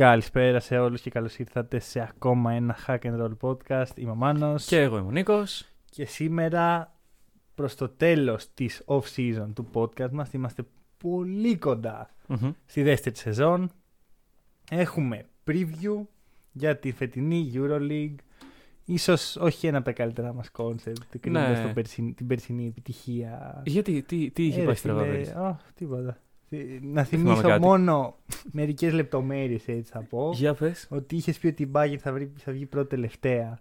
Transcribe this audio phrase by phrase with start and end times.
[0.00, 3.96] Καλησπέρα σε όλους και καλώς ήρθατε σε ακόμα ένα Hack and Roll podcast.
[3.96, 4.64] Είμαι ο Μάνος.
[4.66, 5.66] Και εγώ είμαι ο Νίκος.
[5.90, 6.94] Και σήμερα
[7.54, 10.62] προς το τέλος της off-season του podcast μας είμαστε
[10.98, 12.50] πολύ κοντά Μμμ.
[12.66, 13.70] στη δεύτερη σεζόν.
[14.70, 16.02] Έχουμε preview
[16.52, 18.14] για τη φετινή EuroLeague.
[18.84, 21.66] Ίσως όχι ένα από τα καλύτερα μας concept, κρίνοντας Ναι.
[21.66, 23.62] το περσιν- την περσινή επιτυχία.
[23.66, 25.32] Γιατί, τι, τι είχε Ε, πάει ρε στραβά φίλε, πέρυσι.
[25.32, 26.18] ω, τίποτα.
[26.52, 27.04] Ε, Να θυμάμαι
[27.34, 27.60] θυμίσω κάτι.
[27.66, 28.16] μόνο
[28.52, 30.30] μερικές λεπτομέρειες έτσι θα πω.
[30.34, 30.86] Για πες.
[30.90, 33.58] Ότι είχες πει ότι η Bayern θα, βρει, θα βγει πρώτη τελευταία.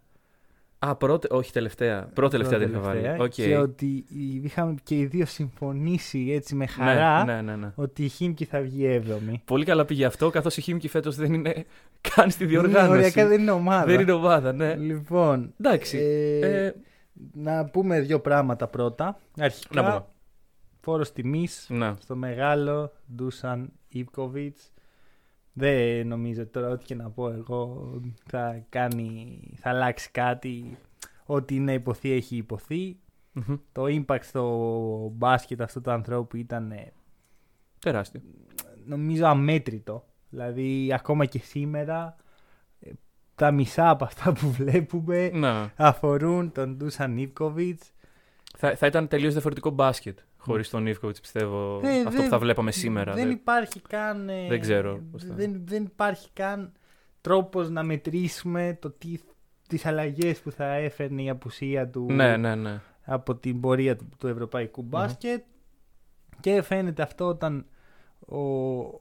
[0.79, 2.09] Α, πρώτη, όχι τελευταία.
[2.13, 3.01] Πρώτη τελευταία δεν είχα βάλει.
[3.01, 3.55] Πρώτη-τελευταία, Οκ.
[3.55, 7.71] Και ότι οι- είχαμε και οι δύο συμφωνήσει έτσι με χαρά Ναι, ναι, ναι, ναι.
[7.75, 9.41] ότι η Χίμκι θα βγει έβδομη.
[9.45, 11.65] Πολύ καλά πήγε αυτό, καθώς η Χίμκι φέτος δεν είναι
[12.15, 12.91] καν στη Ναι, διοργάνωση.
[12.91, 13.85] οριακά δεν είναι ομάδα.
[13.85, 14.75] Δεν είναι ομάδα, ναι.
[14.75, 15.97] Λοιπόν, Εντάξει.
[15.97, 16.73] ε, Ε,
[17.33, 19.19] να πούμε δύο πράγματα πρώτα.
[19.39, 20.05] Αρχικά, να πούμε.
[20.81, 21.95] Φόρος τιμής Να.
[21.99, 24.72] στο μεγάλο Ντούσαν Ιβκοβιτς.
[25.53, 27.91] Δεν νομίζω ότι τώρα ό,τι και να πω εγώ
[28.25, 30.77] θα κάνει, θα αλλάξει κάτι.
[31.25, 32.99] Ό,τι είναι υποθεί έχει υποθεί.
[33.31, 33.58] Μμμ.
[33.71, 36.91] Το impact στο μπάσκετ αυτού του ανθρώπου ήταν ε,
[37.80, 38.21] Τεράστιο.
[38.86, 40.05] νομίζω αμέτρητο.
[40.30, 42.16] Δηλαδή ακόμα και σήμερα
[42.80, 42.91] ε,
[43.36, 45.71] τα μισά από αυτά που βλέπουμε Να.
[45.75, 47.91] αφορούν τον Ντούσαν Ιβκοβιτς.
[48.58, 51.79] Θα, θα ήταν τελείως διαφορετικό μπάσκετ χωρίς τον Ιβκοβιτς, πιστεύω.
[51.83, 53.13] Ε, αυτό δεν- που θα βλέπαμε σήμερα.
[53.13, 54.29] Δεν δε- υπάρχει καν.
[54.29, 56.71] ε, Δεν ξέρω πώς θα- δεν, δεν υπάρχει καν
[57.21, 59.19] τρόπος να μετρήσουμε το τι,
[59.67, 62.81] τις αλλαγές που θα έφερνε η απουσία του Ναι, ναι, ναι.
[63.05, 65.43] από την πορεία του, του ευρωπαϊκού μπάσκετ.
[66.39, 67.65] Και φαίνεται αυτό όταν
[68.19, 68.39] ο,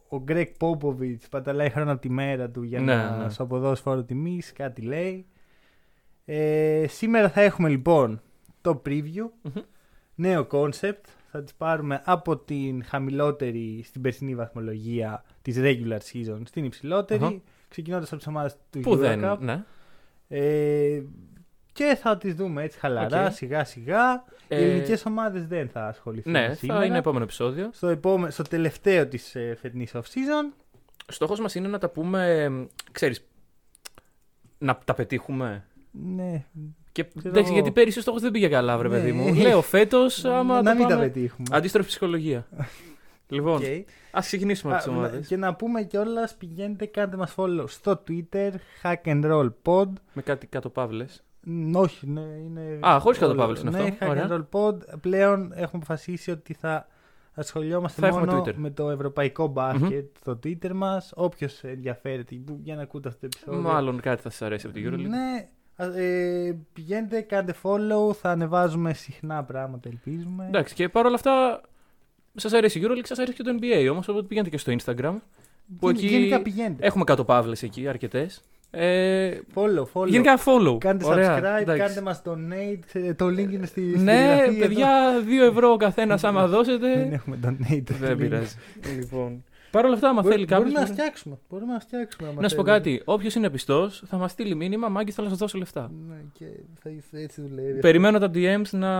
[0.08, 3.30] ο Γκρέκ Πόποβιτς παταλάει χρόνο από τη μέρα του για Ναι, να ναι.
[3.30, 5.26] σου αποδώσει φόρο τιμής, κάτι λέει.
[6.24, 8.20] Ε, σήμερα θα έχουμε λοιπόν
[8.60, 9.62] το preview, Μμμ.
[10.14, 11.02] νέο concept.
[11.30, 17.40] Θα τις πάρουμε από την χαμηλότερη στην περσινή βαθμολογία της regular season στην υψηλότερη, Αχα.
[17.68, 19.20] ξεκινώντας από τις ομάδες του Που δεν.
[19.24, 19.38] Eurocup.
[19.40, 19.64] Ναι.
[20.28, 21.02] Ε,
[21.72, 23.32] και θα τις δούμε έτσι χαλαρά, Οκ.
[23.32, 24.24] σιγά σιγά.
[24.48, 26.78] Οι Ε, ελληνικές ομάδες δεν θα ασχοληθούν Ναι, σήμερα.
[26.80, 27.70] θα είναι επόμενο επεισόδιο.
[27.72, 30.52] Στο, επόμε- στο τελευταίο της ε, φετινής off-season.
[31.08, 32.48] Στόχος μας είναι να τα πούμε,
[32.92, 33.26] ξέρεις,
[34.58, 35.64] να τα πετύχουμε.
[35.90, 36.44] Ναι,
[37.03, 37.54] Και, Ξέρω εντάξει, εγώ.
[37.60, 38.94] γιατί πέρυσι ο στόχος δεν πήγε καλά, βρε Ναι.
[38.94, 39.34] παιδί μου.
[39.34, 41.06] Λέω φέτος, άμα να το μην τα πάμε...
[41.06, 41.47] πετύχουμε.
[41.50, 42.47] Αντίστροφη ψυχολογία.
[43.28, 43.62] λοιπόν, Οκ.
[44.10, 45.26] ας ξεκινήσουμε από Α, τις να- ομάδες.
[45.26, 48.50] Και να πούμε κιόλας, πηγαίνετε, κάντε μας follow στο Twitter,
[48.82, 49.88] Hack and Roll Pod.
[50.12, 51.22] Με κάτι κάτω παύλες.
[51.41, 52.78] Ν, όχι, ναι, είναι.
[52.87, 54.06] Α, χωρίς όλο- κάτω παύλες είναι ναι, αυτό.
[54.06, 54.28] Hack Ωραία.
[54.28, 54.75] and Roll Pod.
[55.00, 56.87] Πλέον έχουμε αποφασίσει ότι θα
[57.34, 58.54] ασχολιόμαστε Θα έχουμε μόνο Twitter.
[58.54, 61.12] με το ευρωπαϊκό μπάσκετ στο Twitter μας.
[61.16, 63.70] Όποιος ενδιαφέρεται που- για να ακούτε αυτό το επεισόδιο.
[63.72, 65.08] Μάλλον κάτι θα σας αρέσει από την EuroLeague.
[65.08, 65.48] Ναι, α,
[65.86, 70.44] ε, πηγαίνετε, κάντε follow, θα ανεβάζουμε συχνά πράγματα, ελπίζουμε.
[70.46, 71.60] Εντάξει, και παρόλα αυτά,
[72.34, 75.14] σας αρέσει η EuroLeague, σας αρέσει και το NBA όμως, οπότε πηγαίνετε και στο Instagram.
[75.78, 76.86] Που Γεν- εκεί Γενικά πηγαίνετε.
[76.86, 78.40] έχουμε κάτω παύλες εκεί, αρκετές.
[78.70, 80.06] Ε, Follow, follow.
[80.06, 80.78] γενικά follow.
[80.78, 81.82] Κάντε Ωραία, subscribe, εντάξει.
[81.82, 84.58] κάντε μας donate, ξέρετε, το link είναι στη, στη Ναι, γραφή εδώ.
[84.58, 84.88] παιδιά,
[85.24, 87.08] 2 ευρώ ο καθένας άμα Δεν δώσετε.
[87.12, 87.82] έχουμε donate.
[88.00, 88.54] Δεν πειράζει.
[88.96, 89.44] λοιπόν.
[89.70, 90.70] Παρ' όλα αυτά, άμα Μπορεί- θέλει κάποιος.
[90.72, 91.38] Μπορούμε να φτιάξουμε.
[91.50, 92.28] Μπορούμε να φτιάξουμε.
[92.28, 92.90] άμα Να σου πω θέλετε.
[92.90, 93.02] κάτι.
[93.04, 94.88] Όποιος είναι πιστός, θα μας στείλει μήνυμα.
[94.88, 95.90] Μάγκης, θέλω να σα δώσω λεφτά.
[96.08, 96.44] Ναι, και
[97.10, 97.78] θα, έτσι δουλεύει.
[97.80, 98.90] Περιμένω τα DMs να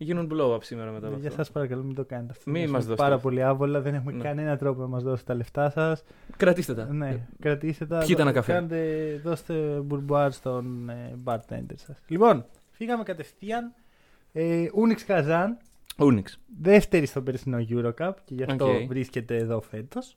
[0.00, 1.42] γίνουν blow-up σήμερα μετά από Για αυτό.
[1.42, 2.50] σας παρακαλώ μην το κάνετε αυτό.
[2.50, 3.02] Μη Είναι μας δώσετε.
[3.02, 3.80] Πάρα πολύ άβολα.
[3.80, 4.22] Δεν έχουμε Ναι.
[4.22, 6.02] κανένα τρόπο να μας δώσετε τα λεφτά σας.
[6.36, 6.84] Κρατήστε τα.
[6.92, 7.98] Ναι, κρατήστε τα.
[7.98, 8.52] Πιείτε ένα καφέ.
[8.52, 11.96] Κάντε, δώστε μπουρμπουάρ στον ε, bartender σας.
[12.06, 13.72] Λοιπόν, φύγαμε κατευθείαν.
[14.32, 15.46] Ε, Unics Kazan,
[15.98, 16.24] Unics.
[16.60, 18.86] δεύτερη στο περσινό Eurocup και γι' αυτό Οκ.
[18.88, 20.16] βρίσκεται εδώ φέτος.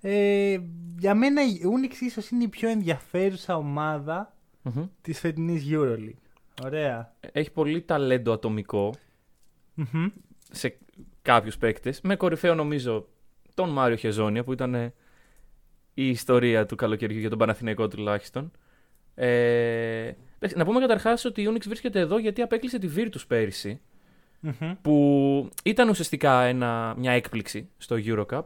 [0.00, 0.58] Ε,
[0.98, 4.86] για μένα η Unics ίσως είναι η πιο ενδιαφέρουσα ομάδα Μμμ.
[5.02, 6.14] της φετινής EuroLeague.
[6.64, 7.14] Ωραία.
[7.32, 8.94] Έχει πολύ ταλέντο ατομικό
[9.74, 10.06] Μμμ.
[10.50, 10.78] σε
[11.22, 12.00] κάποιους παίκτες.
[12.00, 13.08] Με κορυφαίο νομίζω
[13.54, 14.92] τον Μάριο Χεζόνια που ήταν ε,
[15.94, 18.50] η ιστορία του καλοκαιριού για τον Παναθηναϊκό τουλάχιστον.
[19.14, 23.80] Ε, εντάξει, να πούμε καταρχάς ότι η Unix βρίσκεται εδώ γιατί απέκλεισε τη Virtus πέρυσι.
[24.40, 24.72] Μμμ.
[24.82, 28.42] που ήταν ουσιαστικά ένα, μια έκπληξη στο Eurocup.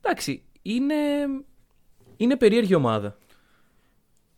[0.00, 0.94] Εντάξει, είναι,
[2.16, 3.16] είναι περίεργη ομάδα.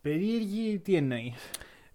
[0.00, 1.34] Περίεργη, τι εννοείς;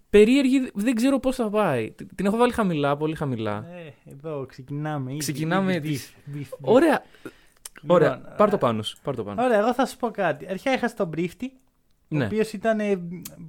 [0.09, 1.91] Περίεργη, δεν ξέρω πώς θα πάει.
[1.91, 3.65] Την την έχω βάλει χαμηλά, πολύ χαμηλά.
[3.71, 5.09] Ε, εδώ ξεκινάμε.
[5.11, 6.57] ήδη, Ξεκινάμε ήδη, τις- beef, beef, beef.
[6.61, 7.03] Ωραία,
[7.87, 8.15] ωραία.
[8.15, 8.97] Λοιπόν, πάρ το ε, πάνω σου.
[9.03, 9.43] Πάρ το πάνω.
[9.43, 10.47] Ωραία, εγώ θα σου πω κάτι.
[10.49, 11.45] Αρχικά είχα τον Μπρίφτη,
[12.11, 12.25] ο Ναι.
[12.25, 13.01] οποίος ήταν ε,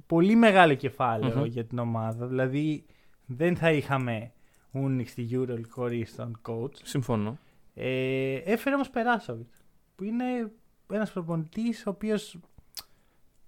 [0.07, 1.45] πολύ μεγάλο κεφάλαιο Μμμ.
[1.45, 2.25] για την ομάδα.
[2.27, 2.85] Δηλαδή
[3.25, 4.31] δεν θα είχαμε
[4.73, 6.75] Unix στη EuroLeague χωρί τον coach.
[6.83, 7.37] Συμφωνώ.
[7.73, 9.51] Ε, έφερε όμως Περάσοβιτ,
[9.95, 10.51] που είναι
[10.91, 12.39] ένας προπονητής ο οποίος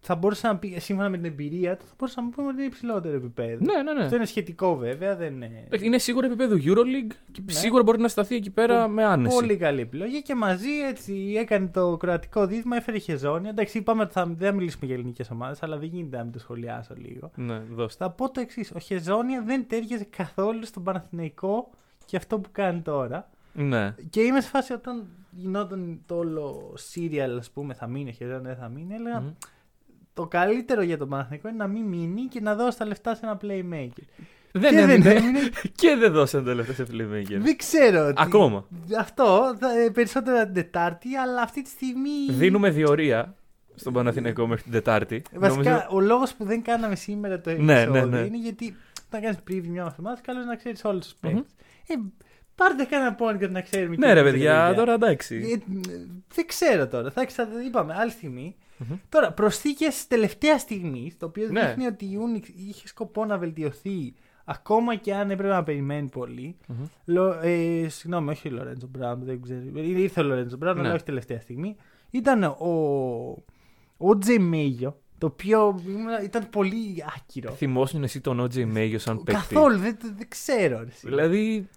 [0.06, 2.66] θα μπορούσα να πει, σύμφωνα με την εμπειρία του, θα μπορούσα να πούμε ότι είναι
[2.66, 3.66] υψηλότερο επίπεδο.
[3.66, 4.04] Ναι, ναι, ναι.
[4.04, 5.16] Αυτό είναι σχετικό βέβαια.
[5.16, 5.68] Δεν είναι...
[5.82, 7.52] Είναι σίγουρα επίπεδο Euroleague και Ναι.
[7.52, 9.36] σίγουρα μπορεί να σταθεί εκεί πέρα με άνεση.
[9.36, 13.50] Πολύ καλή επιλογή και μαζί έτσι έκανε το κροατικό δίδυμα, έφερε χεζόνια.
[13.50, 16.32] Εντάξει, είπαμε ότι θα, δεν θα μιλήσουμε για ελληνικές ομάδες, αλλά δεν γίνεται να μην
[16.32, 17.32] το σχολιάσω λίγο.
[17.36, 18.04] Ναι, δώστε.
[18.04, 21.70] Θα πω το εξής: Ο Χεζόνια δεν τέριαζε καθόλου στον Παναθηναϊκό
[22.06, 23.30] και αυτό που κάνει τώρα.
[23.54, 23.96] Ναι.
[24.10, 28.40] Και είμαι σε φάση όταν γινόταν το όλο serial, ας πούμε, θα μείνει ο Χεζόνια,
[28.40, 28.94] δεν θα μείνει.
[28.94, 29.32] Έλεγα Μμμ.
[30.14, 33.22] Το καλύτερο για τον Παναθηναϊκό είναι να μην μείνει και να δώσει τα λεφτά σε
[33.26, 34.04] ένα playmaker.
[34.52, 34.98] Δεν και έμεινε.
[35.04, 35.40] δεν έμεινε.
[35.82, 37.38] και δεν δώσαν τα λεφτά σε playmaker.
[37.40, 38.08] δεν ξέρω.
[38.08, 38.68] τι- Ακόμα.
[39.00, 42.10] Αυτό θα, ε, περισσότερο την Τετάρτη, αλλά αυτή τη στιγμή.
[42.30, 43.36] Δίνουμε διορία
[43.76, 45.22] στον Παναθηναϊκό μέχρι την Τετάρτη.
[45.34, 48.26] Βασικά, Νομίζω- ο λόγος που δεν κάναμε σήμερα το Ναι, επεισόδιο ναι, ναι.
[48.26, 48.76] είναι γιατί
[49.08, 51.32] όταν κάνεις preview μια εβδομάδα, καλό είναι να ξέρεις όλους τους Μμμ.
[51.34, 51.48] παίκτε.
[51.88, 51.94] Ε,
[52.56, 53.96] πάρτε κανένα πόνικο να ξέρουμε.
[53.96, 55.36] Ναι, και ρε εμείς, παιδιά, τώρα εντάξει.
[55.54, 55.74] Ε,
[56.36, 57.12] δεν ξέρω τώρα.
[57.12, 57.48] Θα εξα...
[57.66, 58.56] είπαμε άλλη στιγμή.
[58.90, 58.96] Μμμ.
[59.10, 61.66] Τώρα, προσθήκες τελευταία στιγμή, το οποίο Ναι.
[61.68, 64.14] δείχνει ότι η Unix είχε σκοπό να βελτιωθεί
[64.46, 66.56] ακόμα και αν έπρεπε να περιμένει πολύ.
[66.68, 66.86] Μμμ.
[67.06, 69.60] Λο, ε, συγγνώμη, όχι ο Λορέντζο Μπράουν, δεν ξέρω.
[69.76, 70.86] Ε, Ήρθε ο Λορέντζο Μπράουν, Ναι.
[70.86, 71.76] αλλά όχι τελευταία στιγμή.
[72.10, 73.44] Ήταν ο,
[73.98, 77.52] ο Τζε Μέγιο, το οποίο ήμουν- ήταν πολύ άκυρο.
[77.52, 80.80] Θυμόσουν εσύ τον OJ Μέγιο σαν παίκτη; Καθόλου, δεν, δεν ξέρω.
[80.80, 81.08] ρε εσύ.
[81.08, 81.68] Δηλαδή,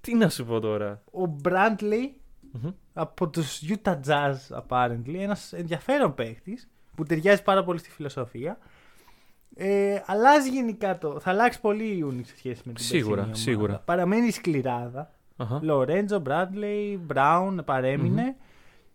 [0.00, 2.14] τι να σου πω τώρα; Ο Μπράντλεϊ
[2.62, 2.70] Μμμ.
[2.92, 4.34] από τους Utah Jazz,
[4.68, 8.58] apparently, ένας ενδιαφέρον παίχτης που ταιριάζει πάρα πολύ στη φιλοσοφία.
[9.54, 11.20] Ε, αλλάζει γενικά το.
[11.20, 13.34] Θα αλλάξει πολύ η Unix σε σχέση με την Σίγουρα, περσινή ομάδα.
[13.34, 13.78] σίγουρα.
[13.84, 15.10] Παραμένει η σκληράδα.
[15.36, 15.60] Αχα.
[15.62, 18.36] Λορέντζο, Μπράντλεϊ, Μπράουν παρέμεινε.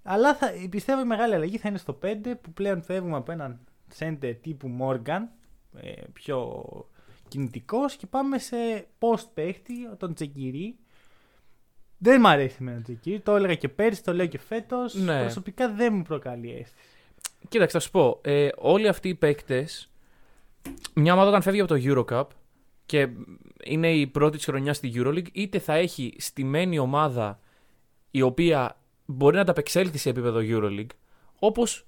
[0.03, 3.59] Αλλά θα, πιστεύω η μεγάλη αλλαγή θα είναι στο 5 που πλέον φεύγουμε από έναν
[3.99, 5.21] center τύπου Morgan,
[5.81, 6.63] ε, πιο
[7.27, 8.55] κινητικός και πάμε σε
[8.99, 10.75] post παίχτη, τον Τσεκυρί.
[12.03, 14.93] Δεν μ' αρέσει με τον Τσεκυρί, το έλεγα και πέρσι, το λέω και φέτος.
[14.93, 15.19] Ναι.
[15.19, 16.87] Προσωπικά δεν μου προκαλεί αίσθηση.
[17.49, 18.19] Κοίταξε, θα σου πω.
[18.23, 19.89] Ε, όλοι αυτοί οι παίκτες,
[20.93, 22.27] μια ομάδα όταν φεύγει από το Eurocup
[22.85, 23.07] και
[23.63, 27.39] είναι η πρώτη της χρονιάς στη Euroleague, είτε θα έχει στημένη ομάδα
[28.11, 30.95] η οποία μπορεί να ανταπεξέλθει σε επίπεδο Euroleague,
[31.39, 31.85] όπως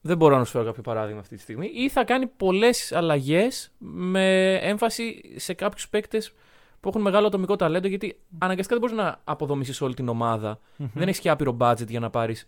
[0.00, 3.70] δεν μπορώ να σου φέρω κάποιο παράδειγμα αυτή τη στιγμή, ή θα κάνει πολλές αλλαγές
[3.78, 6.32] με έμφαση σε κάποιους παίκτες
[6.80, 10.58] που έχουν μεγάλο ατομικό ταλέντο, γιατί αναγκαστικά δεν μπορείς να αποδομήσεις όλη την ομάδα.
[10.76, 12.46] Δεν έχεις και άπειρο budget για να πάρεις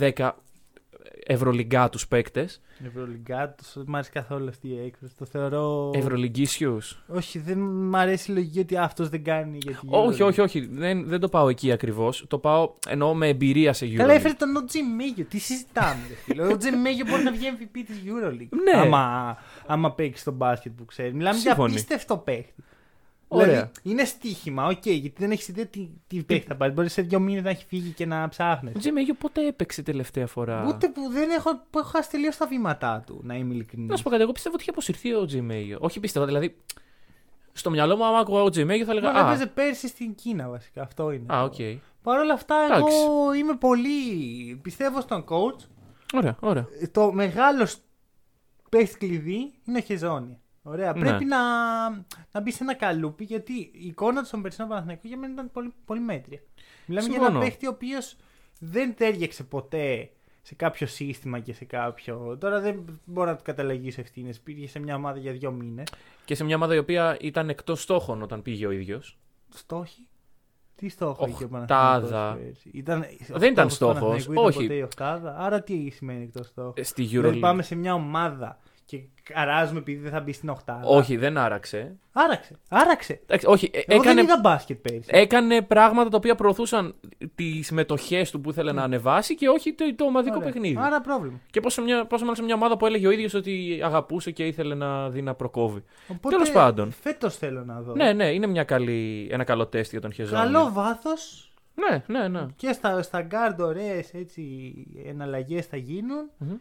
[0.00, 0.30] 10
[1.26, 2.60] ευρωλιγκάτου παίκτες.
[2.86, 5.14] Ευρωλυγκά, δεν μ' αρέσει καθόλου αυτή η έκφραση.
[5.18, 5.90] Το θεωρώ.
[5.94, 6.78] Ευρωλιγκίσιου.
[7.06, 10.26] Όχι, δεν μ' αρέσει η λογική ότι αυτός δεν κάνει για τη Όχι, Euroleague.
[10.26, 10.66] όχι, όχι.
[10.66, 12.24] Δεν, δεν το πάω εκεί ακριβώς.
[12.28, 13.96] Το πάω εννοώ με εμπειρία σε Euroleague.
[13.96, 14.74] Καλά, έφερε τον O.J.
[14.96, 15.24] Mayo.
[15.24, 16.42] Τι συζητάμε, ρε φίλε.
[16.42, 18.48] Ο OG Μέγιο μπορεί να βγει MVP της Euroleague.
[18.64, 18.80] Ναι.
[18.80, 19.36] Άμα,
[19.66, 21.14] άμα παίξει στο μπάσκετ που ξέρει.
[21.14, 21.70] Μιλάμε Σύμφωνοι.
[21.72, 22.54] για απίστευτο παίχτη.
[23.34, 23.46] Ωραία.
[23.46, 26.72] Δηλαδή, είναι στοίχημα, οκ, γιατί δεν έχεις ιδέα τι, τι παίχτη θα πάρει.
[26.72, 28.72] Μπορεί σε δύο μήνες να έχει φύγει και να ψάχνει.
[28.76, 28.92] Ο O.J.
[28.92, 33.02] Mayo πότε έπαιξε τελευταία φορά; Ούτε που δεν έχω, που έχω χάσει τελείως τα βήματά
[33.06, 33.88] του, να είμαι ειλικρινής.
[33.90, 35.40] Να σου πω κάτι, εγώ πιστεύω ότι είχε αποσυρθεί ο O.J.
[35.40, 35.78] Mayo.
[35.80, 36.56] Όχι πιστεύω, δηλαδή.
[37.52, 38.64] Στο μυαλό μου, άμα άκουγα ο O.J.
[38.64, 39.12] Mayo, θα έλεγα.
[39.12, 40.82] Μα Α, έπαιζε πέρσι στην Κίνα βασικά.
[40.82, 41.34] Αυτό είναι.
[41.34, 41.54] α, οκ.
[42.02, 42.96] Παρ' όλα αυτά, Εντάξει.
[42.96, 43.90] εγώ είμαι πολύ.
[44.62, 45.60] Πιστεύω στον coach.
[46.14, 46.66] Ωραία, ωραία.
[46.92, 47.76] Το μεγάλος
[48.68, 50.40] παίχτης κλειδί είναι ο Χεζόνια.
[50.62, 50.92] Ωραία.
[50.92, 51.00] Ναι.
[51.00, 51.38] Πρέπει να,
[52.32, 55.50] να μπεις σε ένα καλούπι γιατί η εικόνα του στον περσινό Παναθηναϊκό για μένα ήταν
[55.52, 56.40] πολύ, πολύ μέτρια.
[56.86, 57.36] Μιλάμε για Συμφωνώ.
[57.38, 58.16] ένα παίχτη ο οποίος
[58.58, 60.10] δεν ταίριαξε ποτέ
[60.42, 62.36] σε κάποιο σύστημα και σε κάποιο.
[62.40, 64.32] Τώρα δεν μπορώ να του καταλογίσω ευθύνες.
[64.44, 65.86] Πήγε σε μια ομάδα για δύο μήνες.
[66.24, 69.18] Και σε μια ομάδα η οποία ήταν εκτός στόχων όταν πήγε ο ίδιος.
[69.48, 70.06] Στόχοι;
[70.74, 71.66] Τι στόχο είχε ο Οχτάδα.
[72.08, 73.94] Παναθηναϊκός πέρσι; Ήταν, Δεν ήταν ο στόχος.
[74.00, 74.58] Παναθηναϊκού ήταν Όχι.
[74.62, 76.72] ποτέ η οχτάδα; Άρα τι σημαίνει εκτός στόχου.
[76.84, 77.40] Στη Δηλαδή Euroleague.
[77.40, 78.58] πάμε σε μια ομάδα
[78.92, 80.80] και καράζουμε επειδή δεν θα μπει στην οχτάδα.
[80.84, 81.96] Όχι, δεν άραξε.
[82.12, 82.58] Άραξε.
[82.68, 83.20] Άραξε.
[83.22, 85.08] Εντάξει, όχι, ε, Εγώ έκανε, δεν είδα μπάσκετ πέρυσι.
[85.12, 86.94] έκανε πράγματα τα οποία προωθούσαν
[87.34, 90.50] τις μετοχές του που ήθελε να ανεβάσει και όχι το, το ομαδικό Ωραία.
[90.52, 90.76] παιχνίδι.
[90.80, 91.40] Άρα πρόβλημα.
[91.50, 94.46] Και πόσο, μια, πόσο μάλλον σε μια ομάδα που έλεγε ο ίδιος ότι αγαπούσε και
[94.46, 95.84] ήθελε να δει να προκόβει.
[96.08, 96.92] Οπότε, Τέλος πάντων.
[96.92, 97.94] Φέτος θέλω να δω.
[97.94, 100.44] Ναι, ναι, είναι μια καλή, ένα καλό τεστ για τον Χεζόνια.
[100.44, 102.46] Καλό βάθος Ναι, ναι, ναι.
[102.56, 104.72] και στα, στα γκάρντ ωραίες έτσι
[105.06, 106.30] εναλλαγές θα γίνουν.
[106.38, 106.54] Μμμ.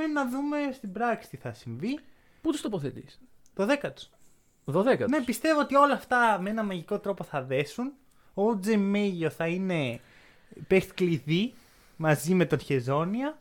[0.00, 1.98] Με να δούμε στην πράξη τι θα συμβεί.
[2.42, 3.20] Πού τους τοποθετείς;
[3.54, 4.10] Δωδέκατος.
[4.64, 5.08] 12.
[5.08, 7.92] Ναι, πιστεύω ότι όλα αυτά με ένα μαγικό τρόπο θα δέσουν.
[8.34, 8.94] Ο O.J.
[8.94, 10.00] Mayo θα είναι
[10.68, 11.52] παίχτης κλειδί
[11.96, 13.38] μαζί με τον Χεζόνια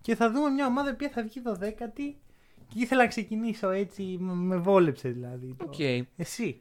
[0.00, 2.14] και θα δούμε μια ομάδα που θα βγει 12η
[2.68, 5.54] και ήθελα να ξεκινήσω έτσι, μ- με βόλεψε δηλαδή.
[5.58, 5.78] το- Οκ.
[6.16, 6.60] Εσύ,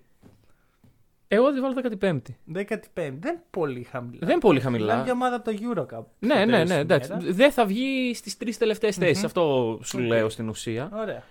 [1.27, 2.19] Εγώ τη βάζω 15η.
[2.53, 4.27] 15η, δεν πολύ χαμηλά.
[4.27, 4.83] Δεν πολύ χαμηλά.
[4.85, 6.03] Μιλάμε για ομάδα από το Eurocup.
[6.19, 7.11] Ναι, στο ναι, τέλος ναι, της εντάξει.
[7.11, 7.35] ημέρας.
[7.35, 9.23] Δεν θα βγει στις τρεις τελευταίες θέσεις.
[9.23, 10.05] Αυτό σου Οκ.
[10.05, 10.89] λέω στην ουσία.
[10.93, 11.23] Ωραία.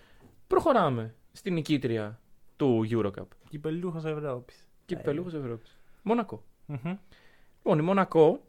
[0.47, 2.21] Προχωράμε στην νικήτρια
[2.57, 3.27] του Eurocup.
[3.49, 4.69] Κυπελλούχος Ευρώπης.
[4.85, 4.99] Και Ε.
[4.99, 5.79] Κυπελλούχο Ευρώπης.
[6.03, 6.43] Μονακό.
[6.67, 6.97] Μμμ.
[7.57, 8.41] Λοιπόν, η Μονακό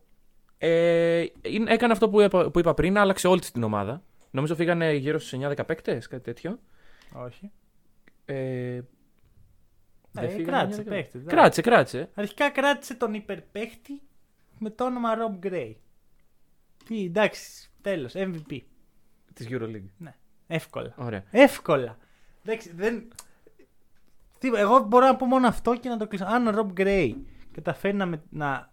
[0.58, 4.02] ε, είναι- έκανε αυτό που είπα, που είπα πριν, άλλαξε όλη της την ομάδα.
[4.32, 6.60] Νομίζω φύγανε γύρω στους 9-10 παίκτες, κάτι τέτοιο.
[7.26, 7.52] Όχι.
[8.26, 8.36] Ε,
[8.74, 8.86] δεν
[10.16, 10.86] Ε, φύγανε κράτησε 9-10.
[10.86, 11.20] παίχτη.
[11.20, 12.10] Κράτησε, κράτησε.
[12.14, 14.02] Αρχικά κράτησε τον υπερπαίχτη
[14.60, 15.74] με το όνομα Rob Gray.
[16.86, 18.60] Τι, εντάξει, τέλος, MVP.
[19.34, 20.08] Της EuroLeague.
[20.48, 20.94] Εύκολα.
[20.98, 21.24] Ωραία.
[21.32, 21.98] Εύκολα.
[22.46, 23.08] Εντάξει, δεν...
[24.40, 26.26] Τι, εγώ μπορώ να πω μόνο αυτό και να το κλείσω.
[26.26, 27.14] Αν ο Rob Gray
[27.52, 28.72] καταφέρει να, με- να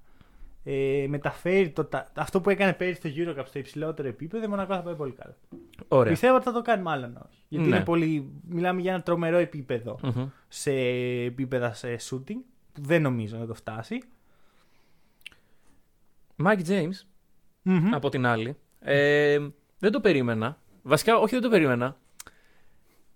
[0.65, 4.75] ε, μεταφέρει το, τα- αυτό που έκανε πέρυσι στο Eurocup στο υψηλότερο επίπεδο, η Μονακό
[4.75, 5.37] θα πάει πολύ καλά.
[5.89, 6.13] Ωραία.
[6.13, 7.39] Πιστεύω ότι θα το κάνει μάλλον όχι.
[7.49, 7.77] Γιατί Ναι.
[7.77, 10.27] είναι πολύ, μιλάμε για ένα τρομερό επίπεδο Μμμ.
[10.49, 10.73] σε
[11.25, 12.37] επίπεδα σε shooting.
[12.73, 14.03] που Δεν νομίζω να το φτάσει.
[16.45, 17.07] Mike James,
[17.63, 17.95] Μμμ.
[17.95, 18.57] από την άλλη.
[18.81, 19.39] Ε,
[19.79, 20.59] δεν το περίμενα.
[20.83, 21.97] Βασικά, όχι δεν το περίμενα.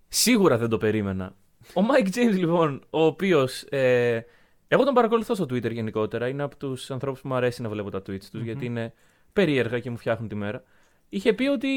[0.07, 1.35] Σίγουρα δεν το περίμενα.
[1.73, 3.61] Ο Mike James, λοιπόν, ο οποίος.
[3.63, 4.25] Ε,
[4.71, 6.27] εγώ τον παρακολουθώ στο Twitter γενικότερα.
[6.27, 8.43] Είναι από τους ανθρώπους που μου αρέσει να βλέπω τα tweets τους, Μμμ.
[8.43, 8.93] γιατί είναι
[9.33, 10.63] περίεργα και μου φτιάχνουν τη μέρα.
[11.09, 11.67] Είχε πει ότι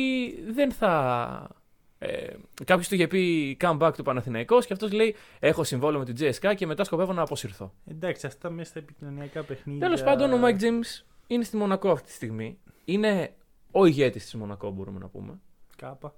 [0.53, 1.51] δεν θα.
[1.99, 2.27] Ε,
[2.65, 6.17] Κάποιος του είχε πει come back του Παναθηναϊκός και αυτός λέει: Έχω συμβόλαιο με την
[6.19, 7.73] GSK και μετά σκοπεύω να αποσυρθώ.
[7.87, 9.81] Εντάξει, αυτά μέσα στα επικοινωνιακά παιχνίδια.
[9.87, 12.59] Τέλος πάντων, ο Mike James είναι στη Μονακό αυτή τη στιγμή.
[12.85, 13.33] Είναι
[13.71, 15.41] ο ηγέτης της Μονακό, μπορούμε να πούμε.
[15.83, 16.15] Κάπα.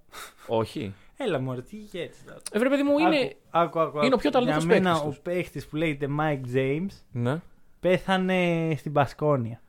[0.46, 0.94] Όχι.
[1.16, 2.38] Έλα μωρέ, τι ηγέτης τώρα.
[2.52, 3.36] Ε, βρε παιδί μου, είναι.
[3.50, 4.06] Άκου, άκου, άκου.
[4.06, 5.18] είναι ο πιο ταλαντούχος Για μένα παίκτης ο τους.
[5.20, 7.40] παίχτης που λέγεται Mike James Ναι.
[7.80, 9.60] πέθανε στην Μπασκόνια.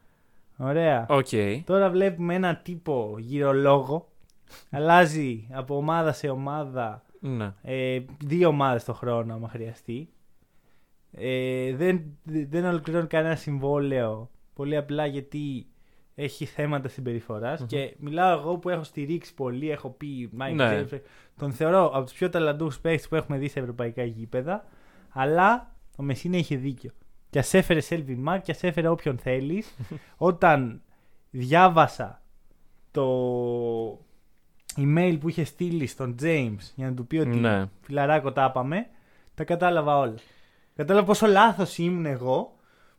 [0.58, 1.06] Ωραία.
[1.10, 1.28] Οκ.
[1.66, 4.08] Τώρα βλέπουμε ένα τύπο γυρολόγο.
[4.72, 7.54] Αλλάζει από ομάδα σε ομάδα Ναι.
[7.62, 10.10] ε, δύο ομάδες το χρόνο άμα χρειαστεί.
[11.12, 15.66] Ε, δεν, δεν ολοκληρώνει κανένα συμβόλαιο πολύ απλά γιατί
[16.16, 17.68] έχει θέματα συμπεριφοράς Μμμ.
[17.68, 20.86] και μιλάω εγώ που έχω στηρίξει πολύ, έχω πει Mike Ναι.
[20.92, 21.00] James,
[21.38, 24.66] τον θεωρώ από τους πιο ταλαντούχους παίχτες που έχουμε δει σε ευρωπαϊκά γήπεδα
[25.10, 26.92] αλλά ο Μεσίνα είχε δίκιο.
[27.30, 29.76] Και ας έφερε Σέλβιν Μαρκ και ας έφερε όποιον θέλεις
[30.18, 30.82] όταν
[31.32, 32.22] διάβασα
[32.92, 33.06] το
[34.78, 37.66] email που είχε στείλει στον James για να του πει ότι Ναι.
[37.82, 38.88] φιλαράκο τα είπαμε,
[39.36, 40.16] τα κατάλαβα όλα.
[40.76, 42.56] Κατάλαβα πόσο λάθος ήμουν εγώ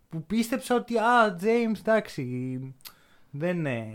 [0.08, 2.23] που πίστεψα ότι α, James, εντάξει,
[3.30, 3.87] δεν είναι...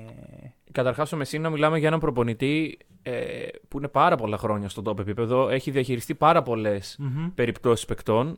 [0.71, 4.99] Καταρχάς, ο Μεσίνα μιλάμε για έναν προπονητή ε, που είναι πάρα πολλά χρόνια στο top
[4.99, 5.49] επίπεδο.
[5.49, 7.27] Έχει διαχειριστεί πάρα πολλές Μμμ.
[7.35, 8.37] περιπτώσεις παικτών.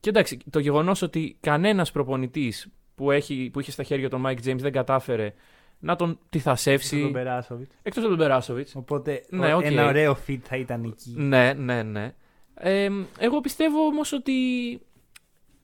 [0.00, 4.38] Και εντάξει, το γεγονός ότι κανένας προπονητής που, έχει, που είχε στα χέρια τον Mike
[4.46, 5.34] James δεν κατάφερε
[5.78, 7.10] να τον Στον τιθασεύσει.
[7.10, 7.74] Περάσοβιτς.
[7.82, 8.74] Εκτός από τον Περάσοβιτς.
[8.76, 9.64] Οπότε Ναι, ο- οκ.
[9.64, 11.14] ένα ωραίο fit θα ήταν εκεί.
[11.16, 12.14] Ναι, ναι, ναι.
[12.54, 14.32] Ε, εγώ πιστεύω όμως ότι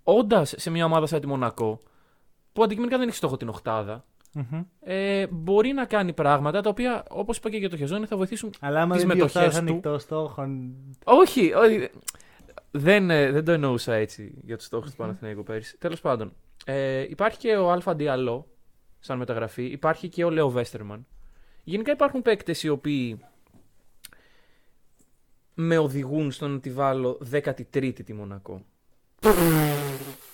[0.02, 1.82] όντας σε μια ομάδα σαν τη Μονακό,
[2.52, 4.62] που αντικειμενικά δεν έχει στόχο την Οχτάδα, Μμμ.
[4.80, 8.50] ε, μπορεί να κάνει πράγματα τα οποία, όπως είπα και για το Χεζόνια, θα βοηθήσουν.
[8.60, 9.70] Αλλά άμα Τις δεν μετοχές μετοχές του.
[9.70, 10.74] ανοιχτό στόχων...
[11.04, 11.88] όχι, όχι.
[12.70, 15.76] Δεν, ε, δεν το εννοούσα έτσι για τους στόχους του Παναθηναϊκού πέρυσι.
[15.78, 16.32] Τέλος πάντων,
[16.64, 18.46] ε, υπάρχει και ο Αλφα Διαλό
[18.98, 19.64] σαν μεταγραφή.
[19.64, 21.06] Υπάρχει και ο Λέο Βέστερμαν.
[21.64, 23.20] Γενικά υπάρχουν παίκτες οι οποίοι
[25.54, 28.62] με οδηγούν στο να τη βάλω 13η τη Μονακό.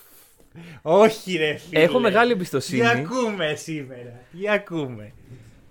[0.81, 1.79] Όχι ρε φίλε.
[1.79, 2.87] Έχω μεγάλη Τι εμπιστοσύνη.
[2.87, 5.13] ακούμε σήμερα; Τι ακούμε;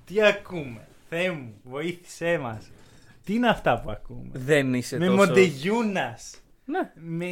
[0.04, 2.70] Τι ακούμε; Θεέ μου, βοήθησέ μας.
[3.24, 5.16] Τι είναι αυτά που ακούμε; Δεν είσαι με τόσο...
[5.16, 6.40] Μοντεγιούνας.
[6.64, 6.90] Ναι.
[6.94, 7.26] Με...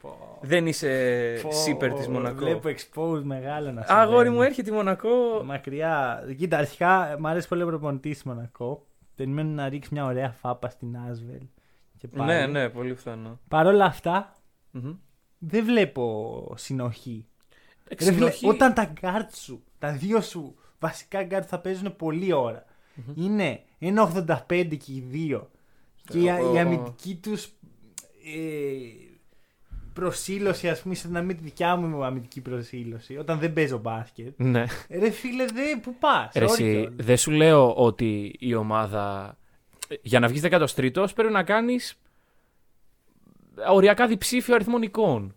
[0.00, 2.44] Πω, Δεν είσαι πω, σύπερ της Μονακό.
[2.44, 4.34] Βλέπω expose μεγάλο να Αγόρι συμβαίνει.
[4.36, 5.42] μου έρχεται η Μονακό.
[5.44, 6.24] Μακριά.
[6.38, 8.86] Κοίτα, αρχικά μου αρέσει πολύ ο προπονητής στη Μονακό.
[9.16, 11.42] Περιμένω να ρίξει μια ωραία φάπα στην Άσβελ.
[11.98, 12.32] Και πάλι.
[12.32, 13.40] Ναι, ναι, πολύ πιθανό.
[13.48, 14.34] Παρ' όλα αυτά,
[14.70, 14.92] Μμμ.
[15.46, 17.26] Δεν βλέπω συνοχή.
[17.88, 21.96] Ε, Ρε φίλε, συνοχή- όταν τα γκάρτ σου, τα δύο σου βασικά γκάρτ θα παίζουν
[21.96, 22.64] πολλή ώρα.
[23.14, 25.50] Είναι 1,85 και οι δύο.
[26.04, 29.12] Και η, Ο- η ο- αμυντική τους ε,
[29.92, 34.32] προσήλωση, ας πούμε, ίσως να μην τη δικιά μου αμυντική προσήλωση, όταν δεν παίζω μπάσκετ.
[34.36, 34.64] Ναι.
[34.90, 36.34] Ρε φίλε, δε, πού πας.
[36.34, 39.36] Ρε εσύ, δεν σου λέω ότι η ομάδα.
[40.02, 41.94] Για να βγεις 13ο πρέπει να κάνεις
[43.70, 45.34] οριακά διψήφιο αριθμό νικών.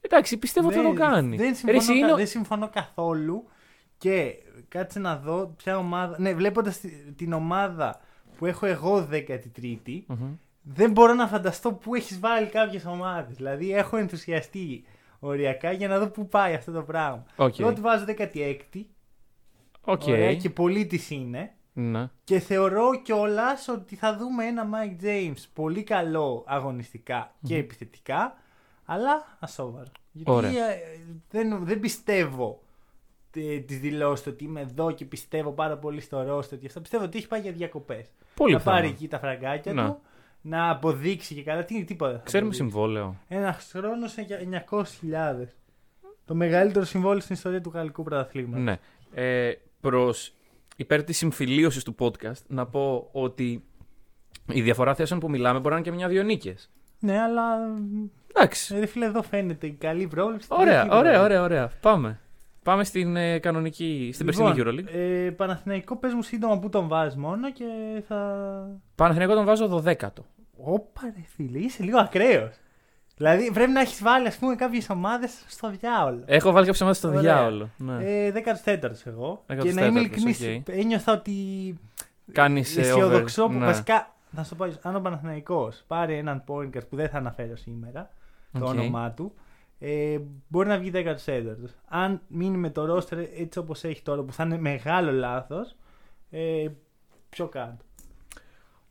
[0.00, 1.36] Εντάξει, πιστεύω ότι θα το κάνει.
[1.36, 3.44] Δεν Ρε συμφωνώ, εσύ, κα- είναι ο- δεν συμφωνώ καθόλου.
[3.98, 4.34] Και
[4.68, 6.16] κάτσε να δω ποια ομάδα.
[6.20, 6.80] Ναι, βλέποντας
[7.16, 8.00] την ομάδα
[8.38, 10.34] που έχω εγώ 13η, Μμμ.
[10.62, 13.36] δεν μπορώ να φανταστώ πού έχεις βάλει κάποιες ομάδες.
[13.36, 14.84] Δηλαδή, έχω ενθουσιαστεί
[15.18, 17.24] οριακά για να δω πού πάει αυτό το πράγμα.
[17.36, 17.58] Οκ.
[17.58, 18.84] Εγώ τη βάζω 16η.
[19.80, 20.02] Οκ.
[20.06, 21.52] Ωραία, και πολύ τη είναι.
[21.80, 22.08] Ναι.
[22.24, 28.36] Και θεωρώ κιόλας ότι θα δούμε ένα Mike James πολύ καλό αγωνιστικά και επιθετικά,
[28.84, 29.90] αλλά ασόβαρο.
[30.12, 30.50] Γιατί Ωραία.
[30.70, 30.78] ε,
[31.30, 32.62] δεν, δεν πιστεύω
[33.66, 36.80] τις δηλώσεις του ότι είμαι εδώ και πιστεύω πάρα πολύ στο ρόστο και αυτά.
[36.80, 38.06] Πιστεύω ότι έχει πάει για διακοπές.
[38.34, 38.94] Πολύ να πάρει πιθανό.
[38.96, 39.84] εκεί τα φραγκάκια Ναι.
[39.86, 40.00] του,
[40.40, 41.64] να αποδείξει και καλά.
[41.64, 42.10] Τι είναι τίποτα.
[42.10, 42.76] δεν θα Ξέρουμε αποδείξει.
[42.76, 43.16] συμβόλαιο.
[43.28, 44.26] Ένας χρόνος σε
[44.70, 45.46] 900.000.
[46.24, 48.64] Το μεγαλύτερο συμβόλαιο στην ιστορία του γαλλικού πρωταθλήματος.
[48.64, 48.78] Ναι.
[49.14, 50.32] Ε, προς
[50.78, 53.64] υπέρ της συμφιλίωσης του podcast να πω ότι
[54.52, 56.70] η διαφορά θέσεων που μιλάμε μπορεί να είναι και μια-δυο νίκες.
[56.98, 57.42] Ναι, αλλά.
[58.34, 58.76] Εντάξει.
[58.76, 60.48] Ε, φίλε, εδώ φαίνεται η καλή πρόβλεψη.
[60.50, 61.70] Ωραία, ωραία, ωραία, ωραία.
[61.80, 62.20] Πάμε.
[62.62, 64.94] Πάμε στην ε, κανονική, στην λοιπόν, περσινή EuroLeague.
[64.94, 67.64] Ε, Παναθηναϊκό, πες μου σύντομα που τον βάζεις μόνο και
[68.08, 68.80] θα.
[68.94, 70.08] Παναθηναϊκό τον βάζω 12ο.
[70.56, 72.54] Όπα ρε φίλε, είσαι λίγο ακραίος.
[73.18, 76.22] Δηλαδή πρέπει να έχεις βάλει ας πούμε κάποιες ομάδες στο διάολο.
[76.26, 77.20] Έχω βάλει κάποιες ομάδες στο Ωραία.
[77.20, 77.70] διάολο.
[77.76, 78.04] Ναι.
[78.04, 79.44] Ε, 14ο εγώ.
[79.48, 80.68] 14ος, και να είμαι ειλικρινής, οκ.
[80.68, 81.32] ένιωθα ότι.
[82.32, 83.64] Κάνεις αισιοδοξώ που ναι.
[83.64, 84.12] βασικά.
[84.34, 88.10] Θα σου πω, αν ο Παναθηναϊκός πάρει έναν point guard που δεν θα αναφέρω σήμερα,
[88.52, 88.68] το Οκ.
[88.68, 89.32] όνομά του,
[89.78, 91.68] ε, μπορεί να βγει 14ο.
[91.88, 95.76] Αν μείνει με το ρόστερ έτσι όπως έχει τώρα, που θα είναι μεγάλο λάθος,
[96.30, 96.68] ε,
[97.28, 97.84] πιο κάτω.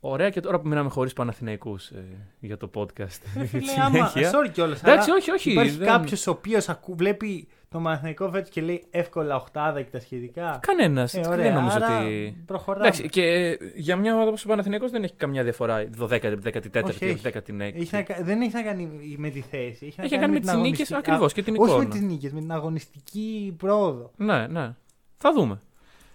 [0.09, 2.03] Ωραία και τώρα που μείναμε χωρίς Παναθηναϊκούς ε,
[2.39, 2.89] για το podcast.
[2.97, 4.07] Ρε για τη φίλε, άμα.
[4.07, 4.31] συνέχεια.
[4.31, 4.81] Sorry κιόλας.
[4.83, 5.51] Εντάξει, όχι, όχι.
[5.51, 9.99] Υπάρχει δεν- κάποιος ο οποίος βλέπει το Παναθηναϊκό φέτος και λέει εύκολα οχτάδα και τα
[9.99, 10.59] σχετικά.
[10.61, 11.13] Κανένας.
[11.13, 12.43] Ε, δεν ωραία, νομίζω άρα ότι.
[12.45, 12.85] Προχωράμε.
[12.85, 16.09] Εντάξει, και ε, για μια ομάδα όπως ο Παναθηναϊκός δεν έχει καμιά διαφορά 12η,
[16.43, 17.21] 14η Όχι, και έχει.
[17.23, 17.59] 16η.
[17.59, 19.85] Έχει να κα- δεν έχει να κάνει με τη θέση.
[19.85, 21.83] Έχει να Έχει να κάνει με την τις νίκες αγωνιστική- ακριβώς και την Όχι εικόνα.
[21.83, 24.11] με τις νίκες, με την αγωνιστική πρόοδο.
[24.17, 24.75] Ναι, ναι.
[25.17, 25.61] Θα δούμε.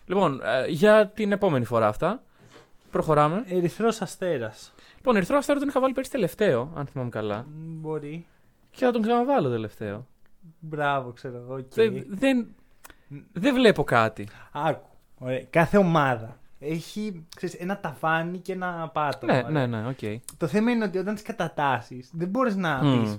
[0.07, 2.23] Λοιπόν, ε, για την επόμενη φορά αυτά.
[2.93, 3.45] Προχωράμε.
[3.49, 4.75] Ερυθρός αστέρας.
[4.97, 7.47] Λοιπόν, Ερυθρό Αστέρα τον είχα βάλει πέρυσι τελευταίο, αν θυμάμαι καλά.
[7.49, 8.27] Μπορεί.
[8.71, 10.07] Και θα τον ξαναβάλω τελευταίο.
[10.59, 11.55] Μπράβο, ξέρω εγώ.
[11.55, 11.75] οκ.
[11.75, 12.47] Δεν, δεν,
[13.33, 14.29] δεν βλέπω κάτι.
[14.53, 14.89] Άκου.
[15.19, 15.43] Ωραία.
[15.51, 19.33] Κάθε ομάδα έχει ξέρεις, ένα ταβάνι και ένα πάτωμα.
[19.33, 19.67] Ναι, ωραία.
[19.67, 20.21] ναι, ναι, οκ.
[20.37, 23.01] Το θέμα είναι ότι όταν τις κατατάσσει, δεν μπορείς να Μμ.
[23.03, 23.19] πεις.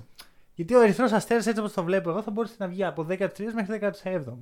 [0.54, 3.28] Γιατί ο Ερυθρός Αστέρας, έτσι όπως το βλέπω εγώ, θα μπορούσε να βγει από 13
[3.54, 4.32] μέχρι 17ο.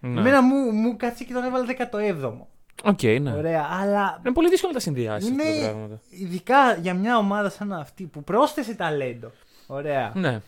[0.00, 0.20] Ναι.
[0.20, 2.32] Εμένα μου, μου κάτσε και τον έβαλε 17ο.
[2.84, 3.32] Οκ, ναι.
[3.32, 6.00] Ωραία, αλλά Είναι πολύ δύσκολο να τα συνδυάσεις Είναι- αυτά τα πράγματα.
[6.08, 9.30] ειδικά για μια ομάδα σαν αυτή που πρόσθεσε ταλέντο.
[9.66, 10.12] Ωραία.
[10.14, 10.40] Ναι.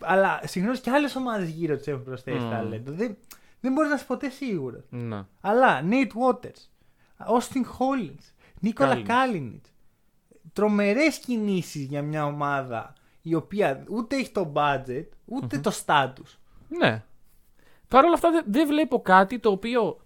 [0.00, 2.50] Αλλά συγχρόνω και άλλες ομάδες γύρω τη έχουν προσθέσει Μμ.
[2.50, 2.92] ταλέντο.
[2.92, 3.16] Δεν,
[3.60, 4.82] δεν μπορείς να είσαι ποτέ σίγουρος.
[4.90, 5.22] ναι.
[5.40, 6.68] Αλλά Nate Waters,
[7.34, 8.24] Austin Hollins,
[8.60, 9.02] Νίκολα Collins.
[9.06, 9.64] Κάλινιτ.
[10.52, 16.36] Τρομερές κινήσεις για μια ομάδα η οποία ούτε έχει το budget ούτε το status.
[16.68, 17.02] Ναι.
[17.88, 20.00] Παρ' όλα αυτά δεν δεν βλέπω κάτι το οποίο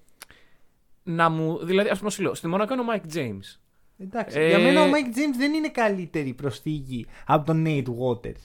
[1.08, 1.64] να μου.
[1.64, 3.58] Δηλαδή, ας πούμε, σου λέω, στη Μονακό είναι ο Mike James.
[3.98, 4.38] Εντάξει.
[4.40, 8.42] Ε, Για μένα ο Mike James δεν είναι καλύτερη προσθήκη από τον Nate Wolters.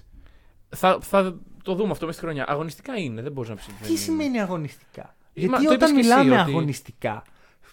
[0.69, 2.45] Θα, θα το δούμε αυτό μέσα στη χρονιά.
[2.47, 3.61] Αγωνιστικά είναι, δεν μπορείς να πει.
[3.61, 3.99] ότι δεν Τι είναι.
[3.99, 7.23] σημαίνει αγωνιστικά; Ε, μα Γιατί το είπες όταν και εσύ μιλάμε ότι- αγωνιστικά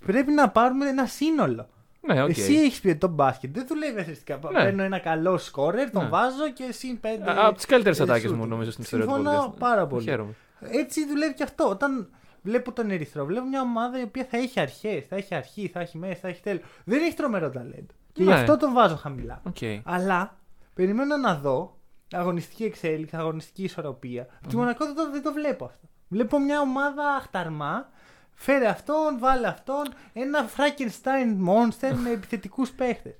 [0.06, 1.68] πρέπει να πάρουμε ένα σύνολο.
[2.00, 2.28] Ναι, οκ.
[2.28, 4.38] Εσύ έχεις πει ότι το μπάσκετ δεν δουλεύει αθροιστικά.
[4.52, 4.62] Ναι.
[4.62, 6.08] Παίρνω ένα καλό σκόρερ, τον Ναι.
[6.08, 7.30] βάζω και συν πέντε.
[7.30, 8.34] Α, Από τις καλύτερες ε, ατάκες shoot.
[8.34, 9.58] μου, νομίζω, στην ιστορία του Συμφωνώ podcast.
[9.58, 10.02] πάρα πολύ.
[10.04, 10.34] Χαίρομαι.
[10.60, 11.68] Έτσι δουλεύει και αυτό.
[11.68, 12.10] Όταν
[12.42, 15.80] βλέπω τον Ερυθρό, βλέπω μια ομάδα η οποία θα έχει αρχές, θα έχει αρχή, θα
[15.80, 16.60] έχει μέση, θα έχει τέλος.
[16.84, 17.94] Δεν έχει τρομερό ταλέντο.
[18.12, 18.34] Και γι' Ναι.
[18.34, 19.40] αυτό τον βάζω χαμηλά.
[19.46, 19.56] Οκ.
[19.84, 20.36] Αλλά
[20.74, 21.76] περιμένω να δω
[22.12, 24.26] αγωνιστική εξέλιξη, αγωνιστική ισορροπία.
[24.38, 25.86] Από τη Μονακό δεν το, δεν το βλέπω αυτό.
[26.08, 27.88] Βλέπω μια ομάδα αχταρμά.
[28.34, 29.82] Φέρε αυτόν, βάλε αυτόν.
[30.12, 33.14] Ένα Frankenstein monster με επιθετικούς παίχτες.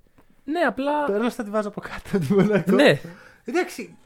[0.45, 1.05] Ναι, απλά.
[1.07, 2.73] Τώρα θα τη βάζω από κάτω τη Μονακό.
[2.73, 3.01] Ναι,
[3.45, 3.97] Εντάξει.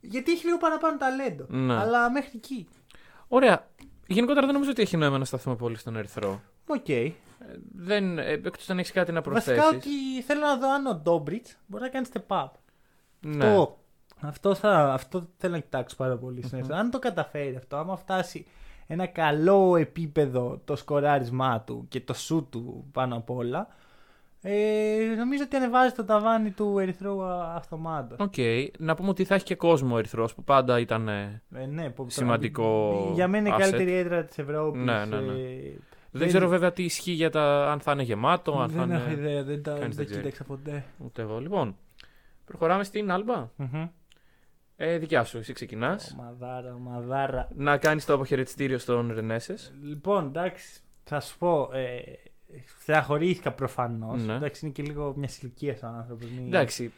[0.00, 1.44] Γιατί έχει λίγο παραπάνω ταλέντο.
[1.48, 1.74] Ναι.
[1.74, 2.68] Αλλά μέχρι εκεί.
[3.28, 3.68] ωραία.
[4.06, 6.40] Γενικότερα δεν νομίζω ότι έχει νόημα να σταθούμε πολύ στον Ερυθρό.
[6.66, 6.88] Οκ.
[6.88, 7.12] Ε,
[7.72, 9.76] Δεν, ε, εκτός αν έχεις κάτι να Βασικά προσθέσει.
[9.76, 12.48] ότι θέλω να δω αν ο Ντόμπριτς μπορεί να κάνει step up.
[13.20, 13.44] Ναι.
[13.46, 13.78] Αυτό,
[14.20, 16.42] αυτό, θα, αυτό θέλω να κοιτάξω πάρα πολύ.
[16.42, 16.76] στην Ελλάδα.
[16.78, 18.46] Αν το καταφέρει αυτό, άμα φτάσει
[18.86, 23.68] ένα καλό επίπεδο το σκοράρισμά του και το shoot του πάνω απ' όλα,
[24.44, 28.18] ε, νομίζω ότι ανεβάζει το ταβάνι του ερυθρού α- αυτομάτως.
[28.20, 28.34] Οκ.
[28.78, 31.08] Να πούμε ότι θα έχει και κόσμο ο Ερυθρός που πάντα ήταν.
[31.08, 33.62] ε, Ε, ναι, που- Σημαντικό Για μένα είναι η asset.
[33.70, 34.82] καλύτερη έδρα της Ευρώπης.
[34.82, 35.32] Ναι, ναι, ναι.
[35.32, 35.78] ε,
[36.10, 37.70] Δεν ξέρω βέβαια τι ισχύει για τα.
[37.70, 39.20] αν θα είναι γεμάτο, αν θα Δεν έχω είναι.
[39.20, 40.20] ιδέα, δεν τα, κανείς δεν δεν ξέρει.
[40.22, 40.84] κοίταξα ποτέ.
[40.98, 41.38] Ούτε εγώ.
[41.40, 41.76] Λοιπόν,
[42.44, 43.48] προχωράμε στην Άλμπα.
[43.56, 43.86] Μμμ.
[44.76, 46.16] Ε, δικιά σου, εσύ ξεκινάς.
[46.18, 47.48] Ομαδάρα, ομαδάρα.
[47.54, 49.72] Να κάνεις το αποχαιρετιστήριο στον Ρενέσες.
[49.82, 51.68] Λοιπόν, εντάξει, θα σου πω.
[51.72, 52.00] Ε,
[52.80, 54.22] Στεναχωρήθηκα προφανώς.
[54.24, 54.34] Ναι.
[54.34, 56.26] Εντάξει, είναι και λίγο μιας ηλικίας ο άνθρωπος.
[56.46, 56.92] Εντάξει.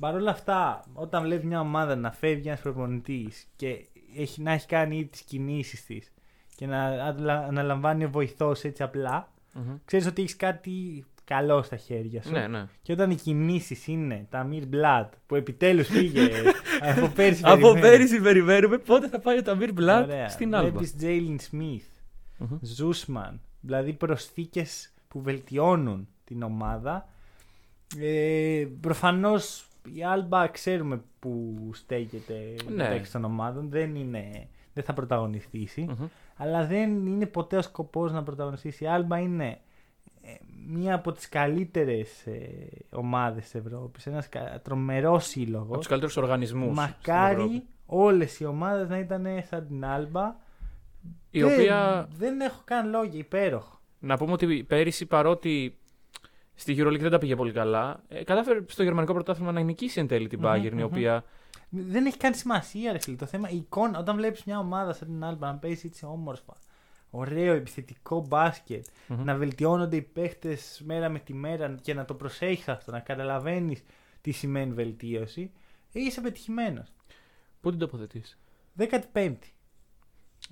[0.00, 3.86] Παρ' όλα αυτά, όταν βλέπεις μια ομάδα να φεύγει ένας προπονητής και
[4.16, 6.12] έχει, να έχει κάνει ήδη τις κινήσεις της
[6.56, 9.74] και να αναλα- αναλαμβάνει ο βοηθός έτσι απλά, Μμμ.
[9.84, 12.30] ξέρεις ότι έχεις κάτι καλό στα χέρια σου.
[12.30, 12.66] Ναι, ναι.
[12.82, 16.28] Και όταν οι κινήσεις είναι τα Mir Blood που επιτέλους πήγε
[16.96, 17.40] από πέρσι.
[17.44, 17.80] Από περιμένω.
[17.80, 20.28] πέρυσι περιμένουμε πότε θα πάει ο Ταμίρ Μπλατ Ωραία.
[20.28, 21.88] στην Άλμπα; Βλέπεις Jalen Smith,
[22.38, 22.58] Μμμ.
[22.62, 27.08] Ζούσμαν, δηλαδή προσθήκες που βελτιώνουν την ομάδα.
[27.98, 32.34] Ε, προφανώς η Άλμπα ξέρουμε που στέκεται
[32.68, 32.74] Ναι.
[32.88, 36.06] μεταξύ των ομάδων, δεν, είναι, δεν θα πρωταγωνιστήσει, Μμμ.
[36.36, 38.84] αλλά δεν είναι ποτέ ο σκοπός να πρωταγωνιστήσει.
[38.84, 39.58] Η Άλμπα είναι
[40.22, 40.30] ε,
[40.66, 45.76] μία από τις καλύτερες ε, ομάδες της Ευρώπης, ένας κα- τρομερός Από σύλλογος.
[45.78, 46.74] τους καλύτερους οργανισμούς.
[46.76, 50.36] Μακάρι όλες οι ομάδες να ήταν σαν την Άλμπα
[51.30, 52.08] Η δεν, οποία.
[52.16, 53.73] Δεν έχω καν λόγια, υπέροχο.
[54.04, 55.78] Να πούμε ότι πέρυσι παρότι
[56.54, 60.06] στη EuroLeague δεν τα πήγε πολύ καλά, ε, κατάφερε στο γερμανικό πρωτάθλημα να νικήσει εν
[60.06, 60.82] τέλει την Μμμ, Bayern, η μμμ.
[60.84, 61.24] οποία.
[61.68, 63.16] Δεν έχει καν σημασία, ρε φίλε.
[63.16, 66.56] Το θέμα, η εικόνα, όταν βλέπεις μια ομάδα σαν την Άλμπα να παίζει έτσι όμορφα,
[67.10, 69.24] ωραίο επιθετικό μπάσκετ, Μμμ.
[69.24, 73.82] να βελτιώνονται οι παίχτες μέρα με τη μέρα και να το προσέχεις αυτό, να καταλαβαίνεις
[74.20, 75.50] τι σημαίνει βελτίωση,
[75.92, 76.92] ε, είσαι πετυχημένος.
[77.60, 78.38] Πού την τοποθετείς;
[78.78, 79.52] 15η.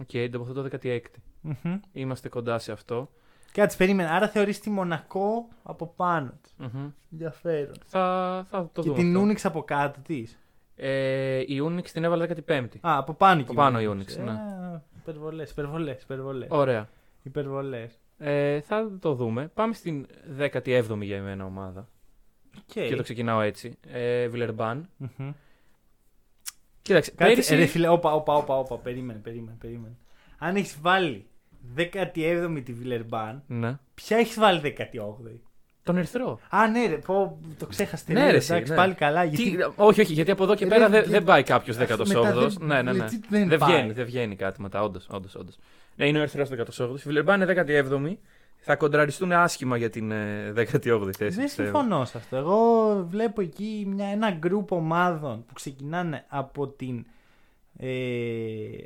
[0.00, 1.22] Οκ, την τοποθετώ 16η.
[1.40, 1.80] Μμμ.
[1.92, 3.10] Είμαστε κοντά σε αυτό.
[3.52, 4.08] Κάτσε, περίμενε.
[4.10, 6.54] Άρα θεωρείς τη Μονακό από πάνω της.
[6.58, 6.90] Μμμ.
[7.12, 7.74] Ενδιαφέρον.
[7.84, 9.00] Θα, θα το και δούμε.
[9.00, 9.20] την αυτό.
[9.20, 10.38] Ούνιξ από κάτω της.
[10.76, 12.66] Ε, η Unix την έβαλε 15η.
[12.80, 14.32] Α, από πάνω Από και πάνω η Unix, ναι.
[15.00, 16.48] Υπερβολές, υπερβολές, υπερβολές.
[16.50, 16.88] Ωραία.
[17.22, 17.98] Υπερβολές.
[18.18, 19.50] Ε, θα το δούμε.
[19.54, 20.06] Πάμε στην
[20.38, 21.88] 17η για εμένα ομάδα.
[22.66, 23.78] Και το ξεκινάω έτσι.
[23.92, 24.88] Ε, Βιλερμπάν.
[26.82, 27.54] Κοίταξε, Κάτσε, πέρυσι...
[27.54, 29.96] ρε φίλε, όπα, όπα, όπα, όπα, περίμενε, περίμενε, περίμενε.
[30.38, 31.26] Αν έχεις βάλει
[31.76, 33.78] 17η τη Βιλερμπάν, Ναι.
[33.94, 35.40] ποια έχεις βάλει 18η.
[35.84, 36.38] Τον Ερυθρό.
[36.50, 38.04] Α, ναι, ρε, πω, το ξέχασα.
[38.06, 38.76] Ναι, τελείως, ρε, εσύ, εντάξει, ναι.
[38.78, 39.24] πάλι καλά.
[39.24, 39.50] Γιατί...
[39.56, 42.06] Τι, όχι, όχι, γιατί από εδώ και Ρε, πέρα δεν και- δεν πάει κάποιος 18ο.
[42.06, 43.04] μετά δεν- Ναι, ναι, ναι.
[43.04, 43.72] legit δεν Δεν πάει.
[43.72, 45.06] βγαίνει, δεν βγαίνει κάτι μετά, όντως.
[45.10, 45.58] Όντως, όντως.
[45.96, 46.96] Ναι, είναι ο Ερυθρός 18ο.
[46.98, 48.16] Η Βιλερμπάν είναι 17η.
[48.64, 51.36] Θα κοντραριστούν άσχημα για την ε, 18η θέση.
[51.36, 51.68] Δεν πιστεύω.
[51.68, 52.36] συμφωνώ σε αυτό.
[52.36, 57.06] Εγώ βλέπω εκεί μια, ένα γκρουπ ομάδων που ξεκινάνε από την
[57.78, 57.88] ε,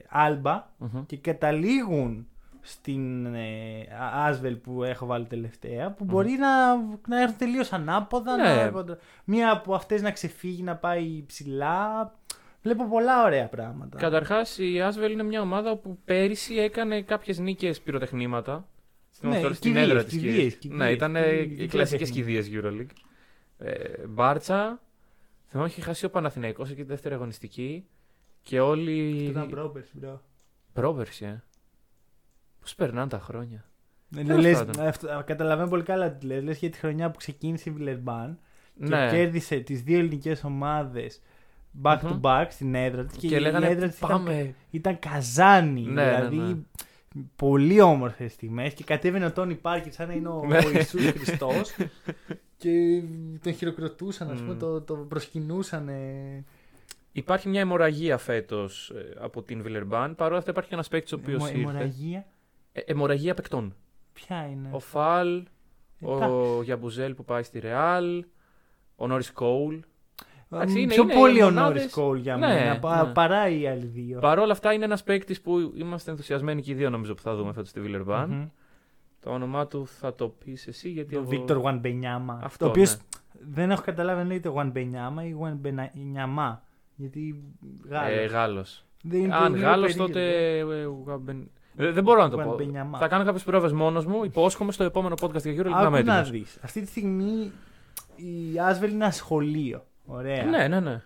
[0.09, 1.07] Άλμπα Μμμ.
[1.07, 2.27] και καταλήγουν
[2.67, 6.77] στην ε, Άσβελ που έχω βάλει τελευταία που μπορεί να,
[7.09, 8.37] να έρθουν τελείως ανάποδα.
[8.37, 8.65] Ναι.
[8.65, 12.15] Να, κοντρα- μία από αυτές να ξεφύγει να πάει ψηλά.
[12.63, 13.99] Βλέπω πολλά ωραία πράγματα.
[13.99, 18.67] Καταρχάς, η Άσβελ είναι μια ομάδα που πέρυσι έκανε κάποιες νίκες πυροτεχνήματα.
[19.11, 22.47] Στην, Ναι, ναι, στην κηδείες, έδρα της κηδείες, κηδείες, Ναι, ήταν κηδείες, οι κλασικές τεχνήματα.
[22.49, 22.93] κηδείες Euroleague.
[23.59, 24.81] Ε, Μπάρτσα.
[25.49, 27.85] Θυμάμαι είχε χάσει ο Παναθηναϊκός εκεί τη δεύτερη αγωνιστική.
[28.43, 29.15] Και όλοι.
[29.19, 30.19] Αυτό ήταν πρόπερση, bro.
[30.73, 31.43] Πρόπερση, ε.
[32.67, 33.65] Πώς περνάνε τα χρόνια.
[34.09, 34.87] Ναι, Τέλος λες, πάντων.
[34.87, 36.43] αυτό- καταλαβαίνω πολύ καλά τι λες.
[36.43, 38.39] Λες για τη χρονιά που ξεκίνησε η Βιλερμπάν
[38.79, 39.09] και ναι.
[39.11, 41.23] κέρδισε τις δύο ελληνικές ομάδες
[41.83, 42.11] back Μμμ.
[42.11, 44.55] to back στην έδρα της και, Και, η λέγανε έδρα της ήταν, πάμε.
[44.71, 45.81] ήταν καζάνι.
[45.83, 46.37] Ναι, ναι, δηλαδή
[47.15, 47.23] ναι.
[47.37, 50.57] πολύ όμορφες στιγμές και κατέβαινε ο Τόνι Πάρκερ σαν να είναι ο, Ναι.
[50.59, 51.71] ο Ιησούς Χριστός
[52.59, 53.03] και
[53.43, 54.59] τον χειροκροτούσαν, ας πούμε, Μμ.
[54.59, 55.89] το, το προσκυνούσαν.
[57.13, 60.15] Υπάρχει μια αιμορραγία φέτος από την Βιλερμπάν.
[60.15, 61.59] Παρ' όλα αυτά υπάρχει ένας παίκτης ο οποίος ήρθε.
[61.59, 62.27] Αιμορραγία;
[62.77, 63.75] Ε, αιμορραγία παικτών.
[64.13, 64.69] Ποια είναι.
[64.73, 65.37] Ο Φαλ,
[66.01, 68.25] Ε, τα- ο Γιαμπουζέλ που πάει στη Ρεάλ,
[68.97, 69.77] ο Νόρις Κόουλ.
[70.51, 73.13] εντάξει, είναι- Πιο είναι πολύ ο μονάδες- Νόρις Κόλ για Ναι, μένα πα- ναι.
[73.13, 74.19] παρά οι άλλοι δύο.
[74.19, 77.35] Παρ' όλα αυτά είναι ένας παίκτης που είμαστε ενθουσιασμένοι και οι δύο νομίζω που θα
[77.37, 78.31] δούμε φέτος στη Βιλερμπάν.
[78.31, 78.47] Μμμ.
[79.21, 81.13] Το όνομά του θα το πεις εσύ γιατί.
[81.15, 82.41] Το εγώ- Βίκτορ Γουανμπενιάμα.
[82.43, 83.01] Αυτό, Το οποίος ναι.
[83.55, 86.63] δεν έχω καταλάβει αν λέγεται Γουανμπενιάμα ή Γουανμπενιαμά.
[86.97, 87.43] Γιατί
[87.89, 88.17] Γάλλος.
[88.19, 88.85] Ε, Γάλλος.
[89.03, 90.07] Δεν είναι Αν πολύ Γάλλος, περίεργο.
[90.07, 91.45] τότε.
[91.77, 92.43] Ε, Γουαμπεν- Ε, Δεν μπορώ να το πω.
[92.43, 92.99] Γουανμπενιαμά.
[92.99, 94.25] Θα κάνω κάποιες πρόβες μόνος μου.
[94.25, 96.31] Υπόσχομαι στο επόμενο podcast για Euroleague να είμαι Άκου να έτοιμος.
[96.31, 96.59] δεις.
[96.63, 97.53] Αυτή τη στιγμή
[98.17, 99.85] η Άσβελ είναι ένα σχολείο.
[100.07, 100.45] Ωραία.
[100.45, 101.03] Ναι, ναι, ναι.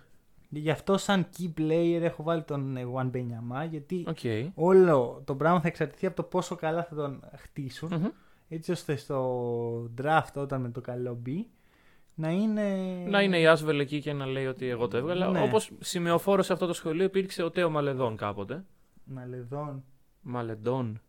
[0.49, 4.19] Γι' αυτό σαν key player έχω βάλει τον ε, Γουανμπενιαμά γιατί Οκ.
[4.55, 7.89] όλο το πράγμα θα εξαρτηθεί από το πόσο καλά θα τον χτίσουν.
[7.95, 8.07] Μμμ.
[8.49, 11.47] Έτσι ώστε στο draft όταν με το καλό μπει
[12.15, 12.75] να είναι.
[13.09, 15.29] Να είναι η Άσβελ εκεί και να λέει ότι εγώ το έβγαλα.
[15.29, 15.43] Ναι.
[15.43, 18.65] Όπως σημεοφόρο σε αυτό το σχολείο υπήρξε ο Τέο Μαλεδόν κάποτε.
[19.05, 19.85] Μαλεδόν.
[20.21, 21.01] Μαλεντόν.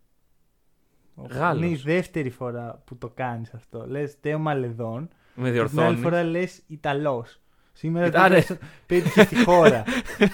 [1.15, 1.62] Οχ, Γάλλος.
[1.63, 3.86] Είναι η δεύτερη φορά που το κάνεις αυτό.
[3.88, 5.00] Λες Τέο Μαλεδόν.
[5.02, 6.02] Με Και την άλλη διορθώνεις.
[6.02, 7.39] φορά λες Ιταλός.
[7.74, 9.84] Σήμερα Ήταν- δεν πέτυχες στη χώρα.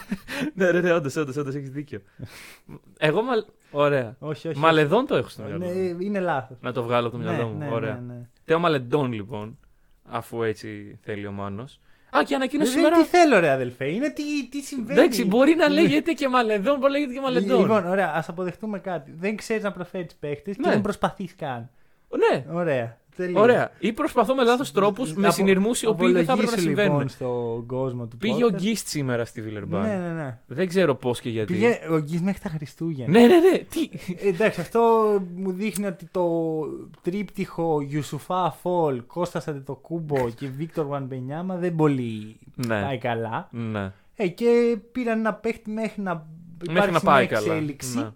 [0.55, 2.01] ναι, ρε, ναι, όντως, όντως, όντως έχεις δίκιο.
[2.97, 3.45] Εγώ μαλ...
[3.71, 4.15] Ωραία.
[4.19, 4.59] όχι, όχι.
[4.59, 5.51] Μαλεδόν το έχω στο όχι.
[5.53, 5.99] μυαλό Ναι, μου.
[6.01, 6.57] είναι λάθος.
[6.61, 7.57] Να το βγάλω από το μυαλό μου.
[7.57, 7.93] ναι, Ωραία.
[8.07, 8.29] ναι, ναι.
[8.45, 9.57] Τέο Μαλεντόν, λοιπόν.
[10.03, 11.79] Αφού έτσι θέλει ο Μάνος.
[12.17, 13.01] Α, και ανακοίνωσε Δεν, σήμερα.
[13.01, 13.85] τι θέλω, ρε αδελφέ.
[13.85, 14.99] Είναι τι, τι συμβαίνει.
[14.99, 17.59] Εντάξει, μπορεί να λέγεται και Μαλεδόν, μπορεί να λέγεται και Μαλεντόν.
[17.61, 19.13] Λοιπόν, ωραία, ας αποδεχτούμε κάτι.
[19.19, 20.69] Δεν ξέρεις να προφέρεις παίχτες και Ναι.
[20.71, 21.69] δεν προσπαθείς καν.
[22.31, 22.97] Ναι, Ωραία.
[23.17, 23.41] Τελείως.
[23.41, 23.71] ωραία.
[23.79, 26.67] Ή προσπαθώ με λάθος τρόπους, με Απο- συνειρμούς οι οποίοι δεν θα έπρεπε να απολογήσου,
[26.67, 26.91] συμβαίνουν.
[26.93, 28.55] λοιπόν στον κόσμο του Πήγε ο podcast.
[28.59, 29.81] Γκίστ σήμερα στη Βιλερμπάν.
[29.81, 30.39] Ναι, ναι, ναι.
[30.47, 31.53] Δεν ξέρω πώς και γιατί.
[31.53, 33.19] Πήγε ο Γκis μέχρι τα Χριστούγεννα.
[33.19, 33.57] Ναι, ναι, ναι.
[33.57, 33.89] Τι;
[34.25, 34.79] Ε, εντάξει, αυτό
[35.35, 36.25] μου δείχνει ότι το
[37.01, 42.81] τρίπτυχο Ιουσουφά Φολ, Κώστας Αντετοκούμπο και Βίκτορ Βανμπενιάμα δεν πολύ ναι.
[42.81, 43.47] πάει καλά.
[43.51, 43.91] ναι.
[44.19, 46.13] Ε, και πήραν ένα παίχτη μέχρι να
[46.59, 47.53] Μέχρι υπάρξει να πάει μια καλά.
[47.53, 47.97] εξέλιξη.
[47.97, 48.09] Ναι.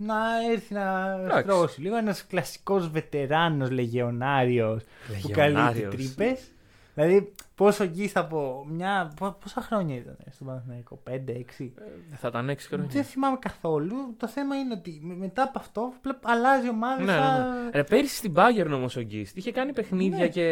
[0.00, 0.16] Να
[0.52, 1.42] έρθει να Εντάξει.
[1.42, 1.96] στρώσει λίγο.
[1.96, 5.94] Ένας κλασικός βετεράνος λεγεωνάριος που καλύπτει Λεγεωνάριος.
[5.94, 6.50] τρύπες.
[6.94, 9.12] Δηλαδή, πόσο γύστα από μια.
[9.16, 11.72] πο- Πόσα χρόνια ήταν στον Παναθηναϊκό, 5-6.
[12.12, 12.88] Ε, Θα ήταν 6 χρόνια.
[12.92, 13.94] Δεν θυμάμαι καθόλου.
[14.16, 17.02] Το θέμα είναι ότι με- μετά από αυτό πλε- αλλάζει ομάδα.
[17.02, 17.70] Ναι, ναι, σαν...
[17.72, 20.28] Ρε, πέρυσι στην Bayern όμως ο Γκίστ είχε κάνει παιχνίδια Ναι.
[20.28, 20.42] και.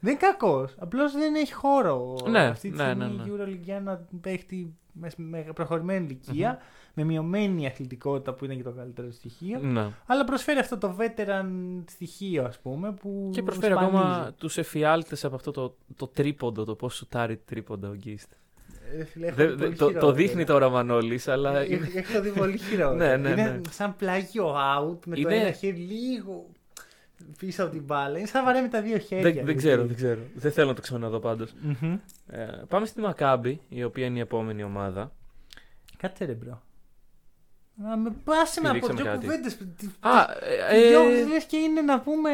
[0.00, 0.74] Δεν είναι κακός.
[0.78, 3.22] Απλώς δεν έχει χώρο Ναι, αυτή τη ναι, στιγμή ναι, ναι.
[3.22, 6.58] η EuroLeague για να παίχτη με, με προχωρημένη ηλικία,
[6.94, 9.58] με μειωμένη αθλητικότητα που ήταν και το καλύτερο στοιχείο.
[9.60, 9.86] Ναι.
[10.06, 11.46] Αλλά προσφέρει αυτό το veteran
[11.90, 12.92] στοιχείο, ας πούμε.
[12.92, 13.96] Που Και προσφέρει σπανίζει.
[13.96, 18.32] ακόμα τους εφιάλτες από αυτό το, το τρίποντο, το πώς σουτάρει τρίποντα ο Γκίστ.
[18.98, 20.12] Ε, φίλε, έχω Δε- δει δε- πολύ το, το χειρότερα.
[20.12, 21.58] δείχνει τώρα ο Μανώλης, αλλά.
[21.58, 23.16] Ε, είναι- Έχω δει πολύ χειρότερα.
[23.16, 23.60] Ναι, ναι, Είναι ναι.
[23.70, 26.46] σαν πλάγιο out με το Είναι- ένα χέρι λίγο
[27.38, 28.18] πίσω από την μπάλα.
[28.18, 29.22] Είναι σαν να βαράει με τα δύο χέρια.
[29.22, 29.54] δεν, δεν δηλαδή.
[29.58, 30.20] ξέρω, δεν ξέρω.
[30.34, 31.54] Δεν θέλω να το ξαναδώ πάντως.
[31.60, 31.98] Μμμ.
[32.28, 35.12] Ε, πάμε στη Μακάμπη, η οποία είναι η επόμενη ομάδα.
[35.96, 36.62] Κάτσε ρε bro.
[37.82, 39.26] Να με πάσε να πω Πηδήξαμε δυο κάτι.
[39.26, 39.58] κουβέντες.
[40.00, 40.10] Α,
[40.70, 42.30] ε, Δυο ε, λες και είναι να πούμε...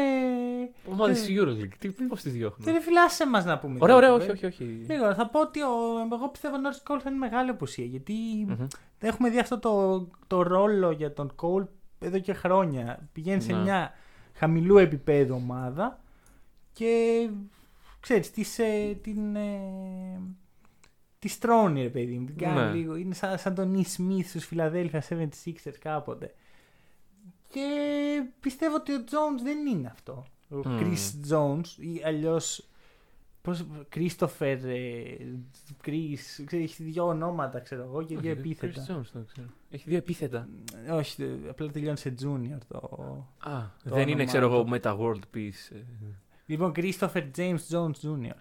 [0.91, 1.69] ομάδα τη Euroleague.
[1.79, 2.73] Τι, πώς τη διώχνουν.
[2.73, 3.77] Δεν φυλάσσε μας να πούμε.
[3.79, 4.53] Ωραία, δυο ωραία, όχι, κουβέντες.
[4.53, 4.63] όχι.
[4.63, 4.85] όχι.
[4.93, 5.71] Λίγο, θα πω ότι ο,
[6.13, 7.85] εγώ πιστεύω ο Norris Cole θα είναι μεγάλη απουσία.
[7.85, 8.13] Γιατί
[8.47, 8.67] Μμμ.
[8.99, 11.67] έχουμε δει αυτό το, το ρόλο για τον Cole
[11.99, 13.09] εδώ και χρόνια.
[13.13, 13.61] Πηγαίνει σε Ναι.
[13.61, 13.91] μια
[14.33, 15.99] χαμηλού επίπεδου ομάδα
[16.73, 17.29] και
[17.99, 20.19] ξέρεις, της, ε, την, ε,
[21.19, 22.25] τη στρώνει ρε παιδί μου.
[22.25, 22.71] Την κάνει Ναι.
[22.71, 22.95] λίγο.
[22.95, 23.79] Είναι σαν, σαν τον E.
[23.97, 26.33] Smith στους Philadelphia 76ers κάποτε.
[27.49, 27.67] Και
[28.39, 30.25] πιστεύω ότι ο Jones δεν είναι αυτό.
[30.49, 30.79] Ο Μμ.
[30.79, 32.67] Chris Jones ή αλλιώς
[33.41, 35.03] Πώς, Christopher, ε,
[35.85, 38.85] Chris, ξέρει, έχει δύο ονόματα ξέρω εγώ και δύο Όχι, επίθετα.
[38.87, 39.47] Chris Jones, το ξέρω.
[39.69, 40.47] Έχει δύο επίθετα.
[40.85, 42.77] Ε, Όχι, ε, απλά τελειώνει σε junior το...
[43.37, 44.69] Α, Το δεν είναι, όνομά ξέρω εγώ, του.
[44.69, 45.71] με τα World Peace.
[45.75, 45.77] ε.
[46.45, 48.31] Λοιπόν, Christopher James Jones Jr.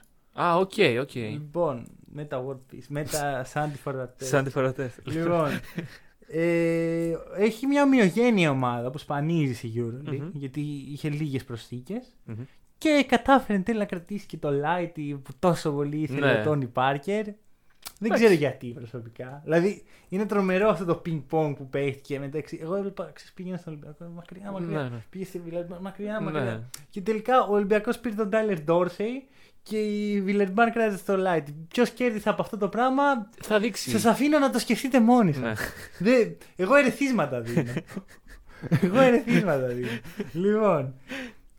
[0.43, 1.15] Α, OK, OK.
[1.15, 4.09] Λοιπόν, Metta World Peace, με τα Sandy for the Test.
[4.25, 5.49] Σαν τη φορά Λοιπόν,
[6.29, 10.31] ε, έχει μια ομοιογένεια ομάδα που σπανίζει στη EuroLeague Μμμ.
[10.33, 12.43] γιατί είχε λίγες προσθήκες Μμμ.
[12.79, 16.41] και κατάφερε εν τέλει να κρατήσει και το Lighty που τόσο πολύ ήθελε Ναι.
[16.41, 17.25] ο Τόνι Πάρκερ.
[17.99, 18.25] Δεν Εντάξει.
[18.25, 19.41] ξέρω γιατί προσωπικά.
[19.45, 22.59] Δηλαδή είναι τρομερό αυτό το ping-pong που παίχτηκε μεταξύ.
[22.63, 24.83] Εγώ έβλεπα, ξέρεις, πήγαινα στον Ολυμπιακό μακριά, μακριά.
[24.83, 25.03] Ναι, ναι.
[25.11, 26.25] Πήγες στη Βιλερμπάν μακριά, Ναι.
[26.31, 26.71] μακριά.
[26.91, 29.27] Και τελικά ο Ολυμπιακός πήρε τον Τάιλερ Ντόρσεϊ
[29.69, 31.43] και η Βιλερμπάν κράτησε στο Light.
[31.69, 33.03] Ποιος κέρδισε από αυτό το πράγμα,
[33.43, 33.91] Θα δείξει.
[33.91, 35.59] Σας αφήνω να το σκεφτείτε μόνοι σας.
[35.99, 36.13] Ναι.
[36.57, 37.73] Εγώ ερεθίσματα δίνω.
[38.83, 39.89] Εγώ ερεθίσματα δίνω.
[40.33, 40.95] λοιπόν,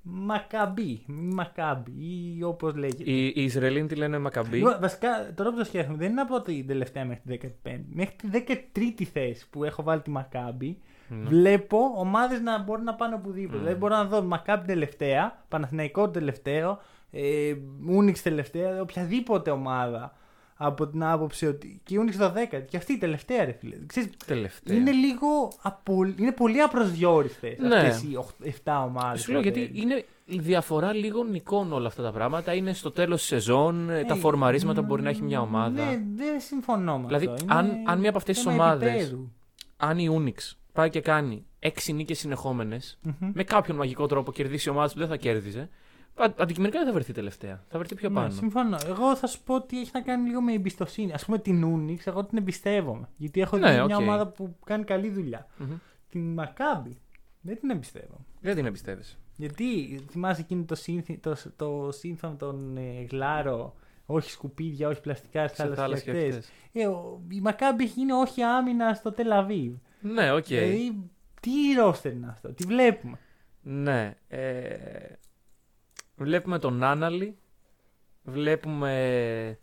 [0.02, 1.92] Μακαμπή, Μακάμπι
[2.38, 3.12] ή όπως λέγεται.
[3.12, 6.42] Οι, οι Ισραηλοί τη λένε Μακαμπή; Λοιπόν, βασικά, τώρα που το σκέφτομαι, δεν είναι από
[6.42, 7.80] την τελευταία μέχρι την 15η.
[7.94, 8.44] Μέχρι τη
[8.76, 10.78] 13η θέση που έχω βάλει τη Μακάμπη,
[11.10, 11.30] Ναι.
[11.30, 13.58] βλέπω ομάδες να μπορούν να πάνε οπουδήποτε.
[13.58, 13.60] Mm.
[13.62, 16.80] Δηλαδή, μπορώ να δω Μακάμπη τελευταία, Παναθηναϊκό τελευταίο,
[17.12, 17.54] ε,
[17.88, 20.16] Ούνιξ τελευταία, οποιαδήποτε ομάδα
[20.60, 21.82] από την άποψη ότι.
[21.84, 23.76] και η Ούνιξ 12η, και αυτή η τελευταία, ρε φίλε.
[23.88, 24.78] Ξέρεις, Τελευταία.
[24.78, 25.52] είναι λίγο.
[25.62, 26.04] Απο...
[26.18, 27.76] Είναι πολύ απροσδιορίστες Ναι.
[27.76, 28.18] αυτές οι
[28.64, 29.22] 7 ομάδες.
[29.22, 32.54] Σου λέω γιατί είναι η διαφορά λίγων νικών όλα αυτά τα πράγματα.
[32.54, 35.86] Είναι στο τέλος της σεζόν, ε, τα φορμαρίσματα που μπορεί να έχει μια ομάδα.
[35.86, 37.46] Ναι, δεν συμφωνώ με Δηλαδή, αυτό.
[37.50, 39.32] αν- Είναι αν μία από αυτές τις θέμα ομάδες- επίπεδου.
[39.78, 43.32] Αν η Unix πάει και κάνει 6 νίκες συνεχόμενες, Μμμ.
[43.34, 45.68] με κάποιον μαγικό τρόπο κερδίσει ομάδε που δεν θα κέρδιζε, α-
[46.38, 47.64] αντικειμενικά δεν θα βρεθεί τελευταία.
[47.70, 48.30] Θα βρεθεί πιο Ναι, πάνω.
[48.30, 48.78] συμφωνώ.
[48.88, 51.12] Εγώ θα σου πω ότι έχει να κάνει λίγο με εμπιστοσύνη.
[51.14, 53.10] Ας πούμε την Unics, εγώ την εμπιστεύομαι.
[53.18, 54.02] Γιατί έχω Ναι, δει μια οκ.
[54.02, 55.48] ομάδα που κάνει καλή δουλειά.
[55.58, 55.76] Μμμ.
[56.10, 56.92] Την Maccabi
[57.42, 58.26] δεν την εμπιστεύομαι.
[58.42, 59.18] Δεν την εμπιστεύεις.
[59.36, 63.76] Γιατί θυμάσαι εκείνο το, σύνθη, το, το σύνθημα με τον ε, Γλάρο,
[64.06, 66.36] όχι σκουπίδια, όχι πλαστικά, Σε θάλασσες θάλασσε και και ακτές.
[66.38, 66.52] αυτές.
[66.84, 69.74] Ε, ο- η Μακάμπη έχει γίνει όχι άμυνα στο Τελαβίβ.
[70.02, 70.46] Ναι, οκ.
[70.46, 70.96] Δηλαδή,
[71.42, 73.20] τι ρόστερ είναι αυτό, τι βλέπουμε.
[73.62, 74.16] Ναι.
[74.28, 74.68] Ε,
[76.18, 77.38] βλέπουμε τον Άναλι.
[78.24, 79.60] Βλέπουμε.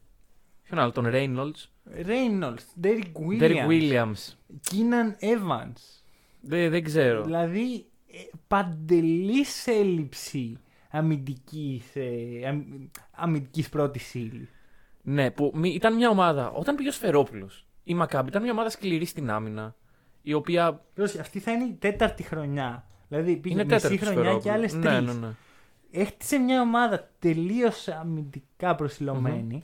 [0.63, 1.69] Ποιον άλλο, τον Reynolds.
[2.07, 4.33] Reynolds, Derek Williams, Derek Williams.
[4.71, 6.03] Keenan Evans.
[6.41, 7.23] Δεν, δεν ξέρω.
[7.25, 8.17] Δηλαδή, ε,
[8.49, 10.59] παντελής έλλειψη
[10.91, 12.63] αμυντικής, ε, αμ,
[13.11, 14.49] αμυντικής πρώτης ύλη.
[15.03, 16.51] Ναι, που μη- ήταν μια ομάδα.
[16.51, 19.75] Όταν πήγε ο Σφερόπουλος, η Μακάμπη ήταν μια ομάδα σκληρή στην άμυνα.
[20.23, 20.85] Η οποία.
[20.95, 22.87] Πρόσεχε, αυτή θα είναι η τέταρτη χρονιά.
[23.09, 25.05] Δηλαδή πήγε Είναι μισή τέταρτη του χρονιά και άλλες Σφερόπουλου.
[25.05, 25.07] τρεις.
[25.07, 25.33] Ναι, ναι, ναι.
[25.97, 29.63] Έχτισε μια ομάδα τελείως αμυντικά προσιλωμένη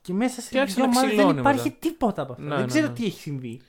[0.00, 1.76] και μέσα σε Και άρχισε δύο να ομάδες δεν ξυλώνει υπάρχει μετά.
[1.80, 2.44] τίποτα από αυτό.
[2.44, 2.92] Ναι, δεν ναι, ξέρω ναι.
[2.92, 3.60] τι έχει συμβεί.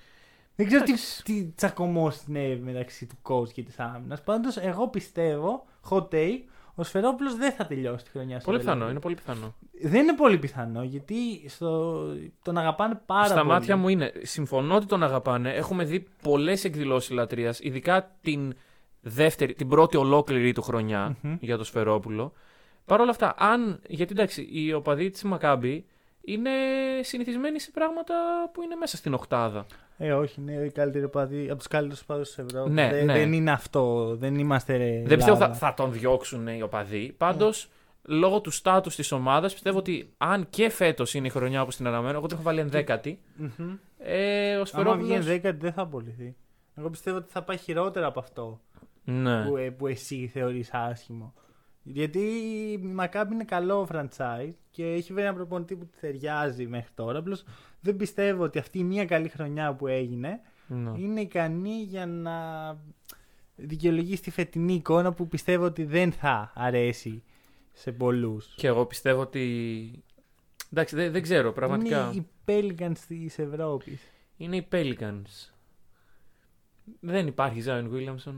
[0.55, 1.23] Δεν ξέρω τι, Εντάξει.
[1.23, 4.21] τι τσακωμό συνέβη μεταξύ του coach και της άμυνας.
[4.21, 6.39] Πάντως, εγώ πιστεύω, hot take,
[6.75, 8.89] ο Σφερόπουλος δεν θα τελειώσει τη χρονιά στο Πολύ Real πιθανό, Madrid.
[8.89, 9.55] είναι πολύ πιθανό.
[9.81, 11.15] Δεν είναι πολύ πιθανό γιατί
[11.47, 12.01] στο...
[12.41, 13.47] τον αγαπάνε πάρα Στα πολύ.
[13.47, 14.11] μάτια μου είναι.
[14.21, 15.51] Συμφωνώ ότι τον αγαπάνε.
[15.53, 18.53] Έχουμε δει πολλές εκδηλώσεις λατρείας, ειδικά την,
[19.03, 21.37] δεύτερη, την πρώτη ολόκληρη του χρονιά Μμμ.
[21.39, 22.33] για το Σφερόπουλο.
[22.85, 23.79] Παρ' όλα αυτά, αν.
[23.87, 25.85] Γιατί εντάξει, οι οπαδοί της Μακάμπη
[26.21, 26.49] είναι
[27.01, 28.13] συνηθισμένοι σε πράγματα
[28.53, 29.65] που είναι μέσα στην οκτάδα.
[29.97, 32.73] Ε, όχι, είναι η καλύτερη οπαδή, από τους καλύτερους οπαδούς της Ευρώπης.
[32.73, 33.13] Ναι, δεν, ναι.
[33.13, 34.15] δεν είναι αυτό.
[34.15, 34.77] Δεν είμαστε.
[35.05, 35.53] Δεν πιστεύω θα, Ελλάδα.
[35.59, 37.13] θα τον διώξουν οι οπαδοί.
[37.17, 37.69] Πάντως,
[38.01, 41.87] λόγω του στάτους της ομάδας, πιστεύω ότι αν και φέτος είναι η χρονιά όπως την
[41.87, 43.19] αναμένω, εγώ την έχω βάλει ενδέκατη.
[43.35, 43.75] Μμμ.
[43.97, 45.05] Ε, ο Άμα Σφερόπουλο.
[45.05, 46.35] βγει δέκατη δεν θα απολυθεί.
[46.75, 48.59] Εγώ πιστεύω ότι θα πάει χειρότερα από αυτό
[49.03, 49.45] Ναι.
[49.45, 51.33] που, ε, που εσύ θεωρείς άσχημο.
[51.83, 56.91] Γιατί η Μακάμπη είναι καλό franchise και έχει βρει ένα προπονητή που τη ταιριάζει μέχρι
[56.95, 57.19] τώρα.
[57.19, 57.43] Απλώς
[57.79, 60.91] δεν πιστεύω ότι αυτή η μία καλή χρονιά που έγινε Ναι.
[60.99, 62.33] είναι ικανή για να
[63.55, 67.23] δικαιολογήσει τη φετινή εικόνα που πιστεύω ότι δεν θα αρέσει
[67.71, 68.53] σε πολλούς.
[68.55, 70.03] Και εγώ πιστεύω ότι.
[70.71, 72.11] Εντάξει, δεν, δεν ξέρω πραγματικά.
[72.13, 74.01] Είναι οι Pelicans της Ευρώπης.
[74.37, 75.51] Είναι οι Pelicans.
[76.99, 78.37] Δεν υπάρχει Zion Williamson.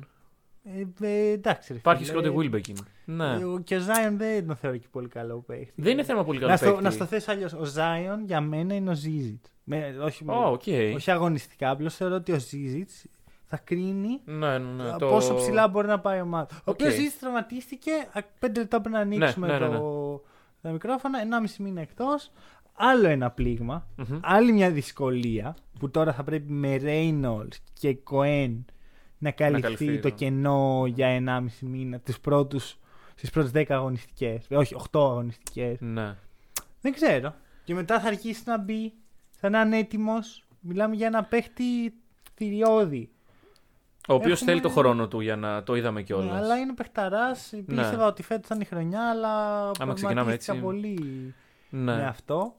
[1.01, 2.21] Ε, ε, εντάξει, ρε Υπάρχει φίλε.
[2.21, 2.73] Scottie Wilbekin.
[3.05, 3.31] Ναι.
[3.33, 5.73] Ε, ο- Και ο Ζάιον δεν τον θεωρώ και πολύ καλό παίχτη.
[5.81, 6.83] Δεν είναι θέμα πολύ καλό να, στο, παίκτη.
[6.83, 7.53] να στο θέσω αλλιώς.
[7.53, 9.45] Ο Ζάιον για μένα είναι ο Ζίζιτ.
[10.03, 10.61] όχι, με- Ω, οκ.
[10.95, 12.89] όχι αγωνιστικά, απλώς θεωρώ ότι ο Ζίζιτς
[13.47, 14.95] θα κρίνει Ναι, ναι, ναι.
[14.97, 16.47] το- πόσο ψηλά μπορεί να πάει η ομάδα.
[16.51, 16.67] Ο Οκ.
[16.79, 17.91] οποίος Ζίζιτς τραυματίστηκε.
[18.13, 19.77] α, Πέντε λεπτά πριν να ανοίξουμε ναι, ναι, ναι.
[19.77, 20.21] Το,
[20.61, 21.19] τα μικρόφωνα.
[21.19, 22.31] 1,5 μήνα εκτός.
[22.77, 23.87] Άλλο ένα πλήγμα.
[23.95, 24.19] Μμμ.
[24.21, 28.65] Άλλη μια δυσκολία που τώρα θα πρέπει με Reynolds και Κοέν
[29.29, 30.13] να καλυφθεί, καλυφθεί, το ναι.
[30.15, 32.77] κενό για 1,5 μήνα τους πρώτους,
[33.15, 34.45] στις πρώτες 10 αγωνιστικές.
[34.49, 35.77] Ε, Όχι, 8 αγωνιστικές.
[35.81, 36.15] Ναι.
[36.81, 37.35] Δεν ξέρω.
[37.63, 38.93] Και μετά θα αρχίσει να μπει,
[39.31, 40.43] θα να είναι έτοιμος.
[40.59, 41.93] Μιλάμε για ένα παίχτη
[42.35, 43.09] θηριώδη.
[44.07, 46.41] Ο οποίος Έχουμε- θέλει το χρόνο του για να το είδαμε Ναι, κιόλας.
[46.41, 47.53] αλλά είναι παιχταράς.
[47.65, 50.63] Πίστευα ότι φέτος ήταν η χρονιά, αλλά ξεκινάμε προβληματίστηκα έτσι.
[50.65, 50.99] πολύ
[51.69, 51.95] Ναι.
[51.95, 52.55] με αυτό.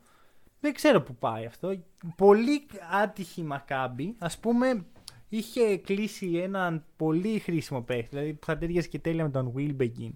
[0.61, 1.77] Δεν ξέρω που πάει αυτό.
[2.17, 2.67] Πολύ
[3.03, 4.15] άτυχη η Μακάμπη.
[4.19, 4.85] Ας πούμε,
[5.29, 10.11] είχε κλείσει έναν πολύ χρήσιμο παίχτη, δηλαδή που θα ταιριάζει και τέλεια με τον Wilbekin,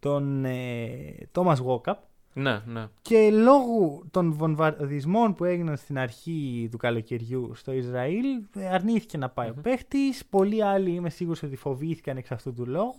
[0.00, 1.94] τον ε, Thomas Walkup.
[2.32, 2.86] ναι, ναι.
[3.02, 8.24] Και λόγω των βομβαρδισμών που έγιναν στην αρχή του καλοκαιριού στο Ισραήλ,
[8.56, 9.58] ε, αρνήθηκε να πάει Μμμ.
[9.58, 10.24] ο παίχτης.
[10.30, 12.94] Πολλοί άλλοι είμαι σίγουρος ότι φοβήθηκαν εξ αυτού του λόγου.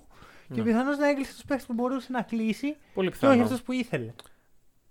[0.54, 0.64] Και Ναι.
[0.64, 3.44] πιθανώς να έκλεισε τους παίχτες που μπορούσε να κλείσει Πολύ και όχι πιθανό.
[3.44, 4.14] αυτούς που ήθελε.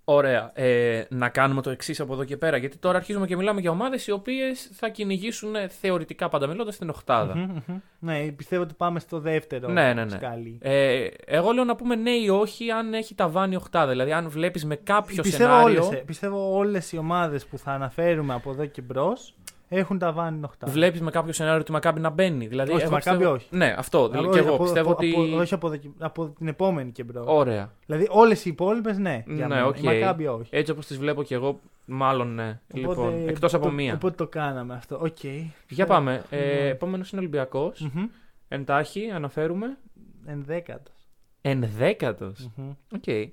[0.09, 0.51] Ωραία.
[0.53, 2.57] Ε, να κάνουμε το εξής από εδώ και πέρα.
[2.57, 6.71] Γιατί τώρα αρχίζουμε και μιλάμε για ομάδες οι οποίες θα κυνηγήσουν ε, θεωρητικά πάντα μιλώντα
[6.71, 7.35] την οχτάδα.
[7.35, 7.77] Μμμ, μμμ.
[7.99, 10.09] Ναι, πιστεύω ότι πάμε στο δεύτερο Ναι, ναι, ναι.
[10.09, 10.57] σκαλί.
[10.61, 13.91] Ε, εγώ λέω να πούμε ναι ή όχι αν έχει ταβάνι οχτάδα.
[13.91, 15.83] Δηλαδή, αν βλέπεις με κάποιο πιστεύω, σενάριο.
[15.85, 19.33] όλες, ε, πιστεύω όλες οι ομάδες που θα αναφέρουμε από εδώ και μπρος
[19.69, 20.67] έχουν ταβάνι οχτά.
[20.67, 22.47] Βλέπεις με κάποιο σενάριο ότι η Μακάμπι να μπαίνει.
[22.47, 23.35] Δηλαδή, Όχι, εγώ Μακάμπι πιστεύω...
[23.35, 23.47] όχι.
[23.55, 24.09] Ναι, αυτό.
[24.09, 25.11] Δηλαδή, και όχι, εγώ από- πιστεύω από- ότι.
[25.31, 27.23] από- όχι από, εδώ και- από την επόμενη και μπρος.
[27.27, 27.71] Ωραία.
[27.85, 29.23] Δηλαδή όλες οι υπόλοιπες ναι.
[29.27, 29.65] Για Ναι, μένα.
[29.65, 29.79] οκ.
[29.79, 30.49] Η Μακάμπι όχι.
[30.55, 32.59] Έτσι όπως τις βλέπω και εγώ, μάλλον ναι.
[32.75, 33.93] Οπότε, λοιπόν, εκτός από το- μία.
[33.93, 34.99] Οπότε το κάναμε αυτό.
[35.01, 35.23] Οκ.
[35.69, 36.23] Για πάμε.
[36.29, 36.67] Ε, Ναι.
[36.67, 37.89] Επόμενος είναι Ολυμπιακός.
[37.93, 38.05] Μμμ.
[38.47, 39.77] Εντάξει, αναφέρουμε.
[40.25, 40.93] Ενδέκατος.
[41.41, 42.49] Ενδέκατος.
[42.55, 42.69] Μμμ.
[42.95, 43.07] Οκ.
[43.07, 43.27] Ε,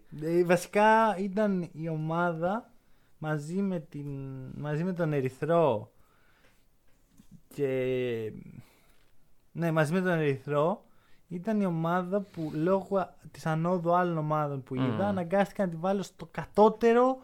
[0.45, 2.71] βασικά ήταν η ομάδα
[3.19, 4.07] μαζί με, την,
[4.57, 5.91] μαζί με τον Ερυθρό
[7.55, 8.33] και
[9.53, 10.85] ναι, μαζί με τον Ερυθρό
[11.29, 15.01] ήταν η ομάδα που λόγω της ανόδου άλλων ομάδων που είδα Μμμ.
[15.03, 17.17] αναγκάστηκα να τη βάλω στο κατώτερο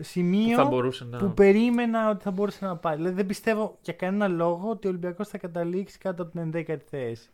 [0.00, 1.18] σημείο Θα μπορούσε να.
[1.18, 2.96] που περίμενα ότι θα μπορούσε να πάει.
[2.96, 6.76] Δηλαδή δεν πιστεύω για κανένα λόγο ότι ο Ολυμπιακός θα καταλήξει κάτω από την 11η
[6.90, 7.30] θέση.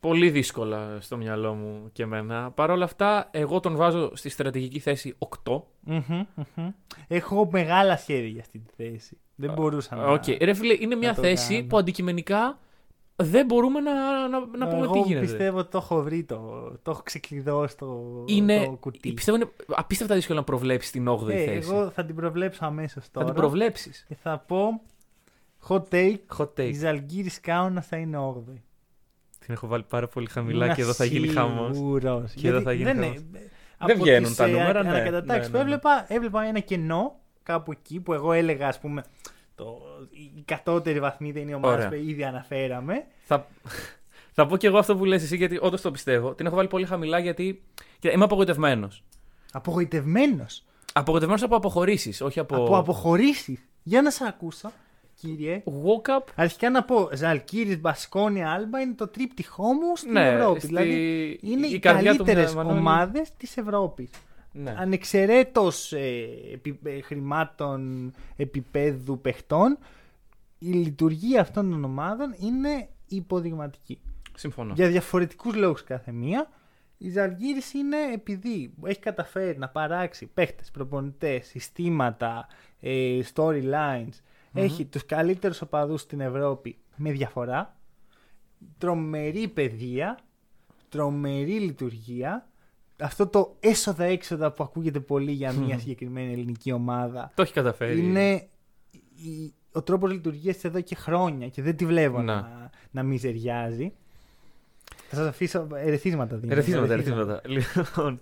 [0.00, 2.50] Πολύ δύσκολα στο μυαλό μου και εμένα.
[2.50, 5.14] Παρ' όλα αυτά, εγώ τον βάζω στη στρατηγική θέση
[5.44, 5.60] 8.
[5.80, 6.02] Μμμ,
[6.54, 6.70] μμμ.
[7.08, 9.18] Έχω μεγάλα σχέδια για αυτή τη θέση.
[9.40, 10.06] Δεν μπορούσα να.
[10.10, 10.24] Οκ.
[10.42, 11.66] Ρε φίλε, είναι μια το θέση κάνω.
[11.66, 12.58] που αντικειμενικά
[13.16, 13.92] δεν μπορούμε να,
[14.28, 15.20] να, να πούμε Εγώ τι γίνεται.
[15.26, 16.36] πιστεύω ότι το έχω βρει, το,
[16.82, 19.12] το έχω ξεκλειδώσει το, είναι, το κουτί.
[19.12, 21.70] πιστεύω είναι απίστευτα δύσκολο να προβλέψεις την 8η Ε, θέση.
[21.72, 23.26] εγώ θα την προβλέψω αμέσως θα τώρα.
[23.26, 24.04] την προβλέψεις.
[24.08, 24.80] Και θα πω
[25.68, 26.16] hot take.
[26.38, 26.72] Hot Η take.
[26.74, 28.54] Ζαλγκύρη Κάουνα θα είναι 8η.
[29.38, 31.76] Την έχω βάλει πάρα πολύ χαμηλά και εδώ θα γίνει χαμός.
[31.76, 32.32] Σίγουρος.
[32.32, 33.16] Και εδώ Γιατί θα γίνει δεν, χαμός.
[33.16, 34.88] είναι- Δεν από βγαίνουν τις, τα ε, νούμερα, ναι.
[34.88, 35.74] ανακατατάξεις Ναι, που ναι, ναι.
[35.74, 37.16] έβλεπα, έβλεπα ένα κενό
[37.48, 39.04] κάπου εκεί που εγώ έλεγα, ας πούμε,
[39.54, 39.78] το,
[40.36, 41.88] η κατώτερη βαθμίδα είναι η ομάδα Ωραία.
[41.88, 43.06] που ήδη αναφέραμε.
[43.24, 43.46] Θα,
[44.36, 46.34] θα πω και εγώ αυτό που λες εσύ γιατί όντως το πιστεύω.
[46.34, 47.62] Την έχω βάλει πολύ χαμηλά γιατί
[47.98, 49.02] κοίτα, είμαι απογοητευμένος.
[49.52, 52.56] Απογοητευμένος; Απογοητευμένος από αποχωρήσεις, όχι από.
[52.56, 53.68] Από αποχωρήσεις.
[53.82, 54.72] Για να σε ακούσα,
[55.14, 55.62] κύριε.
[55.66, 56.24] Walk up.
[56.34, 60.58] Αρχικά να πω, Ζαλκύρης, Μπασκόνια, Άλμπα είναι το τρίπτυχό μου στην Ναι, Ευρώπη.
[60.58, 62.78] στη- Δηλαδή είναι η οι καρδιά του καλύτερες Μανώλη.
[62.78, 64.10] ομάδες της Ευρώπης.
[64.62, 64.74] Ναι.
[64.78, 69.78] Ανεξαιρέτως ε, επι- ε, χρημάτων επίπεδου παιχτών,
[70.58, 74.00] η λειτουργία αυτών των ομάδων είναι υποδειγματική.
[74.34, 74.74] Συμφωνώ.
[74.74, 76.50] Για διαφορετικούς λόγους κάθε μία.
[76.98, 82.46] Η Ζαλγίρης είναι επειδή έχει καταφέρει να παράξει παίχτες, προπονητές, συστήματα,
[82.80, 84.20] ε, storylines.
[84.52, 87.76] Έχει τους καλύτερους οπαδούς στην Ευρώπη με διαφορά.
[88.78, 90.18] Τρομερή παιδεία,
[90.88, 92.48] τρομερή λειτουργία.
[93.02, 97.98] Αυτό το έσοδα-έξοδα που ακούγεται πολύ για μια συγκεκριμένη ελληνική ομάδα Το έχει καταφέρει.
[97.98, 98.48] είναι
[99.16, 102.34] η- ο τρόπος λειτουργίας της εδώ και χρόνια και δεν τη βλέπω Να.
[102.34, 103.92] να, να μιζεριάζει.
[105.08, 106.52] Θα σας αφήσω ερεθίσματα δίνω.
[106.52, 107.40] Ερεθίσματα, ερεθίσματα.
[107.46, 108.20] Λοιπόν,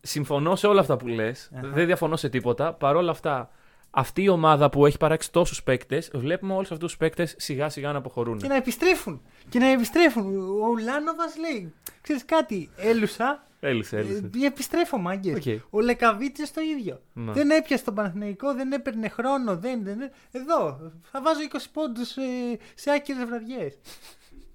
[0.00, 1.50] συμφωνώ σε όλα αυτά που λες.
[1.56, 1.68] Αχα.
[1.68, 2.72] Δεν διαφωνώ σε τίποτα.
[2.74, 3.50] Παρ' όλα αυτά,
[3.90, 7.92] αυτή η ομάδα που έχει παράξει τόσους παίκτες, βλέπουμε όλους αυτούς τους παίκτες σιγά σιγά
[7.92, 8.38] να αποχωρούν.
[8.38, 9.22] Και να επιστρέφουν.
[9.48, 10.36] Και να επιστρέφουν.
[10.40, 14.30] Ο Ουλάνοβας λέει, ξέρεις κάτι, έλουσα Έλυσε, έλυσε.
[14.42, 15.46] Ε, επιστρέφω, μάγκες.
[15.46, 15.62] Οκ.
[15.70, 17.02] Ο Λεκαβίτσιους το ίδιο.
[17.12, 17.32] Ναι.
[17.32, 19.56] Δεν έπιασε στον Παναθηναϊκό, δεν έπαιρνε χρόνο.
[19.56, 20.10] Δεν, δεν, δεν.
[20.30, 23.78] Εδώ, θα βάζω 20 πόντους ε, σε άκυρες βραδιές.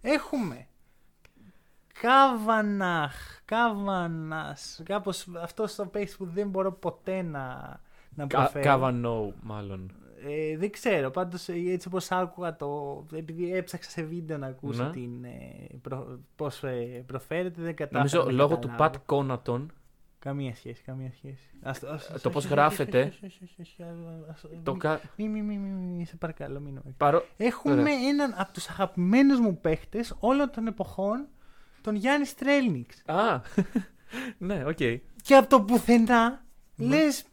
[0.01, 0.67] Έχουμε.
[2.01, 3.13] Κάβαναχ,
[3.45, 4.81] Κάβανας.
[4.83, 7.55] Κάπως αυτό το παίχτη που δεν μπορώ ποτέ να,
[8.09, 8.63] να Κα- προφέρω.
[8.65, 9.91] Καβανό, μάλλον.
[10.27, 11.09] Ε, δεν ξέρω.
[11.11, 13.03] Πάντως έτσι όπως άκουγα το.
[13.15, 14.89] Επειδή έψαξα σε βίντεο να ακούσω Ναι.
[14.89, 17.97] την, ε, προ, πώς ε, προφέρεται, δεν κατάφερα.
[18.03, 18.77] Νομίζω να λόγω του καταλάβω.
[18.77, 19.71] Πατ Κόνατον.
[20.19, 21.49] Καμία σχέση, καμία σχέση.
[21.61, 23.01] Ας, ας, ας- Το πώς όχι, γράφεται.
[23.01, 25.01] όχι, όχι, όχι, όχι, ας- ας- Το μη- κα...
[25.15, 26.97] Μη, μη, μη, μη, μη, σε παρακαλώ, μην νομίζεις.
[26.97, 27.25] Παρό...
[27.37, 27.93] Έχουμε Ωραία.
[28.09, 31.27] έναν από τους αγαπημένους μου παίχτες όλων των εποχών,
[31.81, 33.01] τον Γιάνις Στρέλνιεκς.
[33.05, 33.41] Α,
[34.37, 34.77] ναι, οκ.
[35.21, 36.45] Και από το πουθενά
[36.75, 36.85] Ναι.
[36.87, 37.25] λες,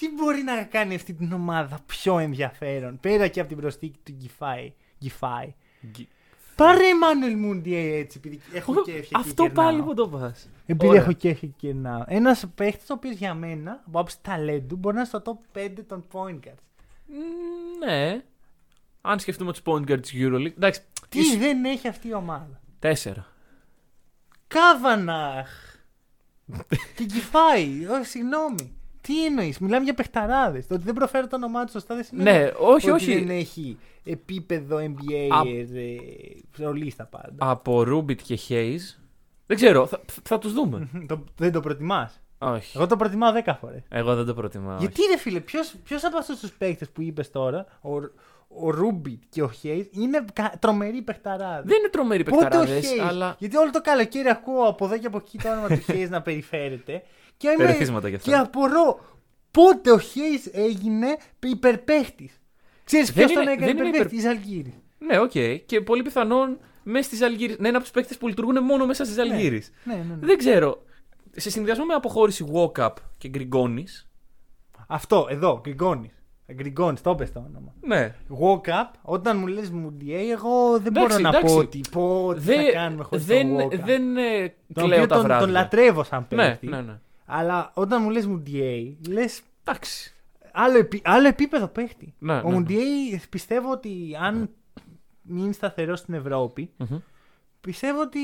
[0.00, 4.12] τι μπορεί να κάνει αυτή την ομάδα πιο ενδιαφέρον, πέρα και από την προσθήκη του
[4.12, 4.72] Γκιφάι.
[5.00, 5.54] Γκιφάι.
[5.80, 6.08] Γι-
[6.56, 9.64] Πάρε Εμμάνουελ Μουντιέ έτσι, επειδή έχω κέφια και Αυτό κερνάω.
[9.64, 10.48] πάλι που το πας.
[10.66, 11.00] Επειδή Ωραία.
[11.02, 12.02] έχω κέφι και κερνάω.
[12.06, 15.82] Ένας παίχτης ο οποίος για μένα, από άποψη ταλέντου, μπορεί να είναι στο top 5
[15.86, 16.62] των point guards.
[17.06, 18.22] Μ, Ναι.
[19.00, 20.52] Αν σκεφτούμε τους point guard της EuroLeague.
[20.56, 22.60] Εντάξει, Τι ίσως- δεν έχει αυτή η ομάδα.
[22.78, 23.26] Τέσσερα.
[24.48, 25.48] Κάβαναχ!
[26.96, 27.86] και κυφάει.
[27.86, 28.74] Όχι, συγγνώμη.
[29.00, 30.66] Τι εννοείς, μιλάμε για παιχταράδες.
[30.66, 33.18] Το ότι δεν προφέρω το όνομά του σωστά δεν σημαίνει Ναι, όχι, ότι όχι.
[33.24, 35.42] δεν έχει επίπεδο NBA Α-
[35.78, 35.96] ε,
[36.64, 37.50] ρολίστα πάντα.
[37.50, 38.98] Από Ρούμπιτ και Hayes.
[39.46, 40.88] Δεν ξέρω, θα, θα τους δούμε.
[40.92, 42.20] Μμμ, το, δεν το προτιμάς.
[42.38, 42.76] όχι.
[42.76, 43.82] Εγώ το προτιμάω 10 φορές.
[43.88, 44.74] Εγώ δεν το προτιμάω.
[44.76, 44.84] όχι.
[44.84, 45.40] Γιατί ρε φίλε,
[45.84, 47.90] ποιος από αυτούς τους παίκτες που είπες τώρα, ο,
[48.48, 52.90] ο Ρούμπιτ και ο Hayes, είναι κα- τρομεροί παιχταράδες; Δεν είναι τρομεροί Πότε ο παιχταράδες,
[52.92, 53.00] Hayes?
[53.08, 53.36] αλλά.
[53.38, 56.22] Γιατί όλο το καλοκαίρι ακούω από εδώ και από εκεί το όνομα του Hayes να
[56.22, 57.02] περιφέρεται.
[57.40, 57.64] Και, είμαι...
[57.64, 58.30] Ερεθίσματα γι' αυτό.
[58.30, 59.00] και απορώ
[59.50, 61.06] πότε ο Hayes έγινε
[61.46, 62.40] υπερπαίχτης.
[62.84, 64.74] Ξέρεις Δεν ποιος είναι- τον έκανε δεν είναι υπερπαίχτης, η Ζαλγκίρις.
[64.98, 65.30] Ναι, οκ.
[65.66, 67.54] Και πολύ πιθανόν μέσα στη Ζαλγκίρις.
[67.58, 69.58] Να είναι από τους παίκτες που λειτουργούν μόνο μέσα στη Ζαλγκίρις.
[69.84, 70.26] Ναι, ναι, ναι.
[70.26, 70.82] Δεν ξέρω.
[71.36, 73.84] Σε συνδυασμό με αποχώρηση Walkup και Γκριγκόνη.
[74.86, 76.10] Αυτό, εδώ, Γκριγκόνη.
[76.54, 77.74] Γκριγκόνη, το είπες το όνομα.
[77.80, 78.14] Ναι.
[78.40, 81.54] Walk up, όταν μου λες Μουντιέ, εγώ δεν Εντάξει, μπορώ να εντάξει.
[81.54, 83.80] πω ότι πω, τι θα κάνουμε χωρίς δεν, τον walk up.
[83.84, 85.44] δεν ε, τον κλαίω οποίο τα τον, βράδια.
[85.46, 86.66] τον λατρεύω σαν ναι, παίκτη.
[86.66, 86.98] ναι, ναι.
[87.32, 90.14] Αλλά όταν μου λες Μουντιέ, λες Εντάξει.
[90.52, 92.14] άλλο, επί- άλλο επίπεδο παίχτη.
[92.18, 92.52] Ναι, Ο ναι.
[92.54, 94.50] Μουντιέ πιστεύω ότι αν
[95.22, 96.98] μείνει σταθερός στην Ευρώπη, Μμμ.
[97.60, 98.18] πιστεύω ότι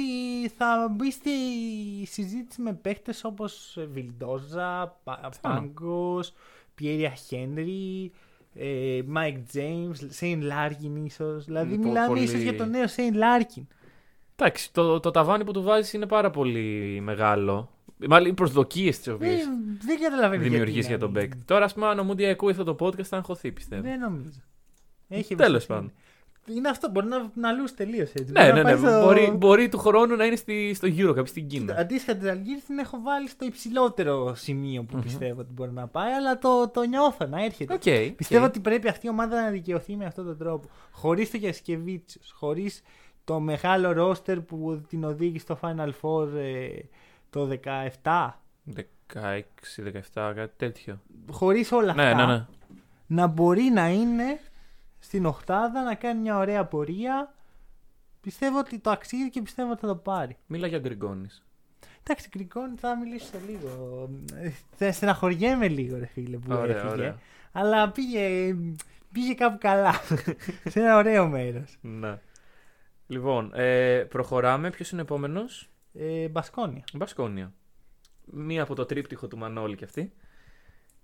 [0.57, 1.30] θα μπει στη
[2.07, 6.32] συζήτηση με παίχτες όπως Βιλντόζα, Πα- Πάγκος,
[6.74, 8.12] Πιέρια Χένρι,
[9.07, 11.44] Μάικ Τζέιμς, Σέιν Λάρκιν ίσως.
[11.44, 13.66] Δηλαδή Μ, πο- μιλάμε πολύ- ίσως για τον νέο Σέιν Λάρκιν.
[14.36, 17.70] Εντάξει, το, το ταβάνι που του βάζεις είναι πάρα πολύ μεγάλο.
[18.09, 21.20] Μάλλον οι προσδοκίες τις οποίες Δεν, δεν καταλαβαίνω δημιουργείς γιατί για να τον μην.
[21.20, 21.42] παίκτη.
[21.44, 23.82] Τώρα, ας πούμε, αν ο Μουντιέ ακούει αυτό το podcast, θα αγχωθεί, πιστεύω.
[23.82, 24.40] Δεν νομίζω.
[25.09, 25.78] Έχει Τέλος εμπιστοσύνη.
[25.78, 25.92] πάντων.
[26.57, 28.32] Είναι αυτό, μπορεί να, να λούσει τελείως έτσι.
[28.32, 28.80] Ναι, Μπορεί ναι, να ναι.
[28.80, 31.74] πάει στο- Μπορεί, μπορεί του χρόνου να είναι στη, στο Eurocup, στην Κίνα.
[31.78, 36.12] Αντίστοιχα τη Ζαλγκίρις την έχω βάλει στο υψηλότερο σημείο που πιστεύω ότι μπορεί να πάει,
[36.12, 37.74] αλλά το, το νιώθω να έρχεται.
[37.74, 38.16] Οκ.
[38.16, 38.49] Πιστεύω οκ.
[38.49, 40.68] ότι πρέπει αυτή η ομάδα να δικαιωθεί με αυτόν τον τρόπο.
[40.90, 42.82] Χωρίς το Γιασικεβίτσιους, χωρίς
[43.24, 46.68] το μεγάλο ρόστερ που την οδήγησε στο Final Four ε,
[47.37, 47.59] το
[48.03, 48.30] 17.
[48.74, 51.01] 16-17, κάτι τέτοιο.
[51.30, 52.26] Χωρίς όλα Ναι, αυτά.
[52.26, 52.47] ναι, ναι.
[53.07, 54.41] Να μπορεί να είναι
[54.99, 57.34] στην οχτάδα, να κάνει μια ωραία πορεία.
[58.20, 60.37] Πιστεύω ότι το αξίζει και πιστεύω ότι θα το πάρει.
[60.47, 61.45] Μίλα για Γκριγκόνης.
[62.03, 64.09] Εντάξει, Γκρικόνη θα μιλήσω σε λίγο.
[64.34, 66.93] Ε, Θα στεναχωριέμαι λίγο, ρε φίλε, που Ωραία, έφυγε.
[66.93, 67.18] ωραία.
[67.53, 68.55] Αλλά πήγε,
[69.12, 69.93] πήγε κάπου καλά.
[70.68, 71.76] σε ένα ωραίο μέρος.
[71.80, 72.18] Ναι.
[73.07, 74.70] Λοιπόν, ε, προχωράμε.
[74.70, 75.68] Ποιος είναι ο επόμενος,
[75.99, 76.84] Ε, Μπασκόνια.
[76.94, 77.53] Μπασκόνια.
[78.24, 80.12] Μία από το τρίπτυχο του Μανώλη κι αυτή.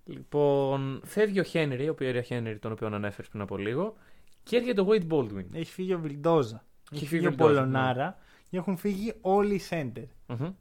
[0.04, 3.94] Λοιπόν, φεύγει ο Χένρι, ο Πιέρια Χένρι, τον οποίο ανέφερες πριν από λίγο,
[4.42, 5.44] και έρχεται ο Wade Baldwin.
[5.52, 6.64] Έχει φύγει ο Βιλντόζα.
[6.92, 8.18] Έχει φύγει φύγει ο ο Βιλντόζα, Πολωνάρα.
[8.50, 10.06] Και έχουν φύγει όλοι οι center.
[10.26, 10.52] Μμμ.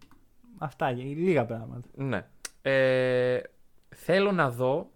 [0.58, 1.88] Αυτά, λίγα πράγματα.
[1.96, 2.28] Ναι.
[2.62, 3.42] Ε,
[3.90, 4.92] θέλω να δω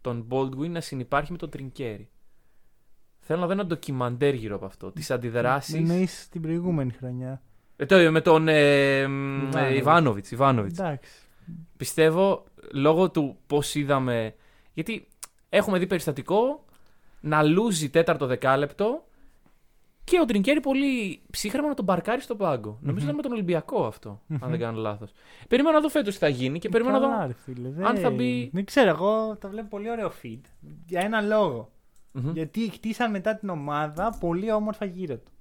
[0.00, 2.08] τον Baldwin να συνεπάρχει με τον Τρινκέρι.
[3.18, 4.92] Θέλω να δω ένα ντοκιμαντέρ γύρω από αυτό.
[4.92, 5.74] Τις αντιδράσεις.
[5.74, 7.42] Εννοείς την προηγούμενη χρονιά.
[7.76, 9.78] Ε, το, με τον ε, μ, ε, Ιβάνοβιτς.
[9.78, 10.78] Ιβάνοβιτς, Ιβάνοβιτς.
[10.78, 11.10] Εντάξει.
[11.76, 14.34] Πιστεύω λόγω του πώς είδαμε.
[14.72, 15.08] Γιατί
[15.48, 16.64] έχουμε δει περιστατικό
[17.20, 19.04] να λούζει τέταρτο δεκάλεπτο
[20.04, 23.86] και ο Τρινκέρι πολύ ψύχρεμα να τον παρκάρει στο παγκο Νομίζω ήταν με τον Ολυμπιακό
[23.86, 25.10] αυτό, αν δεν κάνω λάθος.
[25.48, 27.26] Περιμένω να δω φέτος τι θα γίνει και περιμένω να Καλά, δω.
[27.26, 30.40] ρε φίλε, αν δεν- θα μπει- Δεν ξέρω, εγώ το βλέπω πολύ ωραίο feed.
[30.86, 31.70] Για ένα λόγο.
[32.12, 32.30] Μμμ.
[32.32, 35.32] Γιατί χτίσαν μετά την ομάδα πολύ όμορφα γύρω του.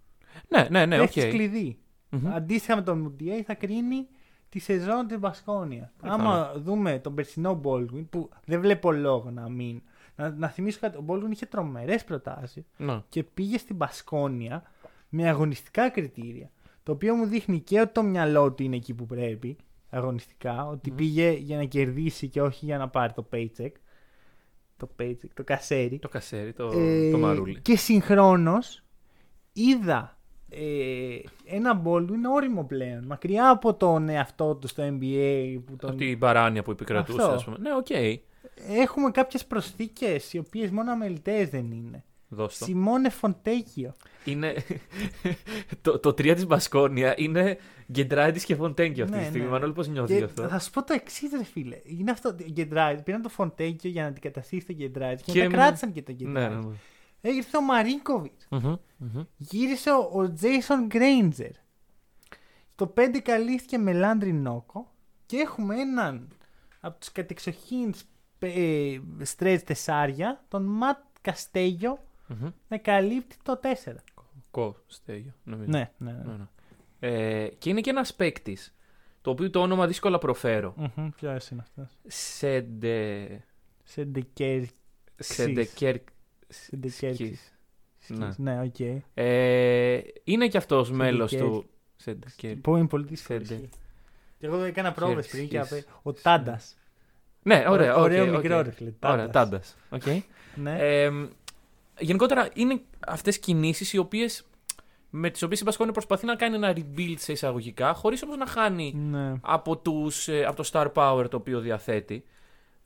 [0.48, 1.02] Ναι, ναι, ναι, οκ.
[1.02, 1.78] Παίχτης κλειδί.
[2.22, 2.28] Μμμ.
[2.34, 4.08] Αντίστοιχα με τον Μουντιέ θα κρίνει
[4.50, 5.92] τη σεζόν της Μπασκόνια.
[6.02, 6.24] Πιθανό.
[6.24, 9.82] Άμα δούμε τον περσινό Baldwin, που δεν βλέπω λόγο να μην.
[10.16, 13.02] Να, να θυμίσω κάτι, ο Baldwin είχε τρομερές προτάσεις Ναι.
[13.10, 14.64] και πήγε στην Μπασκόνια
[15.10, 16.50] με αγωνιστικά κριτήρια.
[16.84, 19.58] Το οποίο μου δείχνει και ότι το μυαλό του είναι εκεί που πρέπει.
[19.90, 20.68] αγωνιστικά.
[20.68, 20.98] Ότι Μμμ.
[20.98, 23.72] πήγε για να κερδίσει και όχι για να πάρει το paycheck.
[24.78, 26.00] Το paycheck, το κασέρι.
[26.00, 27.60] Το κασέρι, το, Ε, το μαρούλι.
[27.62, 28.84] Και συγχρόνως
[29.54, 30.13] είδα ε,
[31.46, 33.04] έναν Baldwin που είναι ώριμο πλέον.
[33.08, 35.58] Μακριά από τον εαυτό του στο NBA.
[35.66, 35.90] Που τον...
[35.90, 37.34] Από την παράνοια που επικρατούσε, Αυτό.
[37.34, 37.58] ας πούμε.
[37.60, 37.90] Ναι, οκ.
[38.80, 42.04] Έχουμε κάποιες προσθήκες οι οποίες μόνο αμελητέες δεν είναι.
[42.28, 42.66] Δώσ' το.
[42.66, 43.94] Σιμώνε Φοντέκιο.
[44.26, 44.54] Είναι...
[45.82, 47.58] το, το 3 της Μπασκόνια είναι
[47.92, 49.46] Γκεντράιτις και Φοντέκιο αυτή Ναι, τη στιγμή.
[49.46, 49.52] ναι.
[49.52, 51.78] Μανώλη, πώς νιώθεις Και γι' αυτό; θα σου πω το εξής, ρε φίλε.
[51.84, 52.36] Είναι αυτό.
[52.52, 53.00] Γκεντράιτις.
[53.02, 56.12] Πήραν το Φοντέκιο για να αντικαταστήσει το Γκεντράιτις και, Και μετά με- κράτησαν και το
[56.12, 56.52] Ναι, Γκεντράιτις.
[56.52, 56.76] ναι, ναι.
[57.32, 58.42] Ήρθε ο Μαρίνκοβιτς.
[58.50, 59.24] Μμμ, μμμ.
[59.38, 61.52] Γύρισε ο, ο Jason Granger.
[62.76, 64.92] Το 5 καλύφθηκε με Λάντρι Νόκο.
[65.26, 66.28] Και έχουμε έναν
[66.80, 67.94] από τους κατεξοχήν
[68.40, 69.00] ε,
[69.38, 71.98] stretch τεσσάρια, τον Ματ Καστέγιο,
[72.28, 72.50] Μμμ.
[72.68, 73.94] να καλύπτει το 4.
[74.52, 75.70] Κο, στέγιο, νομίζω.
[75.72, 76.12] Ναι, ναι.
[76.12, 76.24] ναι.
[76.24, 76.48] Ναι, ναι.
[77.00, 78.76] Ε, και είναι και ένας παίκτης,
[79.22, 80.74] το οποίο το όνομα δύσκολα προφέρω.
[80.96, 83.28] Μμμ, Ποιος είναι αυτός; Σεντε...
[83.84, 84.64] Σεντεκέρ.
[85.16, 85.96] Σεντεκέρ...
[86.56, 87.54] Σεντεκέρξης.
[88.08, 88.30] Ναι.
[88.38, 88.80] Ναι, οκ.
[89.14, 91.52] Ε, είναι και αυτός μέλος Σεντεκέρ.
[91.52, 91.66] του...
[91.96, 92.56] Σεντεκέρ.
[92.56, 93.40] Που είναι πολύ δύσκολο.
[93.40, 93.54] Σεντε.
[93.54, 93.70] ισχύει.
[94.40, 95.86] Και εγώ έκανα πρόβες Χέρι, πριν και σχέση.
[95.88, 96.10] απέ...
[96.10, 96.76] Ο Τάντας.
[97.44, 97.96] Ναι, ωραία.
[97.96, 98.64] Ωραίο οκ, μικρό οκ.
[98.64, 98.94] ρε φίλε.
[99.04, 99.76] Ωραία, τάντας.
[99.90, 100.02] Οκ.
[100.56, 100.78] Ναι.
[100.80, 101.12] Ε,
[102.00, 104.46] γενικότερα είναι αυτές κινήσεις οι οποίες
[105.10, 108.46] με τις οποίες η Μπασκόνια προσπαθεί να κάνει ένα rebuild σε εισαγωγικά, χωρίς όμως να
[108.46, 109.34] χάνει ναι.
[109.42, 112.26] από, τους, ε, από το star power το οποίο διαθέτει.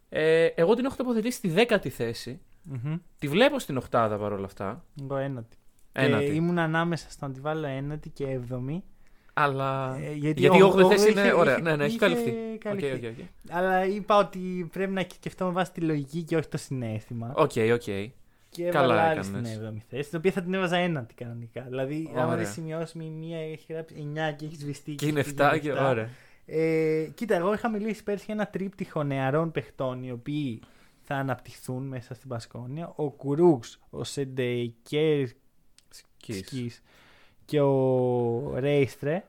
[0.09, 2.41] Ε, εγώ την έχω τοποθετήσει στη δέκατη θέση.
[2.69, 2.95] Μμμ.
[3.19, 4.83] Τη βλέπω στην οχτάδα παρόλα αυτά.
[5.01, 5.57] Εγώ ένατη.
[5.91, 6.25] Ένατη.
[6.25, 8.83] Και ήμουν ανάμεσα στο να τη βάλω ένατη και έβδομη.
[9.33, 9.97] Αλλά.
[10.01, 11.33] Ε, γιατί ο- η όγδοη ο- θέση είχε- είναι.
[11.33, 12.33] Ωραία, είχε- ναι, ναι, έχει είχε καλυφθεί.
[12.59, 12.91] καλυφθεί.
[12.95, 13.25] OK, OK, OK.
[13.49, 17.33] Αλλά είπα ότι πρέπει να σκεφτώ με βάση τη λογική και όχι το συναίσθημα.
[17.35, 17.81] Οκ, οκ.
[18.49, 19.49] Και καλά έβαλα άλλη έκανες.
[19.49, 21.61] στην 7η θέση, την οποία θα την έβαζα ένατη κανονικά.
[21.69, 22.37] Δηλαδή, άμα Ωραία.
[22.37, 24.95] δεν σημειώσει η μία έχει γράψει 9 και έχεις σβηστεί.
[24.95, 25.69] Και είναι έχεις 7 και.
[25.71, 25.89] 7.
[25.89, 26.09] Ωραία.
[26.45, 30.61] Ε, κοίτα, εγώ είχα μιλήσει πέρσι για ένα τρίπτυχο νεαρών παιχτών οι οποίοι
[31.09, 32.93] θα αναπτυχθούν μέσα στην Πασκόνια.
[32.95, 35.35] Ο Κουρούξ, ο Σεντεκέρσκης
[36.21, 36.81] Σκις.
[37.45, 39.23] και ο Ρέιστρε.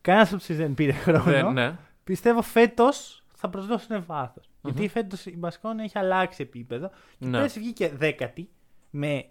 [0.00, 1.22] Κανένας από τους δεν πήρε χρόνο.
[1.22, 1.76] Δεν- Ναι.
[2.04, 4.44] Πιστεύω φέτος θα προσδώσουν βάθος.
[4.60, 4.72] Μμμ.
[4.72, 6.90] Γιατί φέτος η Μπασκόνια έχει αλλάξει επίπεδο.
[7.18, 7.38] Και Ναι.
[7.38, 8.48] πέρσι βγήκε δέκατη
[8.90, 9.24] με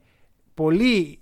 [0.54, 1.20] πολύ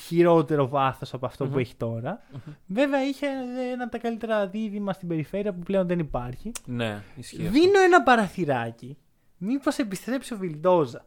[0.00, 1.52] χειρότερο βάθος από αυτό Μμμ.
[1.52, 2.22] που έχει τώρα.
[2.32, 2.40] Μμμ.
[2.66, 3.26] Βέβαια είχε
[3.72, 6.52] ένα από τα καλύτερα δίδυμα στην περιφέρεια που πλέον δεν υπάρχει.
[6.66, 7.36] Ναι, ισχύει.
[7.46, 7.50] αυτό.
[7.50, 8.96] Δίνω ένα παραθυράκι.
[9.38, 11.04] Μήπως επιστρέψει ο Βιλντόζα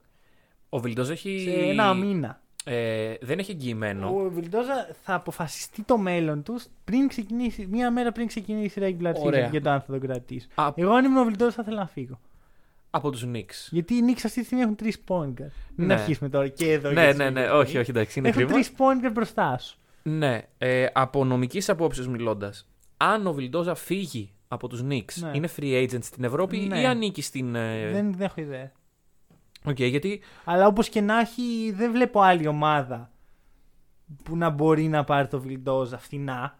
[0.69, 1.39] Ο Βιλντόζ έχει.
[1.39, 2.41] σε ένα μήνα.
[2.63, 4.07] Ε, δεν έχει εγγυημένο.
[4.15, 9.13] Ο Βιλντόζα θα αποφασιστεί το μέλλον τους πριν ξεκινήσει, μία μέρα πριν ξεκινήσει η regular
[9.15, 9.47] Ωραία.
[9.47, 10.47] season για το αν θα τον κρατήσω.
[10.55, 12.19] Α, Εγώ αν ήμουν ο Βιλντόζα θα ήθελα να φύγω.
[12.89, 13.67] από τους Knicks.
[13.69, 15.51] Γιατί οι Knicks αυτή τη στιγμή έχουν τρεις point guard.
[15.75, 15.93] Μην Ναι.
[15.93, 16.91] αρχίσουμε τώρα και εδώ.
[16.91, 17.47] Ναι, για τις ναι, ναι.
[17.47, 17.53] Lakers.
[17.59, 18.53] Όχι, όχι, εντάξει, είναι Έχουν κρίμα.
[18.55, 19.77] τρεις point guard μπροστά σου.
[20.03, 22.67] Ναι, ε, από νομικής απόψεως μιλώντας,
[22.97, 25.31] αν ο Βιλντόζα φύγει από τους Knicks, Ναι.
[25.33, 26.81] είναι free agent στην Ευρώπη Ναι.
[26.81, 27.55] ή ανήκει στην.
[27.55, 28.71] ε, Δεν, δεν έχω ιδέα.
[29.65, 30.21] Οκ, γιατί.
[30.43, 33.11] Αλλά όπως και να έχει, δεν βλέπω άλλη ομάδα
[34.23, 36.57] που να μπορεί να πάρει το Βιλντόζα φθηνά.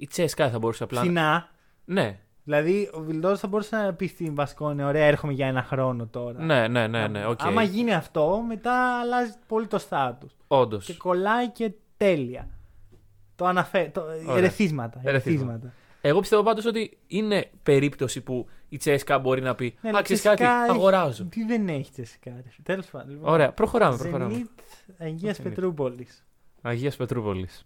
[0.00, 1.00] Η Τσέσκα θα μπορούσε απλά.
[1.00, 1.48] Φθηνά.
[1.84, 6.06] Ναι, Δηλαδή, ο Βιλντόζα θα μπορούσε να πει στην Μπασκόνια: Ωραία, έρχομαι για ένα χρόνο
[6.06, 6.44] τώρα.
[6.44, 7.42] ναι, ναι, ναι, ναι, οκ.
[7.42, 10.28] Άμα γίνει αυτό, μετά αλλάζει πολύ το στάτου.
[10.46, 10.84] Όντως.
[10.84, 12.48] Και κολλάει και τέλεια.
[13.36, 13.90] Το αναφέρει.
[13.90, 14.00] Το...
[14.00, 14.36] Ωραία.
[14.36, 15.00] Ερεθίσματα.
[15.04, 15.72] Ερεθίσματα.
[16.06, 20.44] Εγώ πιστεύω πάντως ότι είναι περίπτωση που η Τσέσκα μπορεί να πει ναι, κάτι, έχει...
[20.44, 21.24] αγοράζω.
[21.24, 22.42] Τι δεν έχει Τσέσκα.
[22.62, 23.10] Τέλος πάντων.
[23.10, 23.32] Λοιπόν.
[23.32, 23.96] Ωραία, προχωράμε.
[23.96, 24.48] προχωράμε.
[24.98, 26.24] Αγίας Πετρούπολης.
[26.62, 27.64] Αγίας Πετρούπολης.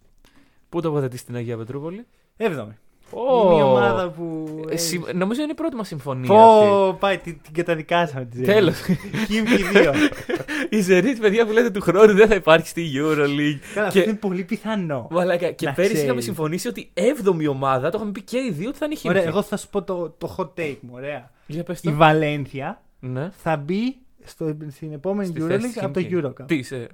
[0.68, 2.78] Πού τοποθετείς την Αγία Πετρούπολη, Έβδομη.
[3.10, 3.44] Oh.
[3.44, 4.46] Είναι η ομάδα που.
[4.68, 6.28] Εσύ, νομίζω είναι η πρώτη μας συμφωνία.
[6.28, 8.80] Πω, oh, πάει, την, την καταδικάσαμε τη Τέλος.
[9.28, 9.92] Κιμ και δύο.
[10.78, 13.58] η Ζερή, παιδιά που λέτε του χρόνου δεν θα υπάρχει στη Euroleague.
[13.74, 13.98] Καλά, και...
[13.98, 15.08] αυτό είναι πολύ πιθανό.
[15.10, 18.78] Μαλάκα, και πέρυσι είχαμε συμφωνήσει ότι 7η ομάδα, το είχαμε πει και οι δύο ότι
[18.78, 19.14] θα είναι χειρή.
[19.14, 21.30] Ωραία, εγώ θα σου πω το, το hot take μου, ωραία.
[21.46, 21.90] Για πες το.
[21.90, 23.30] Η Βαλένθια ναι.
[23.30, 26.46] θα μπει στο, στην επόμενη στη Euroleague από το Eurocup.
[26.46, 26.88] Τι, σε...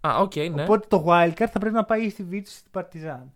[0.00, 0.62] Α, okay, ναι.
[0.62, 3.32] Οπότε το Wildcard θα πρέπει να πάει στη Βίρτους στην Παρτιζάν.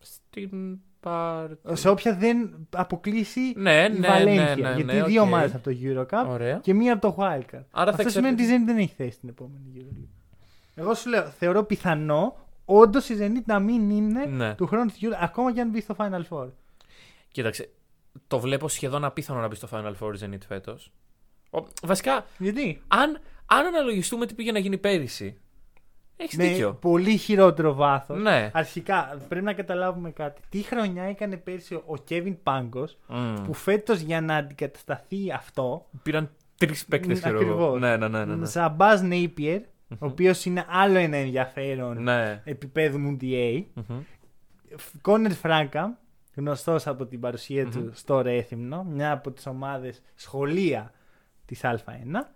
[0.00, 1.50] Στην Παρ...
[1.72, 4.44] Σε όποια δεν αποκλείσει Ναι, η ναι, Βαλένθια.
[4.56, 5.26] ναι, ναι, γιατί ναι, δύο οκ.
[5.26, 6.58] ομάδες από το Eurocup Ωραία.
[6.62, 7.64] και μία από το wildcard.
[7.70, 10.08] Άρα θα Αυτό σημαίνει ότι η εξαρτηθεί- Zenit δεν έχει θέση στην επόμενη Euroleague.
[10.74, 14.54] Εγώ σου λέω, θεωρώ πιθανό όντως η Zenit να μην είναι Ναι.
[14.54, 16.48] του χρόνου της Euroleague, ακόμα και αν μπει στο Final Four.
[17.32, 17.70] Κοίταξε,
[18.26, 20.92] το βλέπω σχεδόν απίθανο να μπει στο Final Four η Zenit φέτος.
[21.82, 25.40] Βασικά, Γιατί; αν, αν αναλογιστούμε τι πήγε να γίνει πέρυσι.
[26.22, 26.72] Έχεις Με δίκιο.
[26.74, 28.22] πολύ χειρότερο βάθος.
[28.22, 28.50] Ναι.
[28.54, 30.40] Αρχικά, πρέπει να καταλάβουμε κάτι.
[30.48, 33.34] Τι χρονιά έκανε πέρσι ο Kevin Πάγκος, Μμ.
[33.44, 35.86] που φέτος για να αντικατασταθεί αυτό.
[36.02, 37.52] Πήραν τρεις παίκτες, ξέρω εγώ.
[37.52, 37.80] Ακριβώς.
[37.80, 38.24] Ναι, ναι, ναι.
[38.24, 38.46] ναι, ναι.
[38.46, 42.40] Ζαμπάζ Νέιπιερ, ο οποίος είναι άλλο ένα ενδιαφέρον ναι.
[42.44, 43.62] επίπεδου Mundial.
[43.74, 44.00] Μμμ.
[45.00, 45.98] Κόνερ Φράγκα
[46.34, 47.70] γνωστός από την παρουσία Μμμ.
[47.70, 50.92] του στο Ρέθυμνο, μια από τις ομάδες σχολεία
[51.44, 52.28] της Α1,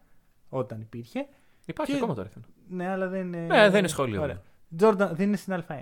[0.49, 1.27] όταν υπήρχε.
[1.67, 2.47] Υπάρχει Και- ακόμα το Ρέθυμνο.
[2.69, 3.39] Ναι, αλλά δεν είναι...
[3.47, 4.35] Ναι, δεν είναι σχολείο, Ωραία.
[4.69, 4.87] ναι.
[4.89, 5.81] Jordan, δεν είναι στην Α1.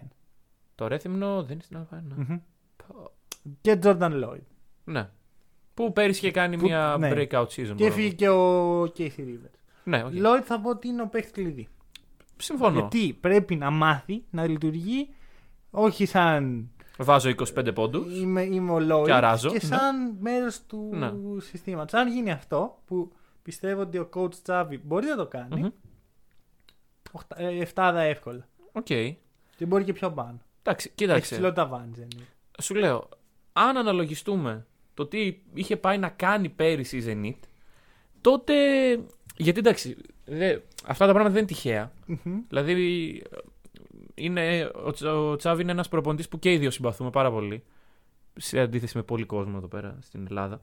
[0.74, 1.98] Το Ρέθυμνο δεν είναι στην Α1.
[2.16, 2.38] Μμμ.
[3.60, 4.40] Και Jordan Lloyd.
[4.84, 5.08] Ναι.
[5.74, 7.10] Που πέρυσι είχε κάνει Που- μια ναι.
[7.14, 7.52] breakout season.
[7.54, 9.50] Και μπορώ έφυγε να και ο Casey Rivers.
[9.84, 9.90] πω.
[9.90, 10.20] Ναι, όχι.
[10.22, 11.68] Lloyd θα πω ότι είναι ο παίχτη κλειδί.
[12.36, 12.78] Συμφωνώ.
[12.78, 15.08] Γιατί πρέπει να μάθει να λειτουργεί
[15.70, 18.20] όχι σαν Βάζω 25 πόντους.
[18.20, 19.76] είμαι, είμαι ο Lloyd Και αράζω, και ναι.
[19.76, 21.12] σαν μέρος του Ναι.
[21.40, 22.00] συστήματος.
[22.00, 23.12] Αν γίνει αυτό που
[23.42, 25.68] πιστεύω ότι ο coach Τσάβη μπορεί να το κάνει, Μμμ.
[27.12, 28.48] Οχτα- ε, εφτάδα εύκολα.
[28.72, 28.84] Οκ.
[29.56, 30.38] Και μπορεί και πιο πάνω.
[30.62, 31.34] Εντάξει, Έχει κοίταξε.
[31.34, 32.24] ψηλό ταβάνι, δεν είναι.
[32.62, 33.08] Σου λέω,
[33.52, 37.46] αν αναλογιστούμε το τι είχε πάει να κάνει πέρυσι η Zenit,
[38.20, 38.54] τότε.
[39.36, 41.92] Γιατί εντάξει, δε, αυτά τα πράγματα δεν είναι τυχαία.
[42.06, 42.38] Μμμ.
[42.48, 43.22] Δηλαδή,
[44.14, 47.62] είναι, ο, Τσα- ο Τσάβη είναι ένας προπονητής που και οι δύο συμπαθούμε πάρα πολύ.
[48.36, 50.60] Σε αντίθεση με πολύ κόσμο εδώ πέρα στην Ελλάδα.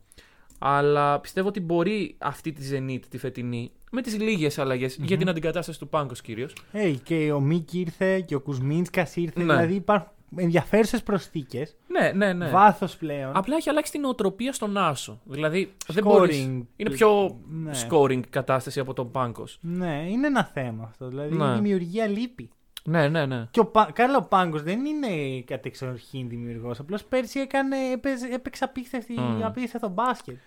[0.60, 4.60] Αλλά πιστεύω ότι μπορεί αυτή τη Zenit, τη φετινή, με τις λίγες
[4.97, 6.53] για την αντικατάσταση του Πάγκο κυρίως.
[6.74, 9.39] Hey, και ο Μίκη ήρθε και ο Κουσμίνσκας ήρθε.
[9.43, 9.53] Ναι.
[9.53, 11.76] Δηλαδή υπάρχουν ενδιαφέρουσες προσθήκες.
[11.88, 12.49] Ναι, ναι, ναι.
[12.49, 13.32] Βάθος πλέον.
[13.36, 15.20] Απλά έχει αλλάξει την οτροπία στον Άσο.
[15.24, 16.07] Δηλαδή, δεν Scoring.
[16.07, 16.38] μπορείς...
[16.76, 17.72] Είναι πιο Ναι.
[17.89, 19.43] scoring κατάσταση από τον Πάγκο.
[19.62, 21.07] Ναι, είναι ένα θέμα αυτό.
[21.07, 21.45] Δηλαδή Ναι.
[21.45, 22.49] η δημιουργία λείπει.
[22.84, 23.47] Ναι, ναι, ναι.
[23.51, 23.89] Και ο Πα...
[23.93, 26.80] Καλά, ο Πάγκος δεν είναι κατεξοχήν δημιουργός.
[26.80, 29.43] Απλώς πέρσι έκανε, έπαιζε, έπαιξε απίστευτη, Μμμ.
[29.43, 30.38] απίστευτο μπάσκετ.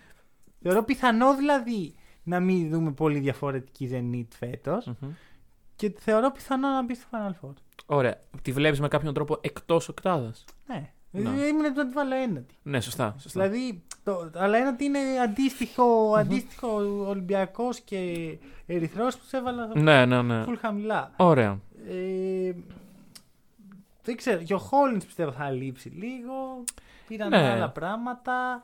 [0.62, 4.86] Θεωρώ πιθανό δηλαδή να μην δούμε πολύ διαφορετική Zenit φέτος.
[4.86, 5.10] Μμμ.
[5.76, 7.52] Και θεωρώ πιθανό να μπει στο Final Four.
[7.86, 8.18] Ωραία.
[8.42, 10.90] Τη βλέπεις με κάποιον τρόπο εκτός οκτάδας; Ναι.
[11.10, 11.20] Ναι.
[11.20, 12.54] Δηλαδή ήμουν να τη βάλω ένατη.
[12.62, 13.14] Ναι, σωστά.
[13.18, 13.48] σωστά.
[13.48, 16.68] Δηλαδή, το, αλλά ένατη είναι αντίστοιχο, αντίστοιχο
[17.08, 17.98] Ολυμπιακός και
[18.66, 20.44] Ερυθρός που σε έβαλα Ναι, ναι, ναι.
[20.48, 21.12] full χαμηλά.
[21.16, 21.58] Ωραία.
[21.88, 22.52] Ε,
[24.02, 24.42] δεν ξέρω.
[24.42, 26.64] Και ο Χόλινς πιστεύω θα λείψει λίγο.
[27.08, 27.50] Πήραν Ναι.
[27.50, 28.62] άλλα πράγματα.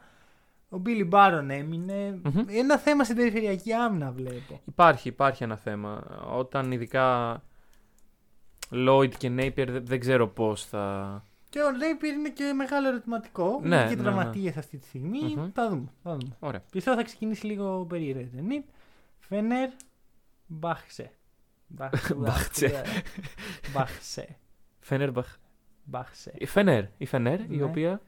[0.68, 2.20] Ο Μπίλι Μπάρον έμεινε.
[2.22, 2.44] Μμμ.
[2.48, 4.60] Ένα θέμα στην περιφερειακή άμυνα βλέπω.
[4.64, 6.04] Υπάρχει, υπάρχει ένα θέμα.
[6.36, 7.42] Όταν ειδικά
[8.72, 11.22] Lloyd και Napier δεν, δεν ξέρω πώς θα.
[11.50, 13.60] Και ο Νέιπιρ είναι και μεγάλο ερωτηματικό.
[13.62, 15.34] Ναι, είναι και ναι, τραυματίες αυτή τη στιγμή.
[15.36, 15.50] Μμμ.
[15.52, 15.88] Θα δούμε.
[16.02, 16.36] Θα δούμε.
[16.40, 16.62] Ωραία.
[16.70, 18.64] Πιστεύω θα ξεκινήσει λίγο περίεργα η Zenit.
[19.18, 19.68] Φενέρ.
[20.46, 21.10] Μπάχσε.
[21.68, 22.82] Μπάχτσε.
[23.72, 24.38] Μπάχσε.
[24.88, 25.36] Φενέρμπαχ.
[25.84, 26.32] Μπάχσε.
[26.38, 26.84] Η Φενέρ.
[26.96, 27.62] Η Φενέρ, η Ναι.
[27.62, 28.00] οποία.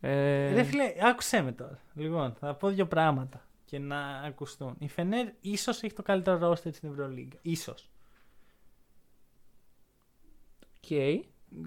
[0.00, 1.78] Ε, Ρε φίλε, άκουσέ με τώρα.
[1.94, 4.74] Λοιπόν, θα πω δύο πράγματα και να ακουστούν.
[4.78, 7.38] Η Φενέρ ίσως έχει το καλύτερο ρόστερ στην Ευρωλίγκα.
[7.42, 7.90] Ίσως.
[10.76, 10.90] οκ.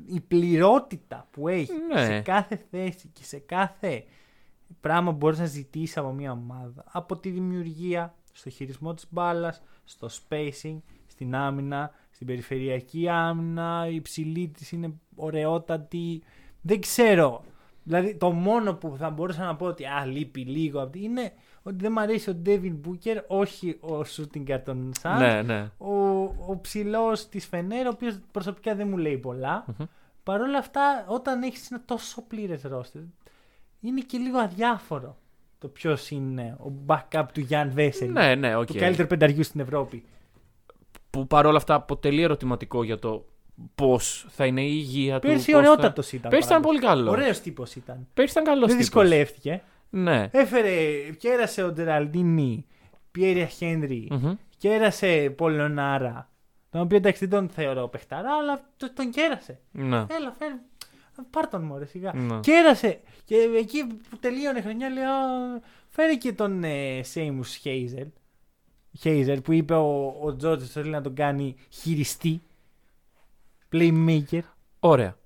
[0.07, 2.05] Η πληρότητα που έχει Ναι.
[2.05, 4.05] σε κάθε θέση και σε κάθε
[4.82, 6.84] πράγμα που μπορείς να ζητήσεις από μια ομάδα.
[6.88, 10.78] Από τη δημιουργία, στο χειρισμό της μπάλας, στο spacing,
[11.08, 16.22] στην άμυνα, στην περιφερειακή άμυνα, η υψηλή της είναι ωραιότατη.
[16.62, 17.44] Δεν ξέρω.
[17.84, 21.32] Δηλαδή το μόνο που θα μπορούσα να πω ότι α, λείπει λίγο από τη- είναι
[21.64, 25.18] ότι δεν μου αρέσει ο Ντέβιν Μπούκερ, όχι ο shooting guard των Suns.
[25.18, 25.70] Ναι, ναι.
[25.78, 25.94] Ο,
[26.48, 29.66] ο ψηλός της Φενέρ, ο οποίος προσωπικά δεν μου λέει πολλά.
[29.68, 29.86] Μμμ.
[30.24, 33.02] Παρ' όλα αυτά, όταν έχεις ένα τόσο πλήρες ρόστερ,
[33.80, 35.18] είναι και λίγο αδιάφορο
[35.60, 38.12] το ποιος είναι ο backup του Γιαν Βέσελι.
[38.12, 38.66] Ναι, ναι, οκ.
[38.66, 40.03] Του καλύτερου πενταριού στην Ευρώπη.
[41.10, 43.26] Που παρόλα αυτά αποτελεί ερωτηματικό για το
[43.76, 45.28] πώς θα είναι η υγεία του.
[45.28, 46.30] Πέρσι πώς θα- ωραιότατος ήταν.
[46.32, 47.12] Πέρσι ήταν πολύ καλός.
[47.14, 48.07] Ωραίος τύπος ήταν.
[48.14, 48.68] Πέρσι ήταν καλός.
[48.68, 49.62] Δεν δυσκολεύτηκε.
[49.89, 50.28] Ναι.
[50.32, 50.72] Έφερε,
[51.18, 52.66] κέρασε ο Τζεραλντίνη,
[53.12, 54.34] Πιέρια Χένρι, Μμμ.
[54.57, 56.30] κέρασε Πολωνάρα.
[56.70, 59.60] Τον οποίο εντάξει δεν τον θεωρώ παιχταρά, αλλά το- τον κέρασε.
[59.72, 59.97] Ναι.
[59.97, 60.51] Έλα, φέρ.
[61.30, 62.13] Πάρ τον μωρέ σιγά.
[62.13, 62.39] Ναι.
[62.39, 62.99] Κέρασε.
[63.26, 65.07] Και εκεί που τελείωνε η χρονιά λέω
[65.89, 68.07] φέρε και τον ε, Σέιμους Χέιζελ.
[68.99, 72.41] Χέιζελ που είπε ο, ο Τζόρτζ θέλει να τον κάνει χειριστή.
[73.72, 74.41] Playmaker.
[74.80, 75.17] Ωραία.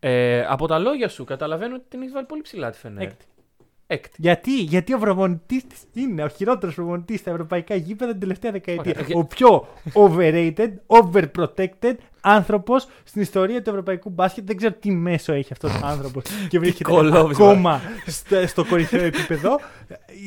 [0.00, 3.02] Ε, από τα λόγια σου καταλαβαίνω ότι την έχεις βάλει πολύ ψηλά τη Φενέρ.
[3.02, 3.24] Έκτη.
[3.90, 4.16] Έκτη.
[4.18, 8.94] Γιατί, γιατί ο προπονητής της είναι ο χειρότερος προπονητής στα ευρωπαϊκά γήπεδα την τελευταία δεκαετία.
[8.98, 9.16] Ωραία.
[9.16, 14.46] Ο πιο overrated, overprotected άνθρωπος στην ιστορία του ευρωπαϊκού μπάσκετ.
[14.46, 17.48] Δεν ξέρω τι μέσο έχει αυτός ο άνθρωπος και βρίσκεται κολόβισμα.
[17.50, 19.60] ακόμα στο, στο κορυφαίο επίπεδο.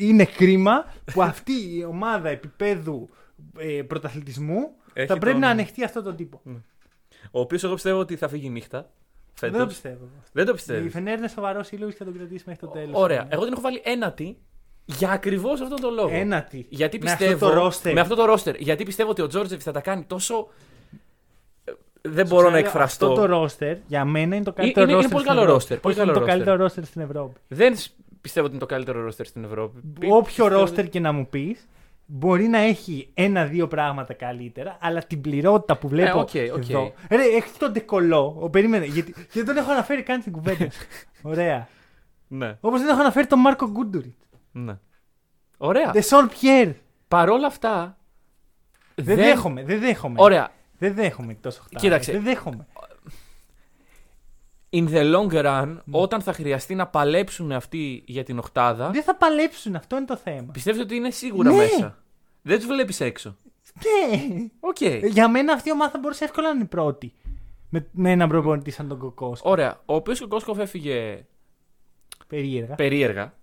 [0.00, 3.08] Είναι κρίμα που αυτή η ομάδα επίπεδου
[3.58, 6.40] ε, πρωταθλητισμού Έχει θα πρέπει τον- να ανεχτεί αυτό τον τύπο.
[7.30, 8.90] Ο οποίος εγώ πιστεύω ότι θα φύγει νύχτα.
[9.40, 9.72] Δεν το Φέτος.
[9.72, 10.08] πιστεύω.
[10.32, 10.88] Δεν το Η πιστεύει.
[10.88, 12.90] Φενέρ είναι σοβαρός σύλλογο και θα τον κρατήσει μέχρι το τέλος.
[13.00, 13.26] Ωραία.
[13.28, 14.36] Εγώ την έχω βάλει ένατη
[14.84, 16.08] για ακριβώς αυτόν τον λόγο.
[16.12, 16.66] Ένατη.
[16.68, 17.46] Γιατί Με πιστεύω.
[17.46, 17.92] αυτό το roster.
[17.92, 18.54] Με αυτό το roster.
[18.58, 20.48] Γιατί πιστεύω ότι ο Τζόρτζεβιτς θα τα κάνει τόσο.
[21.64, 21.72] ε,
[22.02, 23.06] Δεν μπορώ να εκφραστώ.
[23.12, 25.10] Αυτό το roster για μένα είναι το καλύτερο είναι- είναι roster.
[25.10, 25.64] πολύ στην καλό Ευρώπη.
[25.64, 26.26] roster, πολύ Όχι, είναι καλό το roster.
[26.36, 27.40] καλύτερο roster στην Ευρώπη.
[27.48, 29.80] Δεν σ- πιστεύω ότι είναι το καλύτερο roster στην Ευρώπη.
[30.08, 31.68] Όποιο Πιστεύω- roster και να μου πεις,
[32.14, 36.68] μπορεί να έχει ένα-δύο πράγματα καλύτερα, αλλά την πληρότητα που βλέπω Ε, OK, OK.
[36.68, 36.92] εδώ.
[37.10, 38.36] Ρε, έχει τον Ντε Κολό.
[38.40, 40.68] Ο, περίμενε, γιατί, γιατί δεν τον έχω αναφέρει καν στην κουβέντα.
[41.22, 41.68] Ωραία.
[42.28, 44.16] Ναι, Όπως δεν έχω αναφέρει τον Μάρκο Γκούντουριτς.
[44.52, 44.78] ναι.
[45.56, 45.90] Ωραία.
[45.92, 46.68] Ντεσόν Πιέρ.
[47.08, 47.96] Παρόλα αυτά.
[48.94, 50.14] Δεν δέχομαι, δεν δέχομαι.
[50.18, 50.50] Ωραία.
[50.78, 51.78] Δεν δέχομαι εκτός οχτάδας.
[51.80, 52.12] Κοίταξε.
[52.12, 52.66] Δεν δέχομαι.
[54.74, 55.98] In the long run, Ναι.
[55.98, 60.16] όταν θα χρειαστεί να παλέψουν αυτοί για την οχτάδα, Δεν θα παλέψουν, αυτό είναι το
[60.16, 60.52] θέμα.
[60.52, 61.56] πιστεύω ότι είναι σίγουρα Ναι.
[61.56, 61.98] μέσα;
[62.42, 63.36] Δεν τους βλέπεις έξω;
[63.74, 64.48] Ναι.
[64.60, 64.80] Οκ.
[65.10, 67.12] Για μένα αυτή η ομάδα θα μπορούσε εύκολα να είναι η πρώτη.
[67.68, 69.50] Με, με έναν προπονητή σαν τον Κοκόσκοφ.
[69.50, 69.80] Ωραία.
[69.84, 71.26] Ο οποίος ο Κοκόσκοφ έφυγε
[72.26, 72.74] Περίεργα.
[72.74, 73.34] περίεργα,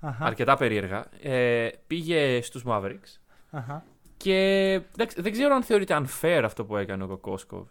[0.00, 1.04] Αχα, αρκετά περίεργα.
[1.22, 3.18] Ε, πήγε στους Mavericks.
[3.50, 3.84] αχα.
[4.16, 4.34] Και
[4.72, 7.66] εντάξει, δεν ξέρω αν θεωρείται unfair αυτό που έκανε ο Κοκόσκοφ.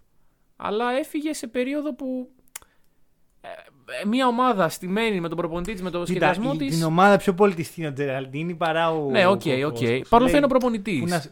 [0.56, 2.37] Αλλά έφυγε σε περίοδο που ε, ε,
[4.08, 6.76] μια ομάδα στημένη με τον προπονητή της, με τον Κοίτα, σχεδιασμό η- της.
[6.78, 9.10] την ομάδα πιο πολύ τη στήνει ο Τζεραλντίνη παρά ο.
[9.10, 9.74] Ναι, οκ, ο οκ.
[9.74, 10.10] Κοκόσκος.
[10.10, 11.00] Παρόλο Λέει, που είναι ο προπονητής.
[11.00, 11.32] που να σ-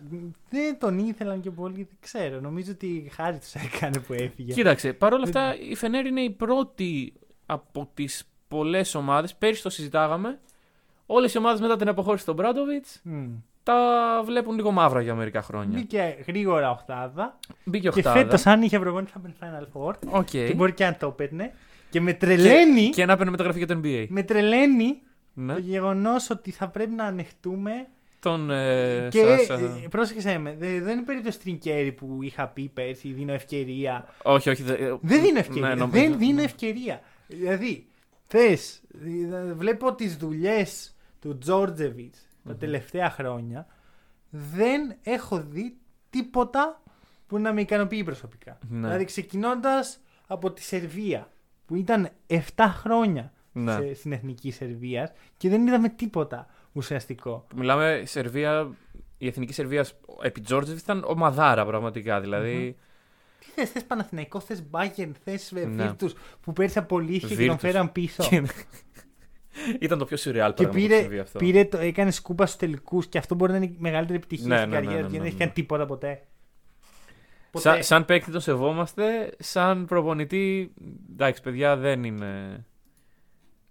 [0.50, 2.40] Δεν τον ήθελαν και πολύ, δεν ξέρω.
[2.40, 4.54] Νομίζω ότι χάρη τους έκανε που έφυγε.
[4.54, 7.14] Κοίταξε, παρόλα αυτά η Φενέρ είναι η πρώτη
[7.46, 9.36] από τις πολλές ομάδες.
[9.36, 10.40] Πέρυσι το συζητάγαμε.
[11.06, 13.26] Όλες οι ομάδες μετά την αποχώρηση του Ομπράντοβιτς Μμ.
[13.64, 13.76] τα
[14.26, 15.78] βλέπουν λίγο μαύρα για μερικά χρόνια.
[15.78, 17.40] Μπήκε γρήγορα οχτάδα.
[17.64, 18.16] Μπήκε Και οχτάδα.
[18.20, 19.94] φέτος, αν είχε προπονητή, θα μπαίνει Final Four.
[20.10, 20.26] OK.
[20.26, 21.54] Και μπορεί και αν το έπαιρνε.
[21.96, 24.06] Και με τρελαίνει, Και, και να παίρνει μεταγραφή για το NBA.
[24.10, 25.02] με τρελαίνει
[25.34, 25.54] Ναι.
[25.54, 27.88] το γεγονός ότι θα πρέπει να ανεχτούμε.
[28.20, 28.52] Τον.
[28.52, 33.12] Ε, και Σάσα- ε, πρόσεξε με, δε- δεν είναι περίπτωση Τρινκέρι που είχα πει πέρσι,
[33.12, 34.08] δίνω ευκαιρία.
[34.24, 34.64] Όχι, όχι.
[34.64, 35.68] δε- ε, Δεν δίνω ευκαιρία.
[35.68, 37.02] Ναι, νομίζω- δεν δίνω ευκαιρία.
[37.28, 37.88] Δηλαδή,
[38.28, 38.82] θες,
[39.56, 42.16] βλέπω τις δουλειές του τζορτζεβιτ
[42.48, 43.68] τα τελευταία χρόνια.
[44.30, 45.78] Δεν έχω δει
[46.10, 46.82] τίποτα
[47.28, 48.58] που να με ικανοποιεί προσωπικά.
[48.70, 48.88] Ναι.
[48.88, 51.30] Δηλαδή, ξεκινώντας από τη Σερβία,
[51.66, 53.72] που ήταν 7 χρόνια Ναι.
[53.74, 57.48] σε, στην εθνική Σερβία και δεν είδαμε τίποτα ουσιαστικό.
[57.56, 58.70] Μιλάμε Σερβία.
[59.18, 59.86] Η εθνική Σερβία
[60.22, 62.22] επί Τζόρτζεβιτ ήταν ομαδάρα πραγματικά.
[62.22, 62.76] Δηλαδή.
[63.40, 65.62] Τι θες, θες Παναθηναϊκό, θες Μπάγκερν, θες Ναι.
[65.84, 66.10] Βίρτου
[66.42, 67.60] που πέρσι απολύθηκε και τον Virtus.
[67.60, 68.24] φέραν πίσω.
[68.30, 68.44] Και-
[69.80, 71.40] ήταν το πιο σουρεάλ Και πράγμα που πήρε, συμβεί αυτό.
[71.40, 74.58] πήρε το, έκανε σκούπα στους τελικούς και αυτό μπορεί να είναι η μεγαλύτερη επιτυχία Ναι,
[74.58, 75.44] στην ναι, ναι, καριέρα ναι, του και ναι, δεν έχει ναι.
[75.44, 76.26] κάνει τίποτα ποτέ.
[77.56, 77.70] Ποτέ.
[77.70, 80.74] Σαν, σαν παίκτη τον σεβόμαστε, σαν προπονητή.
[81.12, 82.66] Εντάξει, παιδιά, δεν είναι.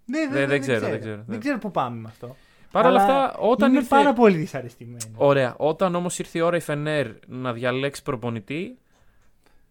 [0.05, 2.35] Ναι, δεν, δεν δεν, ξέρω, ξέρω, δεν ξέρω, Δεν δεν- ξέρω πού πάμε με αυτό.
[2.71, 3.89] Παρ' όλα Αλλά αυτά, όταν είμαι ήρθε.
[3.95, 5.07] πάρα πολύ δυσαρεστημένος.
[5.15, 5.55] Ωραία.
[5.57, 8.77] Όταν όμως ήρθε η ώρα η Φενέρ να διαλέξει προπονητή,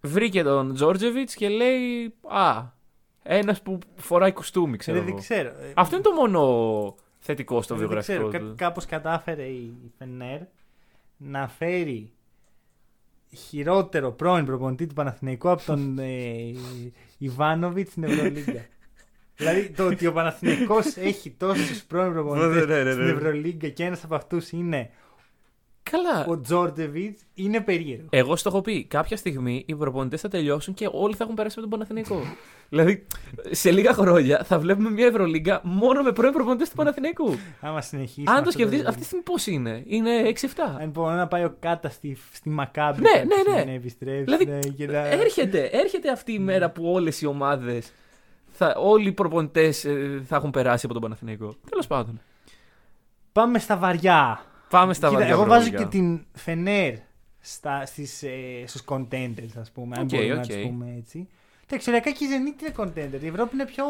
[0.00, 2.62] βρήκε τον Τζόρτζεβιτς και λέει Α,
[3.22, 5.20] ένας που φοράει κουστούμι, ξέρω Ρε, δεν εγώ.
[5.20, 5.48] ξέρω.
[5.48, 8.44] Ε, Αυτό είναι το μόνο θετικό στο δεν βιογραφικό ξέρω.
[8.44, 8.54] του.
[8.56, 10.40] Κά, κάπως κατάφερε η Φενέρ
[11.16, 12.10] να φέρει
[13.34, 16.54] χειρότερο πρώην προπονητή του Παναθηναϊκού από τον ε,
[17.18, 18.64] Ιβάνοβιτς στην Ευρωλίγκα.
[19.36, 23.10] δηλαδή το ότι ο Παναθηναϊκός έχει τόσους πρώην προπονητές Ναι, ναι, ναι, στην ναι.
[23.10, 24.90] Ευρωλίγκα και ένας από αυτούς είναι
[25.90, 26.26] Καλά.
[26.28, 28.06] ο Τζόρτζεβιτς είναι περίεργο.
[28.10, 31.54] Εγώ στο έχω πει, κάποια στιγμή οι προπονητές θα τελειώσουν και όλοι θα έχουν περάσει
[31.56, 32.22] με τον Παναθηναϊκό.
[32.68, 33.06] δηλαδή,
[33.50, 37.34] σε λίγα χρόνια θα βλέπουμε μια Ευρωλίγκα μόνο με πρώην προπονητές του Παναθηναϊκού.
[37.60, 38.24] Άμα συνεχίσει.
[38.26, 40.10] Αν το σκεφτείς, αυτή τη στιγμή πώς είναι, είναι
[40.40, 40.46] 6-7.
[40.80, 43.40] Αν μπορεί να πάει ο Κάτα στη, στη Μακάμπη Ναι, κάτι ναι, ναι.
[43.40, 44.24] στιγμή, να επιστρέψει.
[44.24, 45.06] Δηλαδή, ναι, και να...
[45.06, 47.92] Έρχεται, έρχεται αυτή η μέρα που όλες οι ομάδες,
[48.76, 49.86] όλοι οι προπονητές
[50.26, 51.54] θα έχουν περάσει από τον Παναθηναϊκό.
[51.70, 52.20] Τέλος πάντων.
[53.32, 54.40] Πάμε στα βαριά.
[54.74, 55.34] Πάμε στα Κοίτα, βαριά.
[55.34, 55.82] εγώ βάζω Ευρωλίγκα.
[55.90, 56.94] και την Φενέρ
[57.40, 60.46] στα, στις, ε, στους contenders, ας πούμε, αν Οκ, μπορούμε να οκ.
[60.46, 61.28] τους πούμε έτσι.
[61.66, 63.22] Τα εξωτερικά και η Zenit είναι contender.
[63.22, 63.84] Η Ευρώπη είναι πιο...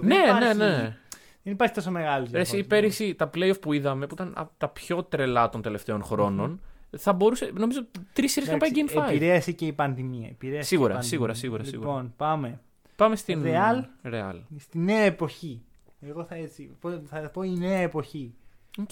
[0.00, 0.96] δεν Ναι, υπάρχει- ναι, ναι.
[1.42, 4.68] Δεν υπάρχει τόσο μεγάλος Ρε, Εσύ πέρυσι τα playoff που είδαμε, που ήταν από τα
[4.68, 6.60] πιο τρελά των τελευταίων χρόνων,
[6.96, 9.08] θα μπορούσε, νομίζω, τρεις σειρές να πάει Game 5.
[9.08, 10.28] Επηρέασε και η πανδημία.
[10.28, 11.34] επηρέασε Σίγουρα, και η πανδημία.
[11.34, 12.12] σίγουρα, σίγουρα, Λοιπόν, σίγουρα.
[12.16, 12.60] πάμε.
[12.96, 13.84] Πάμε στην Real.
[14.12, 14.40] Real.
[14.58, 15.62] Στη νέα εποχή.
[16.08, 18.34] Εγώ θα έτσι, πω- θα πω η νέα εποχή.
[18.78, 18.90] OK.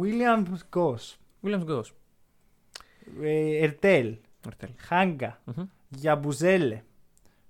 [0.00, 1.84] Williams Goss, Williams Goss.
[3.22, 4.14] ε, Ερτέλ,
[4.46, 4.68] Αρτέλ.
[4.76, 5.64] Χάγκα, Μμμ.
[5.88, 6.82] Γιαμπουσέλε,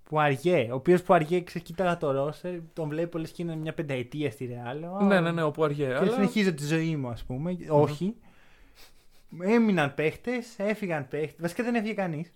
[0.05, 4.45] Πουαριέ, ο οποίος Πουαριέ ξεκοίταγα το ρόστερ, τον βλέπω λες και είναι μια πενταετία στη
[4.47, 4.79] Ρεάλ.
[5.07, 5.87] Ναι, ναι, ναι, ο Πουαριέ.
[5.87, 6.13] Και Αλλά...
[6.13, 7.57] συνεχίζω τη ζωή μου, ας πούμε.
[7.69, 8.15] Όχι.
[9.41, 11.41] Έμειναν παίχτες, έφυγαν παίχτες.
[11.41, 12.33] Βασικά δεν έφυγε κανείς.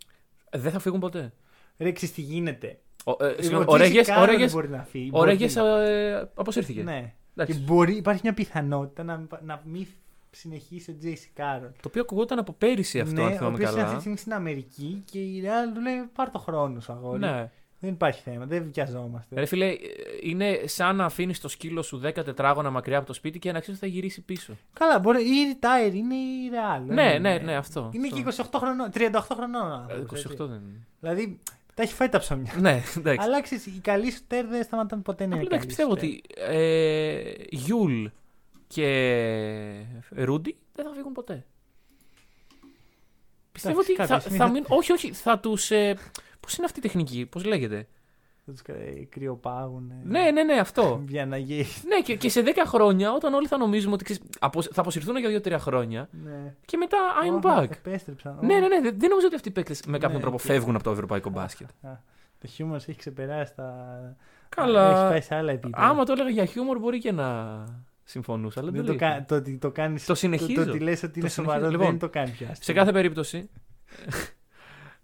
[0.51, 1.33] Δεν θα φύγουν ποτέ.
[1.79, 2.79] Ρε, ξέρεις τι γίνεται.
[3.05, 5.09] Ο, ε, συγγνώμη, Ο ο Τζέισι Ρέγες, Κάρολ ο Ρέγες, μπορεί να φύγει.
[5.09, 6.83] ο μπορεί Ρέγες, να- ε, αποσύρθηκε.
[6.83, 7.15] Ναι.
[7.37, 7.53] Εντάξει.
[7.55, 9.87] Και μπορεί, υπάρχει μια πιθανότητα να, να μην
[10.31, 11.69] συνεχίσει ο Τζέισι Κάρολ.
[11.81, 14.01] Το οποίο ακουγόταν από πέρυσι αυτό, ναι, αν ο θυμάμαι οποίος είναι αυτή τη καλά.
[14.01, 17.19] στιγμή στην Αμερική και η Real του λέει πάρ το χρόνο σου αγόρι.
[17.19, 17.51] Ναι.
[17.81, 19.35] Δεν υπάρχει θέμα, δεν βιαζόμαστε.
[19.35, 19.77] Ρε φίλε, ε,
[20.23, 23.61] είναι σαν να αφήνεις το σκύλο σου 10 τετράγωνα μακριά από το σπίτι και να
[23.61, 24.57] ξέρει ότι θα γυρίσει πίσω.
[24.73, 26.83] Καλά, μπορεί, ή retire, είναι η Real.
[26.87, 27.91] δεν Ναι, είναι- ναι, ναι, αυτό.
[27.95, 28.17] Είναι αυτό.
[28.17, 29.71] και 28 χρονών, 38 χρονών.
[29.71, 30.37] ο Ε, άνθρωπος, 28 έτσι.
[30.37, 30.87] δεν είναι.
[31.01, 31.41] Δηλαδή,
[31.75, 32.53] τα έχει φάει τα ψωμιά.
[32.61, 33.27] Ναι, εντάξει.
[33.27, 36.19] Αλλά ξέρεις, οι καλοί σου τέρ δεν σταματάνε ποτέ να είναι Απλά εντάξει, καλοί πιστεύω
[36.21, 36.49] σουτέρ.
[36.49, 38.05] ότι ε, Γιούλ
[38.67, 38.87] και
[40.11, 41.45] Ρούντι δεν θα φύγουν ποτέ.
[43.53, 44.67] Πιστεύω Εντάξει, ότι θα, κάποια θα, στιγμή θα- μείνουν.
[44.71, 45.71] Όχι, όχι, θα τους.
[45.71, 45.97] Ε,
[46.41, 47.87] Πώς είναι αυτή η τεχνική, πώς λέγεται;
[48.47, 49.91] Θα τους ε, κρυοπάγουν.
[49.91, 51.03] ε, Ναι, ναι, ναι, αυτό.
[51.09, 51.67] Για να γίνει.
[51.89, 55.17] ναι, και, και σε 10 χρόνια, όταν όλοι θα νομίζουμε ότι ξέρεις, απο- θα αποσυρθούν
[55.17, 56.55] για 2-3 χρόνια Ναι.
[56.65, 56.97] και μετά
[57.29, 57.71] I'm Ω, back.
[57.71, 58.39] Επέστρεψαν.
[58.41, 58.59] Ναι, Ω.
[58.61, 58.81] ναι, ναι.
[58.81, 60.91] Δεν δεν νομίζω ότι αυτοί οι παίκτες με κάποιον Ναι, τρόπο και- φεύγουν από το
[60.91, 61.69] ευρωπαϊκό μπάσκετ.
[61.83, 61.91] Α,
[62.39, 63.75] Το χιούμορ έχει ξεπεράσει τα.
[64.49, 64.91] Καλά.
[65.01, 65.87] Έχει πάει σε άλλα επίπεδα.
[65.87, 67.59] Άμα το έλεγα για χιούμορ, μπορεί και να
[68.05, 68.61] συμφωνούσα.
[68.61, 69.25] Αλλά δεν δεν το, το κα...
[69.29, 70.05] το ότι το κάνεις...
[70.07, 70.65] Το συνεχίζω.
[70.65, 71.43] Το, ότι λες ότι είναι συνεχίζω.
[71.57, 72.55] σοβαρό Λοιπόν, δεν το κάνει πια.
[72.61, 73.51] Σε κάθε περίπτωση.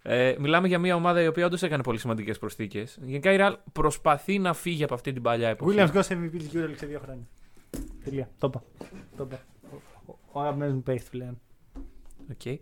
[0.03, 2.99] Ε, μιλάμε για μια ομάδα η οποία όντως έκανε πολύ σημαντικές προσθήκες.
[3.03, 5.77] Γενικά η Real προσπαθεί να φύγει από αυτή την παλιά εποχή.
[5.79, 7.25] Williams Goss MVP της EuroLeague σε δύο χρόνια.
[8.05, 8.29] Τελεία.
[8.39, 8.63] Το είπα.
[9.17, 9.39] Το είπα.
[9.73, 9.77] Ο-
[10.13, 11.41] Ο- Ο αγαπημένος μου παίχτης πλέον.
[12.31, 12.59] Οκ.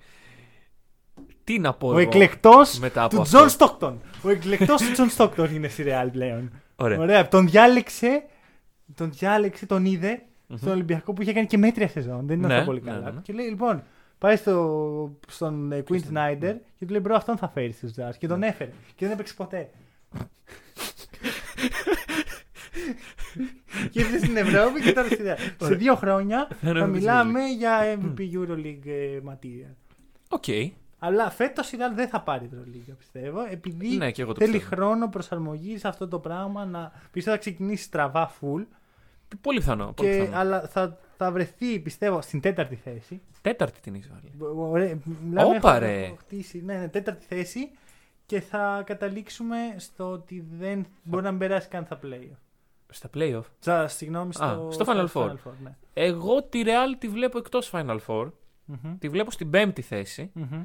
[1.45, 4.01] Τι να πω Ο εγώ εκλεκτός μετά από του αυτό; Τζον Στόκτον.
[4.23, 6.51] Ο εκλεκτός του Τζον Στόκτον είναι στη Real πλέον.
[6.77, 6.99] Ωραία.
[6.99, 7.29] Ωραία.
[7.29, 8.25] Τον διάλεξε,
[8.95, 10.57] τον διάλεξε, τον είδε Μμμ.
[10.57, 12.27] στον Ολυμπιακό που είχε κάνει και μέτρια σεζόν.
[12.27, 13.05] Δεν ήταν Ναι, αυτό πολύ ναι, καλά.
[13.05, 13.21] ναι, ναι.
[13.23, 13.83] Και λέει λοιπόν,
[14.19, 17.93] πάει στο, στον ε, Quinn στον- Snyder και του λέει bro αυτόν θα φέρεις στους
[17.97, 18.11] Jazz.
[18.19, 18.71] Και τον έφερε.
[18.95, 19.71] Και δεν έπαιξε ποτέ.
[23.91, 25.37] και ήρθε στην Ευρώπη και τώρα στη Real.
[25.67, 29.75] Σε δύο χρόνια Θα είναι θα MVP μιλάμε για MVP EuroLeague ε, material.
[30.29, 30.45] OK.
[30.99, 33.39] Αλλά φέτος η Real δεν θα πάρει Ευρωλίγα πιστεύω.
[33.51, 34.75] Επειδή Ναι, και εγώ το θέλει πιστεύω.
[34.77, 36.65] χρόνο προσαρμογής σε αυτό το πράγμα.
[36.65, 36.93] Να...
[37.11, 38.65] Πιστεύω θα ξεκινήσει στραβά full.
[39.41, 39.93] Πολύ πιθανό.
[39.97, 40.37] Πολύ Και, πιθανό.
[40.39, 43.21] αλλά θα, θα βρεθεί πιστεύω στην τέταρτη θέση.
[43.41, 44.53] Τέταρτη την έχεις βάλει.
[44.59, 46.05] Ω- Ωραία, μιλάμε, Όπα, έχω- ρε.
[46.05, 47.71] έχω χτίσει, ναι, ναι, τέταρτη θέση.
[48.27, 52.29] Και θα καταλήξουμε στο ότι δεν μπορεί να μην περάσει καν στα play.
[52.89, 55.35] Στα playoff; Τσα, συγγνώμη, στο, Α, στο Final Four.
[55.63, 55.77] ναι.
[55.95, 58.31] Εγώ τη Real τη βλέπω εκτός Final Four.
[58.65, 60.31] Μμμ, Τη βλέπω στην πέμπτη θέση.
[60.33, 60.63] μμμ.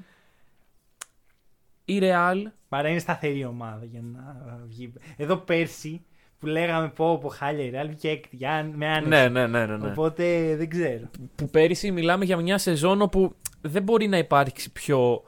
[1.86, 2.44] Η Real.
[2.70, 4.36] Παρά είναι σταθερή ομάδα για να
[4.66, 4.94] βγει.
[5.18, 6.06] Εδώ πέρσι
[6.44, 9.08] που λέγαμε πω από χάλια η Real βγήκε έκτη για- με άνεση.
[9.10, 9.78] Ναι, ναι, ναι, ναι.
[9.78, 9.88] ναι.
[9.88, 11.10] Οπότε δεν ξέρω.
[11.36, 15.24] Που πέρυσι μιλάμε για μια σεζόν όπου δεν μπορεί να υπάρξει πιο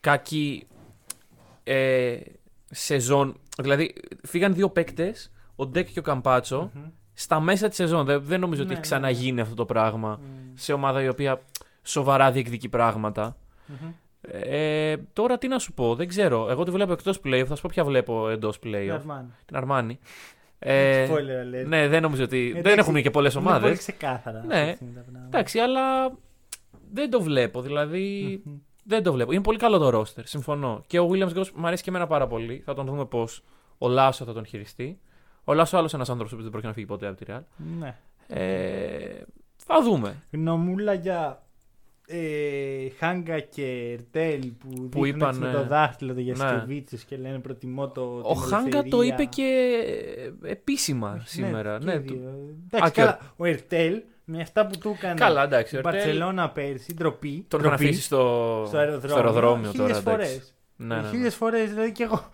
[0.00, 0.66] κακή
[1.64, 2.16] ε,
[2.70, 3.36] σεζόν.
[3.58, 3.94] Δηλαδή,
[4.26, 6.82] φύγαν δύο παίκτες, ο Ντεκ και ο Καμπάτσο, Μμμ.
[7.14, 8.04] στα μέσα της σεζόν.
[8.04, 10.50] Δεν, δεν νομίζω ότι Ναι, έχει ναι, ξαναγίνει αυτό το πράγμα Μμμ.
[10.54, 11.40] σε ομάδα η οποία
[11.82, 13.36] σοβαρά διεκδικεί πράγματα.
[13.66, 13.90] Μμμ.
[14.32, 16.50] Ε, τώρα τι να σου πω, δεν ξέρω.
[16.50, 18.88] Εγώ τη βλέπω εκτός playoff, θα σου πω ποια βλέπω εντός playoff.
[18.92, 19.28] Αρμάνι.
[19.46, 19.98] Την Αρμάνι.
[20.62, 21.66] Ε, Spoiler alert.
[21.66, 22.38] ναι, δεν νομίζω ότι.
[22.46, 23.74] Εντάξει, δεν έχουν μείνει και πολλές Είναι πολύ ομάδε.
[23.76, 24.44] ξεκάθαρα.
[24.46, 24.54] Ναι.
[24.58, 25.26] αυτή τη στιγμή τα πράγματα.
[25.26, 26.12] Εντάξει, αλλά
[26.92, 27.60] δεν το βλέπω.
[27.62, 28.54] Δηλαδή, Μμμ.
[28.84, 29.32] δεν το βλέπω.
[29.32, 30.82] Είναι πολύ καλό το roster, συμφωνώ.
[30.86, 32.62] Και ο Williams Goss μου αρέσει και εμένα πάρα πολύ.
[32.64, 33.42] Θα τον δούμε πώς
[33.78, 35.00] ο Λάσο θα τον χειριστεί.
[35.44, 37.40] Ο Λάσο άλλος ένας άνθρωπος που δεν πρόκειται να φύγει ποτέ από τη Real.
[37.78, 37.96] Ναι.
[38.26, 39.22] Ε,
[39.56, 40.22] θα δούμε.
[40.32, 41.42] Γνωμούλα για
[42.10, 46.48] ε, Χάγκα και Ερτέλ που, δείχνουν είπαν, έτσι με ε, το δάχτυλο το για ναι.
[46.48, 49.14] Σκεβίτσους και λένε προτιμώ το Ο την Χάγκα το ελευθερία.
[49.14, 49.48] είπε και
[50.42, 51.78] επίσημα Ναι, σήμερα.
[51.78, 52.34] και Ναι, οι του- δύο.
[52.72, 53.18] Εντάξει, Α, και καλά.
[53.36, 55.74] Ο Ερτέλ με αυτά που του έκανε Καλά, εντάξει.
[55.74, 57.44] η ο Ερτέλ Μπαρσελόνα πέρσι, ντροπή.
[57.48, 59.72] Τον είχαν ντροπή, αφήσει στο, στο αεροδρόμιο, στο αεροδρόμιο τώρα.
[59.72, 60.02] χίλιες εντάξει.
[60.32, 60.54] φορές.
[60.82, 61.08] Ναι, ναι, ναι.
[61.08, 62.30] Χίλιες φορές, δηλαδή και εγώ.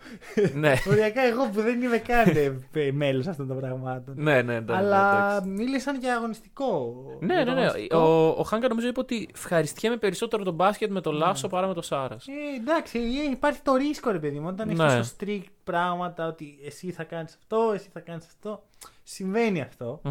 [0.53, 0.73] ναι.
[0.89, 2.33] Οριακά εγώ που δεν είμαι καν
[2.73, 4.13] ε, μέλος αυτών των πραγμάτων.
[4.17, 5.49] ναι, ναι, ναι, Αλλά εντάξει.
[5.49, 6.93] μίλησαν για αγωνιστικό.
[7.19, 7.65] Ναι, για ναι, το ναι.
[7.65, 7.97] αγωνιστικό.
[7.97, 11.17] Ο, ο Χάγκα νομίζω είπε ότι ευχαριστιέμαι περισσότερο τον μπάσκετ με το Ναι.
[11.17, 12.27] Λάσο παρά με το Σάρας.
[12.27, 12.31] Ε,
[12.61, 14.47] εντάξει, ε, υπάρχει το ρίσκο ρε παιδί μου.
[14.47, 14.83] Όταν Ναι.
[14.83, 18.63] έχει τόσο strict πράγματα ότι εσύ θα κάνεις αυτό, εσύ θα κάνεις αυτό.
[19.03, 20.01] Συμβαίνει αυτό.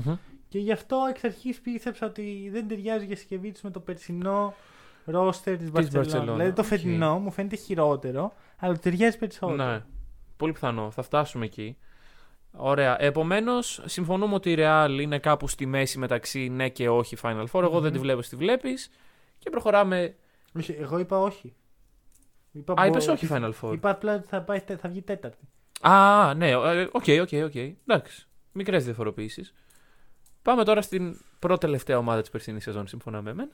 [0.49, 4.55] Και γι' αυτό εξ αρχής πίστεψα ότι δεν ταιριάζει Γιασικεβίτσιους με το περσινό
[5.07, 6.01] ρόστερ της Μπαρσελόνα.
[6.03, 6.67] Μπαρσελόνα, Δηλαδή το οκ.
[6.67, 9.65] φετινό μου φαίνεται χειρότερο, αλλά του ταιριάζει περισσότερο.
[9.71, 9.83] Ναι.
[10.37, 10.91] Πολύ πιθανό.
[10.91, 11.77] Θα φτάσουμε εκεί.
[12.53, 13.03] Ωραία.
[13.03, 17.63] Επομένως, συμφωνούμε ότι η Real είναι κάπου στη μέση μεταξύ ναι και όχι Final Four.
[17.63, 17.93] Εγώ δεν Μμμ.
[17.93, 18.91] τη βλέπω, στη βλέπεις.
[19.39, 20.15] Και προχωράμε.
[20.59, 21.55] Όχι, εγώ είπα όχι.
[22.53, 23.73] Είπα Α, μπο- είπες όχι ότι- Final Four.
[23.73, 25.45] Είπα απλά ότι θα, πάει, θα βγει τέταρτη.
[25.81, 26.51] Α, ναι.
[26.51, 27.55] ε, OK, OK, OK.
[27.87, 28.27] Εντάξει.
[28.53, 29.53] Μικρές διαφοροποιήσεις.
[30.43, 33.51] Πάμε τώρα στην προτελευταία ομάδα της περσινής σεζόν, σύμφωνα με εμένα.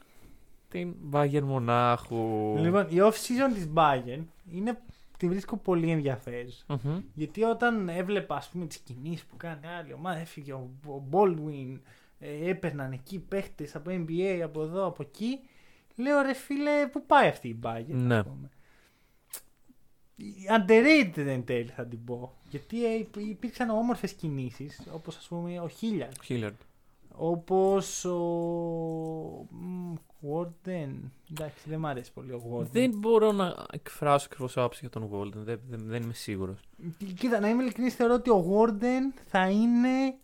[0.72, 2.54] Την Bayern Μονάχου.
[2.58, 4.20] Λοιπόν, η off-season της Bayern
[4.52, 4.78] είναι,
[5.16, 6.64] την βρίσκω πολύ ενδιαφέρουσα.
[6.68, 7.00] Μμμ.
[7.14, 11.78] Γιατί όταν έβλεπα ας πούμε τις κινήσεις που κάνει άλλη ομάδα, έφυγε ο, ο Baldwin,
[12.18, 15.38] ε, έπαιρναν εκεί παίχτες από NBA, από εδώ, από εκεί,
[15.96, 18.16] λέω ρε φίλε, πού πάει αυτή η Bayern, Ναι.
[18.16, 18.50] ας πούμε.
[20.58, 22.32] Underrated εν τέλει θα την πω.
[22.50, 26.52] Γιατί ε, υπ- υπήρξαν όμορφες κινήσεις, όπως ας πούμε ο Χίλιαρ, Hilliard.
[27.14, 28.18] Όπως ο
[29.50, 29.94] μ,
[30.30, 30.90] Warden.
[31.30, 32.66] Εντάξει, δεν μ' αρέσει πολύ ο Warden.
[32.70, 35.32] Δεν μπορώ να εκφράσω ακριβώς άποψη για τον Golden.
[35.32, 36.60] Δεν, δεν, δεν είμαι σίγουρος.
[37.18, 40.14] Κοίτα, να είμαι ειλικρινής, θεωρώ ότι ο Warden θα είναι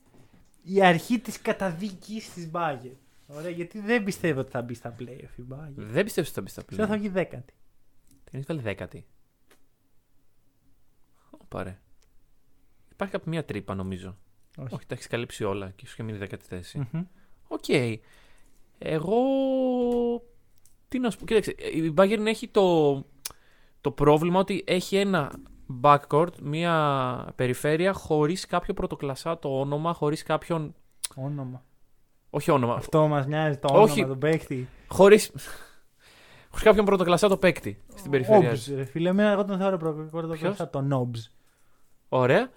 [0.63, 2.97] η αρχή της καταδίκης της Bayern.
[3.27, 5.73] Ωραία, γιατί δεν πιστεύω ότι θα μπει στα playoff η Bayern.
[5.75, 7.01] Δεν πιστεύω ότι θα μπει στα Ξέρω θα πλέον.
[7.01, 7.55] βγει δέκατη.
[8.09, 9.07] Την έχεις βάλει δέκατη.
[11.49, 11.79] Πάρε.
[12.93, 14.17] Υπάρχει κάποια μία τρύπα νομίζω.
[14.59, 14.75] Όχι.
[14.75, 16.89] Όχι, τα έχεις καλύψει όλα και σου είχε μείνει δέκατη θέση.
[16.93, 17.03] Μμμ.
[17.49, 17.65] Οκ.
[18.79, 19.17] Εγώ.
[20.89, 21.25] Τι να σου πω.
[21.25, 22.95] Κοίταξε, η Bayern έχει το,
[23.81, 25.33] το πρόβλημα ότι έχει ένα
[25.83, 30.75] backcourt, μια περιφέρεια χωρίς κάποιο πρωτοκλασσάτο όνομα, χωρίς κάποιον.
[31.15, 31.65] Όνομα.
[32.31, 32.75] Όχι όνομα.
[32.75, 33.93] Αυτό μας νοιάζει το Όχι.
[33.93, 34.69] όνομα, τον παίχτη.
[34.89, 35.31] Χωρίς...
[36.49, 38.49] χωρίς κάποιον πρωτοκλασσάτο παίκτη στην περιφέρεια.
[38.49, 39.77] Όμπστ, ρε φίλε, εμένα εγώ τον θεωρώ
[40.11, 41.21] πρωτοκλασσάτο τον Όμπστ.
[42.09, 42.51] Ωραία.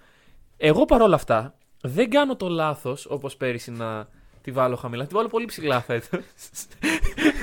[0.57, 4.07] Εγώ παρόλα αυτά δεν κάνω το λάθος όπως πέρυσι να
[4.41, 5.05] τη βάλω χαμηλά.
[5.05, 6.23] Τη βάλω πολύ ψηλά φέτος.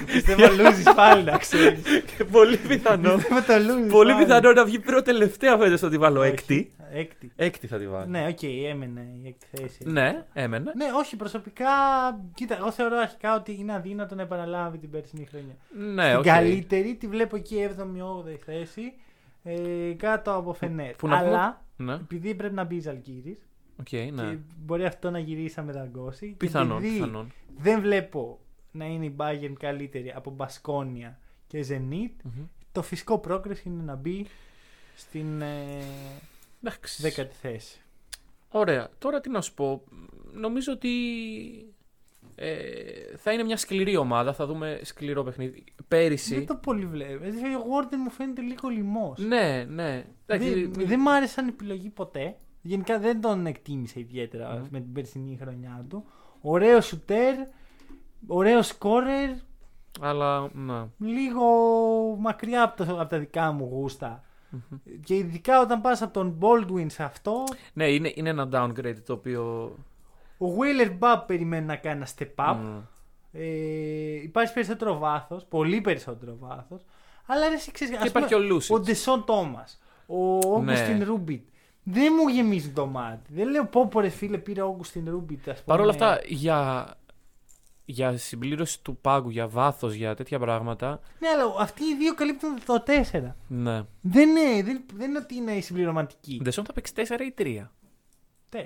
[0.07, 1.83] Πιστεύω λούζεις πάλι να ξέρεις.
[2.31, 3.15] πολύ πιθανό.
[3.15, 4.25] Πιστεύω το λούζεις πολύ πάλι.
[4.25, 6.29] πιθανό να βγει προτελευταία φέτος να τη βάλω Όχι.
[6.31, 6.73] έκτη.
[6.93, 7.33] Έκτη.
[7.37, 8.07] Έκτη θα τη βάλω.
[8.07, 9.79] Ναι, οκ, έμενε η έκτη θέση.
[9.85, 10.73] Ναι, έμενε.
[10.77, 11.67] Ναι, όχι, προσωπικά.
[12.35, 15.55] Κοίτα, εγώ θεωρώ αρχικά ότι είναι αδύνατο να επαναλάβει την περσινή χρονιά.
[15.95, 16.25] Ναι, Την οκ.
[16.25, 18.93] καλύτερη τη βλέπω εκεί 7η-8η θέση.
[19.45, 20.95] Ε, κάτω από Φενέρ.
[20.95, 23.39] που να πούμε- Αλλά Ναι, επειδή πρέπει να μπει Ζαλκύρη
[23.81, 24.09] οκ, ναι.
[24.31, 26.29] και μπορεί αυτό να γυρίσει να μεταγκώσει.
[26.29, 27.33] και Πιθανόν, επειδή πιθανόν.
[27.59, 32.45] δεν βλέπω να είναι η Bayern καλύτερη από Μπασκόνια και Zenit, Μμμ.
[32.73, 34.27] το φυσικό progress είναι να μπει
[34.97, 35.83] στην ε,
[36.63, 37.03] Εντάξει.
[37.03, 37.81] δέκατη θέση.
[38.51, 38.89] Ωραία.
[38.99, 39.83] Τώρα τι να σου πω.
[40.33, 40.91] Νομίζω ότι
[42.35, 42.57] ε,
[43.17, 44.33] θα είναι μια σκληρή ομάδα.
[44.33, 45.65] Θα δούμε σκληρό παιχνίδι.
[45.89, 46.35] Πέρυσι.
[46.35, 47.25] Δεν το πολύ βλέπω.
[47.25, 49.19] Ε, Ο Gordon μου φαίνεται λίγο λοιμός.
[49.19, 50.05] Ναι, ναι.
[50.27, 52.37] Εντάξει, Δεν, δεν μ' άρεσε σαν επιλογή ποτέ.
[52.63, 54.67] Γενικά δεν τον εκτίμησα ιδιαίτερα Μμμ.
[54.71, 56.05] με την περσινή χρονιά του.
[56.41, 57.35] Ωραίο σουτέρ,
[58.27, 59.31] ωραίο σκόρερ,
[60.01, 60.85] Αλλά, ναι.
[60.99, 61.45] λίγο
[62.19, 64.23] μακριά από, το, από τα δικά μου γούστα.
[64.51, 64.79] Μμμ.
[65.05, 69.13] Και ειδικά όταν πας από τον Baldwin σε αυτό, Ναι, είναι, είναι ένα downgrade το
[69.13, 69.43] οποίο.
[70.39, 72.57] ο Weiler-Babb περιμένει να κάνει ένα step up.
[72.57, 72.79] Μμ.
[73.33, 73.43] Ε,
[74.23, 76.85] υπάρχει περισσότερο βάθος, πολύ περισσότερο βάθος.
[77.27, 78.77] Αλλά ρε, εσύ ξέρεις, Και ας υπάρχει πούμε, και ο Λούσιτς.
[78.77, 81.05] ο Ντεσόν Τόμας, ο Όγκουστιν Ναι.
[81.05, 81.43] Ρούμπιτ.
[81.91, 83.33] Δεν μου γεμίζει το μάτι.
[83.33, 85.49] Δεν λέω πω πω ρε φίλε πήρε ο Όγκουστιν Ρούμπιτ.
[85.49, 85.77] ας πούμε.
[85.77, 86.89] Παρ' όλα αυτά, για,
[87.85, 91.01] για συμπλήρωση του πάγκου, για βάθος, για τέτοια πράγματα.
[91.19, 92.83] Ναι, αλλά αυτοί οι δύο καλύπτουν το
[93.13, 93.35] 4.
[93.49, 93.83] Ναι.
[94.01, 96.41] Δεν είναι, δεν, δεν είναι ότι είναι η συμπληρωματική.
[96.43, 97.67] Ντεσόν θα παίξει 4 ή 3.
[98.53, 98.59] 4.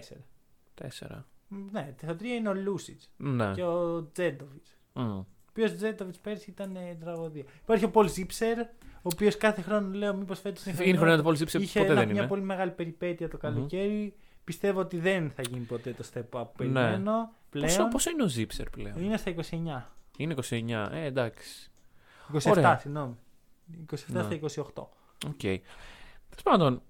[1.09, 1.23] 4.
[1.73, 3.53] Ναι, το 3 είναι ο Λούσιτς Ναι.
[3.55, 4.77] και ο Τζέντοβιτς.
[4.93, 5.19] Μμ.
[5.19, 7.45] Ο οποίος Τζέντοβιτς πέρσι ήταν ε, τραγωδία.
[7.63, 8.59] Υπάρχει ο Πολ Ζίψερ,
[9.03, 12.11] ο οποίος κάθε χρόνο λέω μήπως φέτος Είναι χρονιά του Πολυσύψη, Είχε ποτέ ένα- δεν
[12.11, 12.29] μια είναι.
[12.29, 14.15] πολύ μεγάλη περιπέτεια το καλοκαίρι.
[14.45, 17.31] Πιστεύω ότι δεν θα γίνει ποτέ το step up που περιμένω.
[17.51, 17.73] Πλέον Ναι.
[17.77, 19.91] Πόσο, πόσο είναι ο Ζήψερ πλέον; είναι στα 29.
[20.17, 20.89] Είναι 29.
[20.93, 21.71] Ε, εντάξει.
[22.33, 22.79] 27, Ωραία.
[22.79, 23.17] συγγνώμη.
[23.91, 24.23] 27 Ναι.
[24.23, 24.89] στα 28.
[25.27, 25.41] Οκ.
[25.41, 26.83] Τέλος πάντων,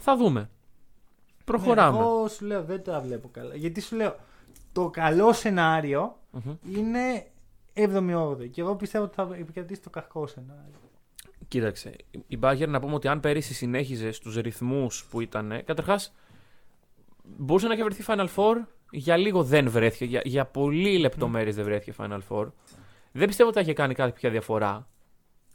[0.00, 0.50] θα δούμε.
[1.44, 1.98] Προχωράμε.
[1.98, 3.54] Ναι, εγώ σου λέω δεν τα βλέπω καλά.
[3.54, 4.16] Γιατί σου λέω
[4.72, 6.54] το καλό σενάριο Μμμ.
[6.76, 7.26] είναι
[7.74, 8.48] 7η-8η.
[8.50, 10.74] Και εγώ πιστεύω ότι θα επικρατήσει το κακό σενάριο.
[11.50, 11.96] Κοίταξε.
[12.26, 15.62] Η Bayern να πούμε ότι αν πέρυσι συνέχιζε στους ρυθμούς που ήταν.
[15.64, 16.12] Καταρχάς,
[17.22, 18.56] μπορούσε να έχει βρεθεί Final Four.
[18.90, 20.04] Για λίγο δεν βρέθηκε.
[20.04, 22.46] Για, για πολύ λεπτομέρειες δεν βρέθηκε Final Four.
[23.12, 24.88] Δεν πιστεύω ότι θα είχε κάνει κάποια διαφορά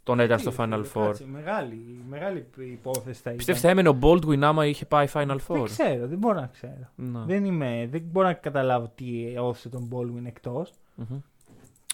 [0.04, 1.06] το να ήταν στο Τι, Final ε, Four.
[1.06, 3.36] κάτσε, μεγάλη, μεγάλη υπόθεση θα ήταν.
[3.36, 6.48] Πιστεύεις θα έμενε ο Baldwin άμα είχε πάει Final Δεν Four; ξέρω, δεν μπορώ να
[6.48, 6.90] ξέρω.
[6.96, 7.24] Να.
[7.24, 10.72] Δεν, είμαι, δεν μπορώ να καταλάβω τι όθησε τον Baldwin εκτός.
[10.96, 11.06] Μμμ.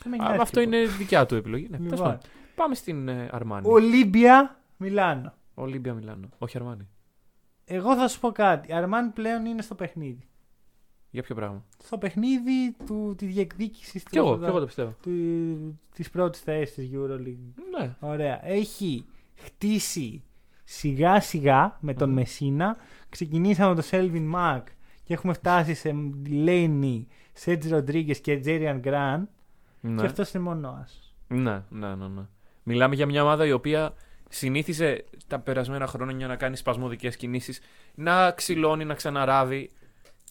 [0.04, 0.78] Δεν με Α, νοιάζει Αυτό τίποτα.
[0.78, 1.68] είναι δικιά του επιλογή.
[1.70, 2.20] Ναι, τέλος Λοιπόν, πάντων.
[2.56, 3.68] Πάμε στην ε, Αρμάνι.
[3.70, 5.34] Ολύμπια Μιλάνο.
[5.54, 6.30] Ολύμπια Μιλάνο.
[6.38, 6.88] Όχι Αρμάνι.
[7.66, 8.74] Εγώ θα σου πω κάτι.
[8.74, 10.26] Αρμάν πλέον είναι στο παιχνίδι.
[11.10, 14.96] Για ποιο πράγμα; Στο παιχνίδι του, τη διεκδίκηση Κι εγώ, κι εγώ το πιστεύω.
[15.02, 15.12] του,
[15.96, 17.54] της πρώτης θέσης της EuroLeague.
[17.78, 17.96] Ναι.
[18.00, 18.46] Ωραία.
[18.48, 20.24] Έχει χτίσει
[20.64, 22.16] σιγά σιγά με τον Μμμ.
[22.16, 22.78] Μεσίνα.
[23.10, 24.62] Ξεκινήσαμε το Selvin Mac
[25.04, 25.96] και έχουμε φτάσει σε
[26.26, 29.28] Delaney, Σέτζ Ροντρίγκες και Τζέριαν Γκραντ.
[29.82, 30.02] Ναι.
[30.02, 31.16] Και αυτός είναι μόνο άσος.
[31.28, 32.22] Ναι, ναι, ναι, ναι.
[32.64, 33.94] Μιλάμε για μια ομάδα η οποία
[34.30, 37.62] συνήθιζε τα περασμένα χρόνια να κάνει σπασμωδικές κινήσεις,
[37.96, 39.72] να ξυλώνει, να ξαναράβει.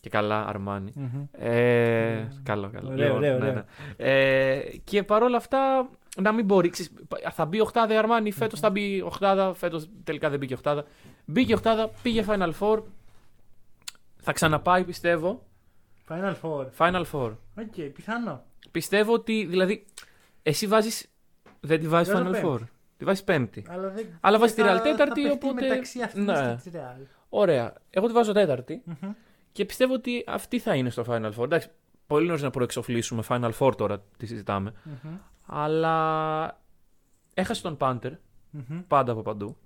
[0.00, 0.92] Και καλά, Αρμάνι.
[0.94, 1.26] Μμμ.
[1.32, 2.90] Ε, καλό, καλό.
[2.92, 3.52] Ωραίο, ωραίο, ναι, ωραίο.
[3.52, 3.64] ναι.
[3.96, 6.68] Ε, και παρόλα αυτά να μην μπορεί.
[6.68, 6.92] Ξέρεις,
[7.32, 10.84] θα μπει οχτάδα η Αρμάνι, φέτος θα μπει οχτάδα, φέτος τελικά δεν μπήκε οχτάδα.
[11.24, 12.82] Μπήκε οχτάδα, πήγε Final Four.
[14.16, 15.46] Θα ξαναπάει, πιστεύω.
[16.08, 16.66] Final Four.
[16.78, 17.30] Final Four.
[17.58, 18.44] OK, πιθανό.
[18.70, 19.86] Πιστεύω ότι, δηλαδή,
[20.42, 21.10] εσύ βάζεις,
[21.60, 22.48] δεν τη βάζεις Βάζω Final πέμπτη.
[22.64, 22.66] Four.
[22.96, 23.64] Τη βάζεις πέμπτη.
[23.68, 24.06] Αλλά, δεν...
[24.20, 26.32] Αλλά βάζει τη θα- Real τέταρτη, θα παιχτεί οπότε- μεταξύ αυτής Ναι.
[26.62, 27.06] και της Real.
[27.28, 27.72] Ωραία.
[27.90, 29.10] Εγώ τη βάζω τέταρτη Μμμ.
[29.52, 31.44] και πιστεύω ότι αυτή θα είναι στο Final Four.
[31.44, 31.68] Εντάξει,
[32.06, 34.72] πολύ νωρίς να προεξοφλήσουμε Final Four τώρα, τη συζητάμε.
[34.84, 35.16] Μμμ.
[35.46, 36.60] Αλλά
[37.34, 38.12] έχασε τον Πάντερ,
[38.50, 38.80] Μμμ.
[38.86, 39.56] πάντα από παντού.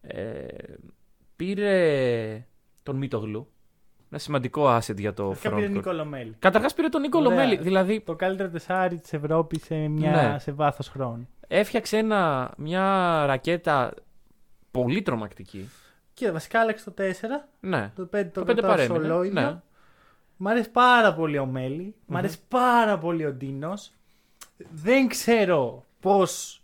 [0.00, 0.46] Ε,
[1.36, 2.46] πήρε
[2.82, 3.50] τον Μίτογλου.
[4.10, 5.70] Ένα σημαντικό asset για το Αρχικά πήρε front.
[5.70, 6.34] Νίκο Λομέλη.
[6.38, 7.30] Καταρχάς πήρε τον Νίκο Ωραία.
[7.30, 7.56] Λομέλη.
[7.56, 10.10] Δηλαδή Το καλύτερο τεσάρι της Ευρώπης σε, μια...
[10.10, 10.38] Ναι.
[10.38, 11.28] σε βάθος χρόνου.
[11.48, 12.82] έφτιαξε ένα, μια
[13.26, 13.94] ρακέτα
[14.70, 15.68] πολύ τρομακτική.
[16.14, 17.02] Και βασικά άλλαξε το 4.
[17.60, 17.92] Ναι.
[17.96, 19.40] Το 5 το, Το πέντε κρατάω στο παρέμεινε, ολόιδιο.
[19.40, 19.60] ναι.
[20.36, 21.94] Μ' αρέσει πάρα πολύ ο Μέλη.
[22.06, 23.92] Μ' αρέσει πάρα πολύ ο Ντίνος.
[24.70, 26.62] Δεν ξέρω πώς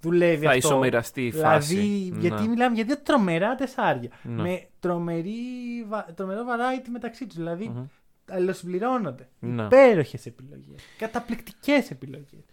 [0.00, 0.68] δουλεύει Θα αυτό.
[0.68, 1.74] ισομοιραστεί η φάση.
[1.74, 2.48] Δηλαδή, γιατί Ναι.
[2.48, 4.10] μιλάμε για δύο τρομερά τεσσάρια.
[4.22, 4.42] Ναι.
[4.42, 7.36] Με τρομερή, βα- τρομερό variety μεταξύ τους.
[7.36, 7.84] Δηλαδή, Μμμ.
[8.30, 9.28] αλληλοσυμπληρώνονται.
[9.38, 9.64] Ναι.
[9.64, 10.80] Υπέροχες επιλογές.
[10.98, 12.44] Καταπληκτικές επιλογές.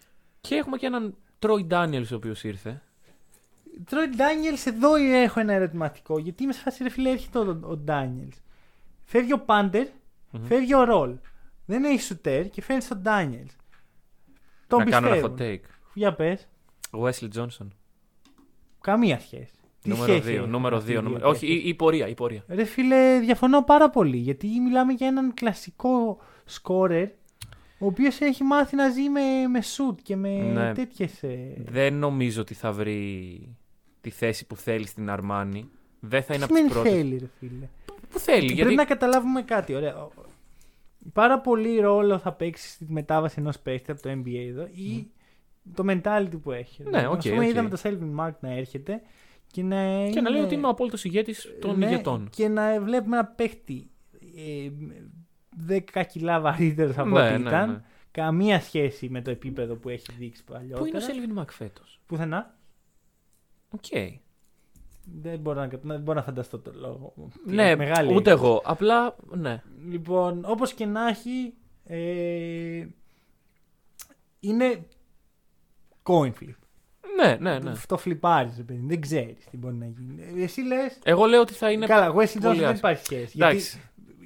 [0.42, 2.82] Και έχουμε και έναν Τρόι Ντάνιελ ο οποίος ήρθε.
[3.86, 6.20] Τρόι Ντάνιελ, εδώ έχω ένα ερωτηματικό.
[6.20, 8.30] Γιατί είμαι σε φάση ρε φίλε, έρχεται ο, ο Ντάνιελ.
[9.04, 9.88] Φεύγει ο Πάντερ
[10.32, 10.46] Μμμ.
[10.46, 11.18] φεύγει ο Ρολ.
[11.66, 13.48] Δεν έχει σουτέρ και φέρνει τον Ντάνιελ.
[14.68, 15.36] Τον να κάνω ένα πιστεύω.
[15.38, 15.70] hot take.
[15.94, 16.48] Για πες.
[16.92, 17.68] Wesley Johnson.
[18.82, 19.57] Καμία σχέση.
[19.94, 20.38] Τι Νούμερο σχέση 2.
[20.38, 21.02] έχουν Νούμερο αυτοί οι 2.
[21.04, 22.08] δύο Όχι, παίκτες; η, η πορεία.
[22.08, 22.44] Η πορεία.
[22.48, 24.18] Ρε φίλε, διαφωνώ πάρα πολύ.
[24.18, 27.08] Γιατί μιλάμε για έναν κλασικό σκόρερ
[27.80, 30.74] ο οποίος έχει μάθει να ζει με, με σουτ και με Ναι.
[30.74, 31.12] τέτοιες.
[31.66, 33.40] Δεν νομίζω ότι θα βρει
[34.02, 35.70] τη θέση που θέλει στην Αρμάνι.
[36.00, 36.92] Δεν θα είναι Τι από τις σημαίνει πρώτες.
[36.92, 37.68] θέλει, ρε φίλε.
[38.10, 38.38] Που θέλει.
[38.40, 38.76] Πρέπει Γιατί...
[38.76, 39.74] να καταλάβουμε κάτι.
[39.76, 39.96] Ωραία.
[39.98, 40.12] Ο-
[41.14, 45.08] Πάρα πολύ ρόλο θα παίξει στη μετάβαση ενός παίκτη από το NBA εδώ ή
[45.74, 46.84] το mentality που έχει.
[46.90, 47.50] Ναι, οκ, Ας πούμε, οκ.
[47.50, 49.02] είδαμε το Shelvin Mack να έρχεται
[49.52, 50.10] και να.
[50.10, 52.30] Και να λέει είναι- ότι είμαι ο απόλυτος ηγέτης των ναι, ηγετών.
[52.30, 53.90] Και να βλέπουμε ένα παίχτη
[54.36, 54.70] ε,
[55.94, 57.70] 10 κιλά βαρύτερο από Ναι, ό,τι ναι, ήταν.
[57.72, 57.82] ναι.
[58.12, 60.80] Καμία σχέση με το επίπεδο που έχει δείξει παλιότερα.
[60.80, 62.56] Πού είναι ο Σέλβιν Μακ φέτος; Πουθενά.
[63.70, 63.86] Οκ.
[65.22, 67.14] Δεν μπορώ να, δεν μπορώ να φανταστώ το λόγο.
[67.48, 68.46] Τι Ναι, μεγάλη ούτε έκπληξη.
[68.52, 68.62] εγώ.
[68.66, 69.62] Απλά, ναι.
[69.90, 72.88] Λοιπόν, όπως και να έχει, ε,
[74.40, 74.86] είναι
[76.04, 76.56] coin flip.
[77.24, 77.72] Ναι, ναι, ναι.
[77.88, 78.84] Το φλιπάρεις, ρε παιδί.
[78.88, 80.44] Δεν ξέρεις τι μπορεί να γίνει.
[80.44, 81.86] Εσύ λες, Εγώ λέω ότι θα είναι.
[81.86, 82.72] καλά, Wesley Johnson πολύ δεν άσχημο.
[82.78, 83.32] υπάρχει σχέση.
[83.34, 83.82] Γιατί Εντάξει.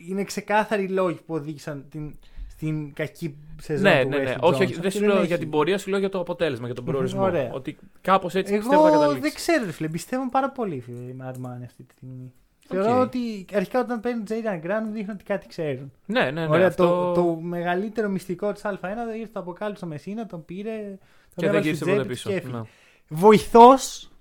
[0.09, 2.15] είναι ξεκάθαροι οι λόγοι που οδήγησαν την,
[2.47, 4.33] στην κακή σεζόν Ναι, του ναι, ναι.
[4.35, 6.09] Wesley Όχι, όχι, Johnson δεν και σου λέω έχει- για την πορεία, σου λέω για
[6.09, 7.21] το αποτέλεσμα, για τον προορισμό.
[7.23, 7.51] Ωραία.
[7.53, 9.21] Ότι κάπως έτσι πιστεύω θα Εγώ καταλήξεις.
[9.21, 9.89] δεν ξέρω, ρε φίλε.
[9.89, 12.33] Πιστεύω πάρα πολύ φίλε, με Αρμάνι αυτή τη στιγμή.
[12.73, 12.77] Οκ.
[12.83, 15.91] Θεωρώ ότι αρχικά όταν παίρνουν Τζέριαν Γκραντ δείχνουν ότι κάτι ξέρουν.
[16.05, 16.47] Ναι, ναι, ναι.
[16.47, 17.13] Ωραία, αυτό...
[17.13, 18.83] το, το μεγαλύτερο μυστικό της Α1
[19.17, 20.97] ήρθε το αποκάλυψε ο Μεσίνα, τον πήρε.
[21.35, 22.29] Τον Και δεν έβαλε γύρισε στην ποτέ τσέπη του πίσω.
[22.29, 22.53] και έφυγε.
[22.57, 22.61] Ναι.
[23.13, 24.11] Βοηθός,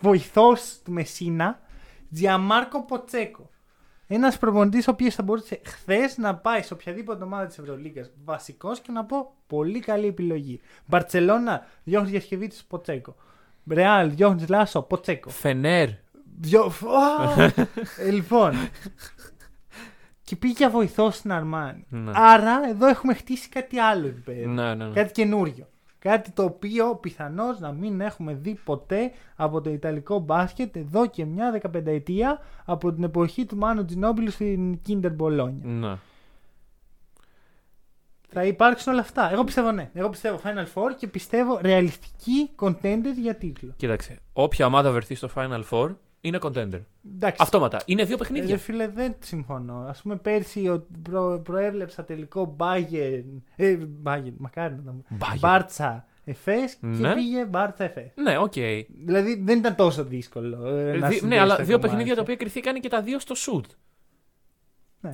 [0.00, 1.60] βοηθός του Μεσίνα,
[2.12, 3.50] Τζιαμάρκο Ποτσέκο.
[4.06, 8.80] Ένας προπονητής ο οποίος θα μπορούσε χθες να πάει σε οποιαδήποτε ομάδα της Ευρωλίγκας βασικός
[8.80, 10.60] και να πω πολύ καλή επιλογή.
[10.86, 13.16] Μπαρσελόνα, Διώχνη Διασκευίτη Ποτσέκο.
[13.70, 15.30] Ρεάλ, Διώχνη Λάσο, Ποτσέκο.
[15.30, 15.88] Φενέρ.
[16.40, 16.64] Δυο...
[16.64, 17.40] Ω!
[17.98, 18.52] Ε, λοιπόν.
[20.24, 21.86] και πήγε για βοηθός στην Αρμάνη.
[21.88, 22.12] Ναι.
[22.14, 24.48] Άρα εδώ έχουμε χτίσει κάτι άλλο επίπεδο.
[24.50, 24.94] Ναι, ναι, ναι.
[24.94, 25.68] Κάτι καινούριο.
[26.08, 31.24] Κάτι το οποίο πιθανώς να μην έχουμε δει ποτέ από το Ιταλικό μπάσκετ εδώ και
[31.24, 35.60] μια δεκαπενταετία από την εποχή του Μάνου Τζινόμπιλου στην Kinder Bologna.
[35.62, 35.96] Ναι.
[38.28, 39.32] Θα υπάρξουν όλα αυτά.
[39.32, 39.90] Εγώ πιστεύω ναι.
[39.94, 43.72] Εγώ πιστεύω Final Four και πιστεύω ρεαλιστική contender για τίτλο.
[43.76, 44.20] Κοίταξε.
[44.32, 45.94] Όποια ομάδα βρεθεί στο Final Four
[46.24, 46.80] είναι contender.
[47.14, 47.38] Εντάξει.
[47.42, 47.80] Αυτόματα.
[47.86, 48.48] Είναι δύο Ε, παιχνίδια.
[48.50, 49.74] Ρε φίλε, δεν συμφωνώ.
[49.74, 53.24] Ας πούμε, πέρσι ο, προ, προέβλεψα τελικό Bayern.
[53.56, 55.04] Ε, Bayern, μακάρι να το μου.
[55.18, 55.38] Bayern.
[55.40, 57.14] Μπάρτσα Εφές και Ναι.
[57.14, 58.12] πήγε Μπάρτσα Εφές.
[58.14, 58.52] Ναι, οκ.
[59.04, 60.66] Δηλαδή δεν ήταν τόσο δύσκολο.
[60.66, 61.88] ε, να Δι- ναι, συνδέσεις αλλά τα δύο κομμάτια.
[61.88, 63.64] παιχνίδια τα οποία κριθήκαν και τα δύο στο σουτ.
[65.00, 65.10] Ναι.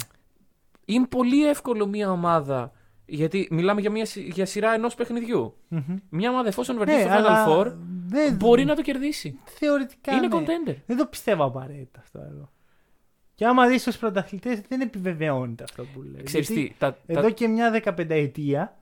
[0.84, 2.72] Είναι πολύ εύκολο μια ομάδα.
[3.06, 5.56] Γιατί μιλάμε για, μια, σι- για σειρά ενός παιχνιδιού.
[5.68, 5.96] Μμμ.
[6.08, 7.72] Μια ομάδα εφόσον βρεθεί Ναι, στο Final αλλά Four
[8.10, 9.38] δεν- μπορεί να το κερδίσει.
[9.44, 10.12] Θεωρητικά.
[10.12, 10.36] είναι ναι.
[10.38, 10.76] contender.
[10.86, 12.50] Δεν το πιστεύω απαραίτητα αυτό εγώ.
[13.34, 16.22] Και άμα δεις τους πρωταθλητές, δεν επιβεβαιώνεται αυτό που λέει.
[16.22, 18.74] Ξέρεις Γιατί τι, τα, Εδώ τα, και μια δεκαπενταετία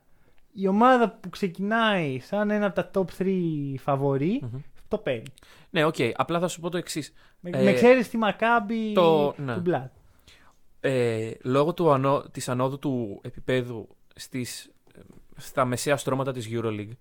[0.53, 4.61] η ομάδα που ξεκινάει σαν ένα από τα top 3 φαβορεί Μμμ.
[4.88, 5.22] το παίρνει.
[5.71, 5.95] Ναι, οκ.
[6.14, 7.13] Απλά θα σου πω το εξής.
[7.41, 9.55] Με, Ε, με ξέρεις τη Μακάμπη το- ναι.
[9.55, 9.92] του Μπλατ.
[10.80, 15.00] Ε, λόγω του ανώ, της ανόδου του επίπεδου στις, ε,
[15.37, 16.96] στα μεσαία στρώματα της EuroLeague,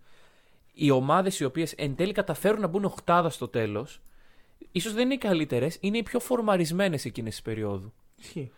[0.78, 4.02] οι ομάδες οι οποίες εν τέλει καταφέρουν να μπουν οχτάδα στο τέλος,
[4.72, 7.94] ίσως δεν είναι οι καλύτερες, είναι οι πιο φορμαρισμένες εκείνες της περίοδου.
[8.16, 8.52] Ισχύει.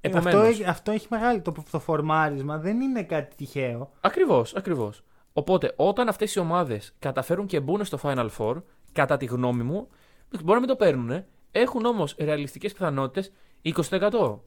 [0.00, 1.40] Επομένως, Αυτό, έχει- αυτό έχει μεγάλη.
[1.40, 3.90] Το, το φορμάρισμα δεν είναι κάτι τυχαίο.
[4.00, 5.02] Ακριβώς, ακριβώς.
[5.32, 9.88] Οπότε, όταν αυτές οι ομάδες καταφέρουν και μπουν στο Final Four, κατά τη γνώμη μου,
[10.30, 13.32] μπορεί να μην το παίρνουν, έχουν όμως ρεαλιστικές πιθανότητες
[13.62, 14.40] 20%,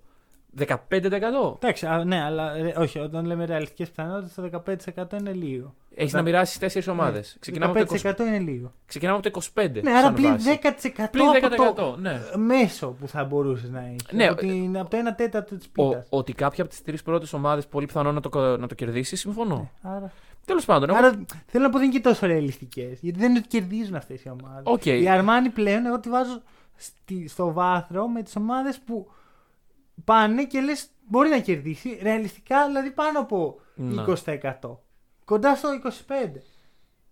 [0.58, 1.56] 15%.
[1.60, 5.74] Εντάξει, α, ναι, αλλά ρε, όχι, όταν λέμε ρεαλιστικές πιθανότητες, το 15% είναι λίγο.
[5.96, 7.32] Έχεις Όταν- να μοιράσεις τέσσερις ομάδες.
[7.34, 8.68] Ναι, Ξεκινάμε, από το 15% είναι λίγο.
[8.68, 9.82] 20 ξεκινάμε από το 25.
[9.84, 10.60] Ναι, άρα σαν πλην βάση.
[10.62, 11.96] 10% Πλην από 10%.
[12.00, 12.22] Ναι.
[12.32, 14.06] το μέσο που θα μπορούσες να έχεις.
[14.12, 16.08] Ναι, από, την, από το 1 τέταρτο της Ο, πίτας.
[16.10, 19.72] ότι κάποια από τις τρεις πρώτες ομάδες πολύ πιθανό να το, να το κερδίσεις, συμφωνώ.
[19.82, 20.12] Άρα,
[20.46, 20.98] Τέλος πάντων, εγώ.
[20.98, 23.00] άρα θέλω να πω δεν είναι και τόσο ρεαλιστικές.
[23.02, 24.64] Γιατί δεν είναι ότι κερδίζουν αυτές οι ομάδες.
[24.64, 24.86] Οκ.
[24.86, 26.42] Η Αρμάνι πλέον εγώ τη βάζω
[26.76, 29.08] στη, στο βάθρο με τις ομάδες που
[30.04, 32.00] πάνε και λες μπορεί να κερδίσει.
[32.02, 34.04] Ρεαλιστικά δηλαδή πάνω από Ναι.
[34.08, 34.78] 20%.
[35.26, 36.42] Κοντά στο 25%.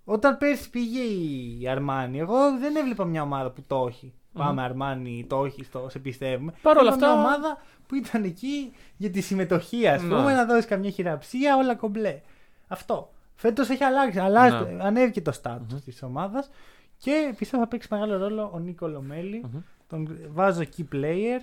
[0.06, 4.14] Όταν πέρσι πήγε η Αρμάνι, εγώ δεν έβλεπα μια ομάδα που το έχει.
[4.34, 6.54] Πάμε Αρμάνι, το έχει, το σε πιστεύουμε.
[6.62, 10.08] Παρ' όλα Έβλεπα αυτά- Μια ομάδα που ήταν εκεί για τη συμμετοχή, ας Ναι.
[10.16, 12.22] πούμε, να δώσεις καμιά χειραψία, όλα κομπλέ.
[12.68, 13.12] Αυτό.
[13.36, 14.20] Φέτος έχει αλλάξει.
[14.20, 14.84] αλλάζει, Ναι.
[14.84, 15.80] Ανέβηκε το status Μμμ.
[15.86, 16.50] της ομάδας.
[16.98, 19.44] Και πιστεύω θα παίξει μεγάλο ρόλο ο Νίκολο Μέλι.
[19.52, 19.62] Μμμ.
[19.88, 21.40] Τον βάζω key player.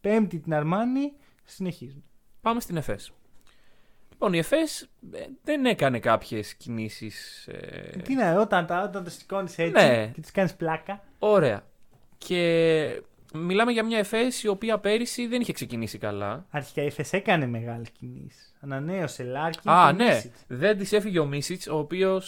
[0.00, 1.12] Πέμπτη την Αρμάνι.
[1.44, 2.02] Συνεχίζουμε.
[2.40, 3.12] Πάμε στην ΕΦΕΣ.
[4.10, 4.82] Λοιπόν, η ΕΦΕΣ
[5.12, 7.46] ε, δεν έκανε κάποιες κινήσεις...
[7.46, 10.10] ε, Τι να, όταν, τα- όταν το σηκώνεις έτσι Ναι.
[10.14, 11.04] και τη κάνεις πλάκα.
[11.18, 11.64] Ωραία.
[12.18, 13.02] Και
[13.34, 16.46] μιλάμε για μια ΕΦΕΣ η οποία πέρυσι δεν είχε ξεκινήσει καλά.
[16.50, 18.44] Αρχικά η ΕΦΕΣ έκανε μεγάλες κινήσεις.
[18.60, 20.14] Ανανέωσε Λάρκιν Α, και ναι.
[20.14, 20.44] Μίσιτς.
[20.46, 22.22] Δεν της έφυγε ο Μίσιτς, ο οποίος.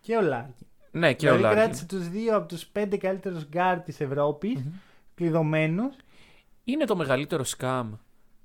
[0.00, 0.66] Και ο Λάρκιν.
[0.90, 1.62] Ναι, και δηλαδή ο Λάρκιν.
[1.62, 4.72] κράτησε τους δύο από τους πέντε καλύτερους γκαρντ της Ευρώπης, Μμμ.
[5.14, 5.94] κλειδωμένους.
[6.64, 7.92] Είναι το μεγαλύτερο scam.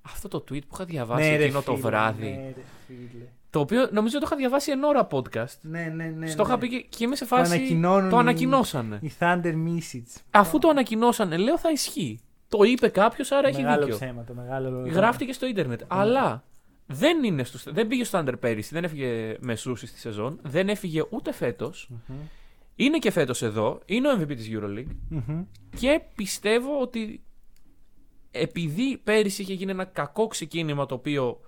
[0.01, 2.29] Αυτό το tweet που είχα διαβάσει Ναι, ρε εκείνο το φίλε, βράδυ.
[2.29, 3.25] Ναι, ρε φίλε.
[3.49, 5.45] Το οποίο νομίζω το είχα διαβάσει εν ώρα podcast.
[5.61, 6.27] Ναι, ναι, ναι.
[6.27, 6.47] Στο ναι.
[6.49, 7.53] είχα πει και, και είμαι σε Το φάση.
[7.55, 8.99] ανακοινώνουν Το οι- ανακοινώσανε.
[9.01, 10.21] Η Thunder Μίσιτς.
[10.31, 12.19] Αφού το ανακοινώσανε, λέω θα ισχύει.
[12.47, 13.95] Το είπε κάποιος, άρα έχει μεγάλο δίκιο.
[13.95, 14.87] ψέμα, το μεγάλο.
[14.89, 15.81] Γράφτηκε στο ίντερνετ.
[15.87, 16.43] Αλλά
[16.85, 21.03] δεν, είναι στο, δεν πήγε στο Thunder πέρυσι, δεν έφυγε μεσούσης της σεζόν, δεν έφυγε
[21.09, 21.89] ούτε φέτος.
[22.07, 22.15] Μμμ.
[22.75, 24.95] Είναι και φέτος εδώ, είναι ο MVP της Euroleague.
[25.09, 25.43] Μμμ.
[25.79, 27.21] Και πιστεύω ότι
[28.41, 31.39] επειδή πέρυσι είχε γίνει ένα κακό ξεκίνημα το οποίο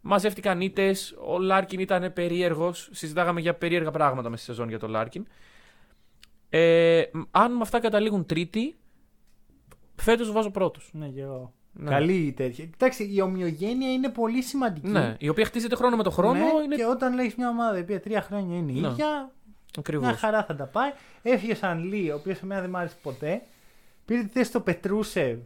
[0.00, 2.88] μαζεύτηκαν ήττες, ο Λάρκιν ήταν περίεργος.
[2.92, 5.26] Συζητάγαμε για περίεργα πράγματα μέσα στη σεζόν για τον Λάρκιν.
[6.48, 8.76] Ε, αν με αυτά καταλήγουν τρίτη,
[9.96, 10.90] φέτος βάζω πρώτος.
[10.92, 11.52] Ναι, και εγώ.
[11.72, 11.90] Ναι.
[11.90, 12.64] Καλή τέτοια.
[12.64, 14.88] Κοιτάξτε, η ομοιογένεια είναι πολύ σημαντική.
[14.88, 16.38] Ναι, η οποία χτίζεται χρόνο με το χρόνο.
[16.38, 18.88] Ναι, είναι Και όταν λέει μια ομάδα η οποία τρία χρόνια είναι Ναι.
[18.88, 19.32] ίδια,
[19.78, 20.06] ακριβώς.
[20.06, 20.90] μια χαρά θα τα πάει.
[21.22, 23.42] Έφυγε ο Σαν Λί, ο οποίος εμένα δεν μ' άρεσε ποτέ.
[24.04, 25.38] Πήρε τη θέση του Πετρούσεβ.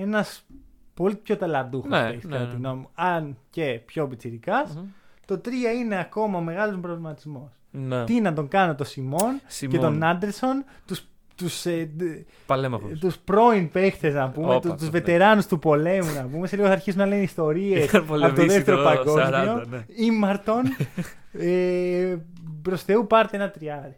[0.00, 0.46] Ένας
[0.94, 2.50] πολύ πιο ταλαντούχος Ναι, παίκτης, ναι, κατά ναι.
[2.50, 2.88] τη γνώμη μου.
[2.94, 4.78] Αν και πιο πιτσιρικάς.
[5.24, 5.48] Το 3
[5.80, 7.50] είναι ακόμα ο μεγάλος προβληματισμός.
[7.70, 8.04] Ναι.
[8.04, 9.74] Τι να τον κάνω το Σιμών, Σιμών.
[9.74, 11.04] και τον Άντερσον, τους,
[11.36, 12.98] τους, ε, ντε- Παλέμαχος.
[12.98, 14.90] τους πρώην παίχτες να πούμε, Όπα, τους, τους ναι.
[14.90, 16.46] βετεράνους του πολέμου να πούμε.
[16.46, 19.24] Σε λίγο θα αρχίσουν να λένε ιστορίες Είχαν από το πολεμήσει δεύτερο το παγκόσμιο.
[19.24, 19.84] 40, ναι.
[19.96, 20.62] Ήμαρτον,
[21.32, 22.16] ε,
[22.62, 23.96] προς Θεού πάρτε ένα τριάρι.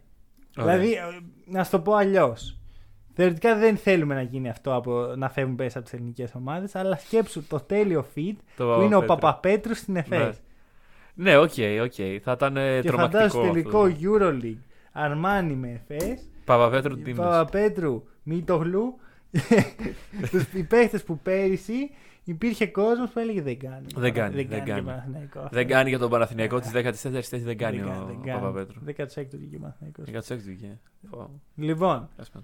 [0.57, 0.77] Ωραία.
[0.77, 0.99] Δηλαδή, ε,
[1.45, 2.57] να σου το πω αλλιώς.
[3.15, 6.97] Θεωρητικά δεν θέλουμε να γίνει αυτό από να φεύγουν πέσει από τις ελληνικές ομάδες, αλλά
[6.97, 9.05] σκέψου το τέλειο fit Το που είναι ο Παπαπέτρου.
[9.05, 10.41] Παπαπέτρου στην ΕΦΕΣ.
[11.15, 11.51] Ναι, OK,
[11.83, 11.93] OK.
[12.23, 13.21] Θα ήταν ε, Και τρομακτικό.
[13.23, 13.97] φαντάζομαι τελικό αυτό.
[14.01, 14.57] Euroleague
[14.91, 17.25] Αρμάνι με ΕΦΕΣ Παπαπέτρου Τίμος.
[17.25, 18.95] Παπαπέτρου, Μίτογλου.
[20.31, 21.89] Τους- οι παίχτες που πέρυσι
[22.23, 23.85] υπήρχε κόσμος που έλεγε δεν κάνει.
[23.95, 24.79] Δεν κάνει, δεν δεν κάνει.
[24.81, 25.49] και Παναθηναϊκό αυτό.
[25.55, 28.39] Δεν κάνει για τον Παναθηναϊκό της 14η θέση, δεν κάνει Δεν ο δεν κάνει.
[28.41, 28.79] Παπαπέτρου.
[28.85, 30.33] 16ο βγήκε ο Παναθηναϊκός.
[30.33, 30.79] 16η βγήκε.
[31.09, 32.43] Φω, Λοιπόν, ας πούμε.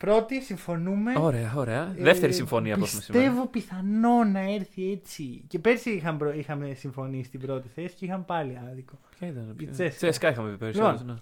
[0.00, 1.12] Πρώτη συμφωνούμε.
[1.18, 1.94] Ωραία, ωραία.
[1.98, 3.24] Ε, Δεύτερη συμφωνία που έχουμε σήμερα.
[3.24, 5.44] Πιστεύω πιθανό να έρθει έτσι.
[5.48, 8.98] Και πέρσι είχαμε, προ- είχαμε συμφωνήσει στην πρώτη θέση και είχαμε πάλι άδικο.
[9.18, 9.96] Ποια ήταν, η ποια- Τσέσκα.
[9.96, 10.76] Τσέσκα είχαμε πει πέρυσι.
[10.78, 10.92] Λοιπόν.
[10.94, 11.14] όντως, ναι.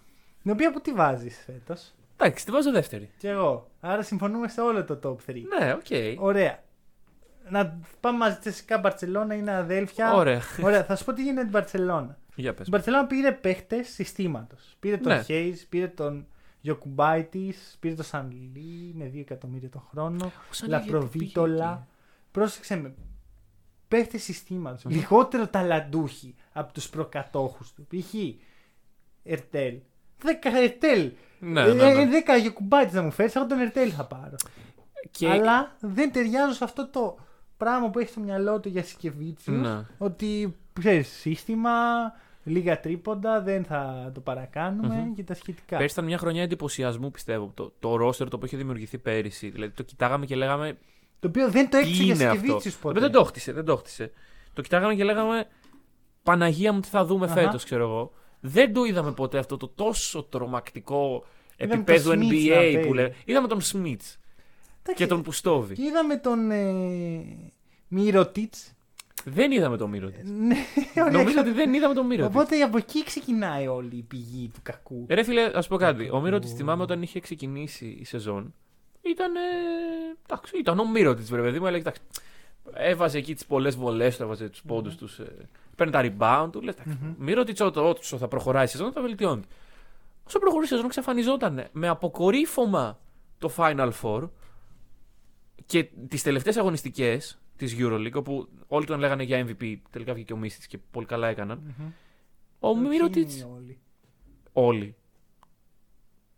[0.42, 3.10] Την οποία πού τη βάζεις φέτος; Εντάξει, τη βάζω δεύτερη.
[3.18, 3.70] Και εγώ.
[3.80, 5.42] Άρα συμφωνούμε σε όλο το top 3.
[5.59, 6.20] Ναι, οκ.
[6.22, 6.62] Ωραία.
[7.50, 10.14] Να πάμε μαζί Τσεσκά Μπαρσελόνα, είναι αδέλφια.
[10.14, 10.40] Ωραία.
[10.62, 12.18] Ωραία, θα σου πω τι γίνεται με την Μπαρσελόνα.
[12.34, 12.66] Για πες.
[12.66, 14.76] Η Μπαρσελόνα πήρε παίχτες συστήματος.
[14.80, 15.24] Πήρε τον Ναι.
[15.28, 16.26] Hayes, πήρε τον
[16.60, 20.24] Γιοκουμπάιτη, πήρε τον Σανλή με 2 εκατομμύρια το χρόνο.
[20.24, 21.68] Ο Σανλή γιατί Λαπροβίτολα.
[21.74, 21.86] πήγε
[22.30, 22.94] Πρόσεξε με.
[23.89, 24.85] Παίχτες συστήματος.
[24.85, 24.93] Μμμ.
[24.94, 27.86] Λιγότερο ταλαντούχοι από τους προκατόχους του.
[27.86, 28.14] Π.χ.
[29.22, 29.78] Ερτέλ.
[30.22, 31.01] 10 Ερτέλ.
[31.01, 32.22] εκεί; Ναι, ναι, ναι.
[32.26, 34.36] 10 Γιοκουμπάιτη να μου φέρεις, εγώ τον Ερτέλ θα πάρω.
[35.10, 35.28] Και...
[35.28, 37.18] Αλλά δεν ταιριάζω σε αυτό το
[37.56, 39.55] πράγμα που έχει στο μυαλό του για Σικεβίτσιου.
[39.55, 39.86] Ναι.
[39.98, 41.70] Ότι ξέρεις, σύστημα,
[42.49, 45.15] λίγα τρίποντα, δεν θα το παρακανουμε Μμμ.
[45.15, 45.77] και τα σχετικά.
[45.77, 47.51] Πέρυσι ήταν μια χρονιά εντυπωσιασμού, πιστεύω.
[47.55, 49.49] Το, το roster το οποίο είχε δημιουργηθεί πέρυσι.
[49.49, 50.79] Δηλαδή το κοιτάγαμε και λέγαμε.
[51.20, 53.01] Το οποίο δεν το Τι έκτισε για είναι αυτό; Σικεβίτσιου ποτέ.
[53.01, 54.12] Δεν το χτίσε, δεν το χτίσε.
[54.53, 55.47] Το κοιτάγαμε και λέγαμε.
[56.23, 57.35] Παναγία μου, τι θα δούμε Αχα.
[57.35, 58.12] φέτος, ξέρω εγώ.
[58.41, 61.25] Δεν το είδαμε ποτέ αυτό το τόσο τρομακτικό
[61.57, 62.81] Είδαμε επίπεδο τον Smith να NBA παίζει.
[62.81, 63.15] που λέμε.
[63.25, 64.01] Είδαμε τον Σμιτ
[64.83, 65.75] Εντάξει, και τον Πουστόβι.
[65.75, 67.53] Και είδαμε τον ε,
[67.89, 68.73] Μυρωτίτς.
[69.28, 70.56] Δεν είδαμε τον Μύρο Ναι,
[70.96, 71.10] ωραία.
[71.12, 75.06] Νομίζω ότι δεν είδαμε τον Μύρο Οπότε από εκεί ξεκινάει όλη η πηγή του κακού.
[75.09, 76.10] Ρε φίλε, ας πω κάτι.
[76.12, 76.46] Ο Μύρο Ου.
[76.46, 78.55] θυμάμαι όταν είχε ξεκινήσει η σεζόν.
[79.02, 79.36] Ήταν.
[79.36, 79.40] Ε,
[80.26, 81.66] εντάξει, ήταν ο Μύρο της, βρε παιδί μου.
[81.66, 82.00] Έλεγε, εντάξει,
[82.72, 85.18] έβαζε εκεί τις πολλές βολές του, έβαζε τους πόντους τους.
[85.18, 86.60] Ε, παίρνει τα rebound του.
[86.60, 87.14] Λες, Μμμ.
[87.18, 89.42] Μύρο της όσο θα προχωράει η σεζόν θα βελτιώνει.
[90.26, 92.98] Όσο προχωρεί η σεζόν, εξαφανιζόταν με αποκορύφωμα
[93.38, 94.28] το Final Four
[95.66, 100.36] και τις τελευταίες αγωνιστικές της Euroleague, όπου όλοι τον λέγανε για MVP, τελικά βγήκε ο
[100.36, 101.74] Μίστη και πολύ καλά έκαναν.
[101.78, 101.86] Μμμ.
[102.60, 103.30] Ο Όχι Μύρωτιτ.
[103.55, 103.78] όλοι;
[104.52, 104.94] Όλοι.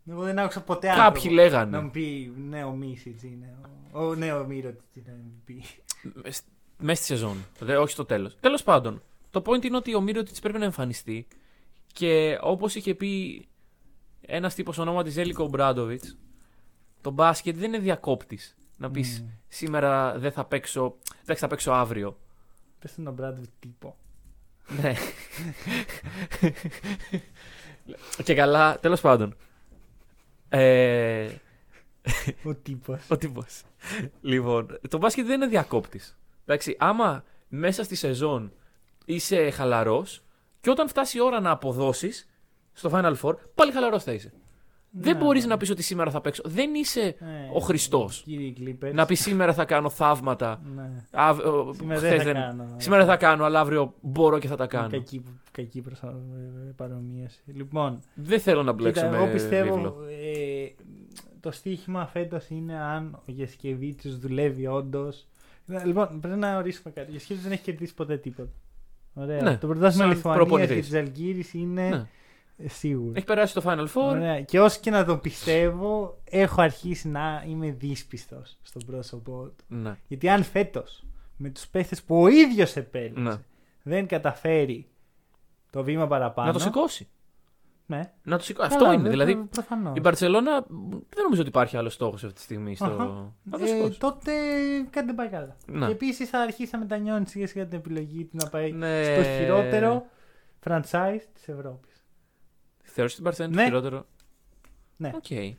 [0.09, 1.77] Εγώ δεν άκουσα ποτέ Κάποιοι άνθρωπο λέγανε.
[1.77, 3.55] να μου πει ναι, ο Μίσιτς είναι.
[3.91, 5.15] Ο, ο, ναι, ο Μύρωτιτς είναι
[5.47, 5.51] MVP.
[6.77, 7.37] Μέσα στη σεζόν.
[7.59, 8.37] Δε, όχι στο τέλος.
[8.39, 11.27] Τέλος πάντων, το point είναι ότι ο Μύρο τη πρέπει να εμφανιστεί
[11.93, 13.45] και όπως είχε πει
[14.21, 16.03] ένας τύπος ονόματι Ζέλικο Μπράντοβιτ,
[17.01, 18.55] το μπάσκετ δεν είναι διακόπτης.
[18.77, 19.27] Να πεις Μμ.
[19.47, 20.95] σήμερα δεν θα παίξω.
[21.31, 22.17] Εντάξει, θα παίξω αύριο.
[22.79, 23.97] Πες τον Μπράντοβιτ τύπο.
[24.81, 24.93] ναι.
[28.23, 29.35] και καλά, τέλος πάντων.
[30.49, 31.29] Ε,
[32.43, 33.01] Ο τύπος.
[33.09, 33.61] ο τύπος.
[34.21, 36.17] λοιπόν, το μπάσκετ δεν είναι διακόπτης.
[36.45, 38.53] Εντάξει, άμα μέσα στη σεζόν
[39.05, 40.23] είσαι χαλαρός
[40.61, 42.29] και όταν φτάσει η ώρα να αποδώσεις
[42.73, 44.33] στο Final Four, πάλι χαλαρός θα είσαι.
[44.93, 45.49] Δεν Ναι, μπορείς ναι.
[45.49, 46.41] να πεις ότι σήμερα θα παίξω.
[46.45, 47.15] Δεν είσαι
[47.53, 48.21] ο Χριστός.
[48.25, 48.93] Κύριοι Clippers.
[48.93, 50.61] να πεις σήμερα θα κάνω θαύματα.
[50.75, 50.91] Ναι.
[51.11, 52.75] Α, ο- Σήμερα χθες δεν θα κάνω.
[52.77, 54.89] Σήμερα δεν θα κάνω, αλλά αύριο μπορώ και θα τα κάνω.
[54.89, 56.07] Κακή, κακή προσα...
[56.07, 57.39] ε, παρομοίωση.
[57.45, 59.95] Λοιπόν, Δεν θέλω να μπλέξω κοίτα, με εγώ πιστεύω βίβλο.
[60.09, 60.67] ε,
[61.39, 65.27] το στοίχημα φέτος είναι αν ο Γεσκεβίτσιος δουλεύει όντως.
[65.85, 67.09] Λοιπόν, πρέπει να ορίσουμε κάτι.
[67.09, 68.49] Ο Γεσκεβίτσιος δεν έχει κερδίσει ποτέ τίποτα.
[69.13, 69.41] Ωραία.
[69.41, 70.87] Ναι, το πρωτάθλημα σαν Λιθουανίας και προπονητής.
[70.89, 72.07] της Αλγύρης είναι
[72.61, 72.65] Ναι.
[72.65, 73.11] ε, σίγουρο.
[73.15, 74.09] Έχει περάσει το Final Four.
[74.09, 74.41] Ωραία.
[74.41, 79.63] Και όσο και να τον πιστεύω, έχω αρχίσει να είμαι δύσπιστος στον πρόσωπό του.
[79.67, 79.95] Ναι.
[80.07, 81.03] Γιατί αν φέτος
[81.37, 83.35] με τους παίχτες που ο ίδιος επέλεξε Ναι.
[83.83, 84.87] δεν καταφέρει
[85.69, 86.47] το βήμα παραπάνω.
[86.47, 87.07] Να το σηκώσει.
[87.85, 88.11] Ναι.
[88.23, 88.69] Να το σηκώσει.
[88.69, 89.03] Καλά, Αυτό είναι.
[89.03, 89.97] ναι, Δηλαδή, προ- προφανώς.
[89.97, 90.65] η Μπαρσελόνα
[91.09, 92.75] δεν νομίζω ότι υπάρχει άλλος στόχος αυτή τη στιγμή.
[92.75, 92.85] Στο...
[92.85, 93.03] Αχα.
[93.43, 93.99] Να το Ε, σηκώσει.
[93.99, 94.31] τότε
[94.89, 95.55] κάτι δεν πάει καλά.
[95.65, 95.85] Ναι.
[95.85, 99.03] Και επίσης θα αρχίσει να μετανιώνει σιγά σιγά την επιλογή του να πάει Ναι.
[99.03, 100.05] στο χειρότερο
[100.67, 101.90] franchise της Ευρώπης.
[102.93, 103.61] Θεωρείς την Μπαρσελόνα Ναι.
[103.61, 104.05] το χειρότερο.
[104.97, 105.11] Ναι.
[105.15, 105.21] Οκ.
[105.23, 105.53] Και,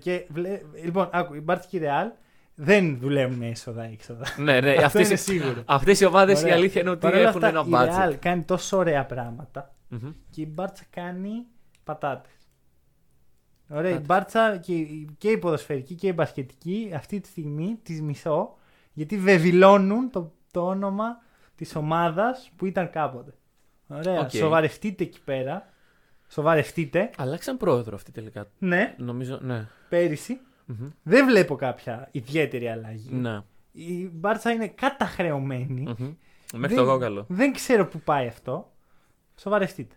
[0.00, 2.10] και, βλέ- λοιπόν, άκου, η Μπάρτσα και η Ρεάλ
[2.54, 4.24] δεν δουλεύουν με έσοδα-έξοδα.
[4.38, 4.70] Ναι, ναι.
[4.74, 5.62] Αυτό Αυτές, είναι σίγουρο.
[5.66, 6.56] αυτές οι ομάδες η Ωραία.
[6.56, 8.12] αλήθεια είναι ότι Παρ' όλα έχουν αυτά, ένα η budget.
[8.12, 10.10] Real κάνει τόσο ωραία πράγματα Μμμ.
[10.30, 11.46] και η Μπάρτσα κάνει
[11.84, 12.32] πατάτες.
[13.68, 14.06] Ωραία, η Πατάτες.
[14.06, 18.56] Μπάρτσα και, η- και η ποδοσφαιρική και η μπασκετική αυτή τη στιγμή τις μισώ
[18.92, 21.22] γιατί βεβηλώνουν το, το όνομα
[21.56, 23.34] της ομάδας που ήταν κάποτε.
[23.88, 24.30] Ωραία, Οκ.
[24.30, 25.72] σοβαρευτείτε εκεί πέρα.
[26.34, 27.10] Σοβαρευτείτε.
[27.16, 28.46] Αλλάξαν πρόεδρο αυτή τελικά.
[28.58, 29.66] Ναι, Νομίζω, ναι.
[29.88, 30.40] πέρυσι.
[30.66, 30.88] Μμμ.
[31.02, 33.08] Δεν βλέπω κάποια ιδιαίτερη αλλαγή.
[33.14, 33.40] Ναι.
[33.72, 35.80] Η Μπάρτσα είναι καταχρεωμένη.
[35.98, 36.14] Μμμ.
[36.54, 37.24] Μέχρι Δεν- το κόκαλο.
[37.28, 38.72] Δεν ξέρω πού πάει αυτό.
[39.40, 39.94] Σοβαρευτείτε.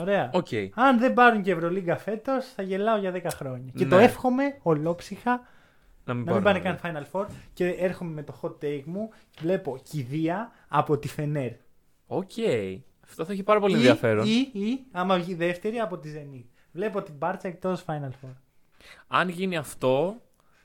[0.00, 0.30] Ωραία.
[0.34, 0.46] Οκ.
[0.74, 3.72] Αν δεν πάρουν και Ευρωλίγκα φέτος, θα γελάω για 10 χρόνια.
[3.76, 3.90] Και Ναι.
[3.90, 5.30] το εύχομαι ολόψυχα
[6.04, 7.26] Να μην, να μην πάρουν πάνε καν Final Four.
[7.52, 11.52] Και έρχομαι με το hot take μου και βλέπω κηδεία από τη Φενέρ.
[12.06, 12.30] Οκ.
[13.08, 14.26] Αυτό θα έχει πάρα πολύ Ή, ενδιαφέρον.
[14.26, 16.44] ή, ή, άμα βγει δεύτερη, από τη Zenit.
[16.72, 18.32] Βλέπω την Μπάρτσα εκτός Final Four.
[19.06, 20.22] Αν γίνει αυτό,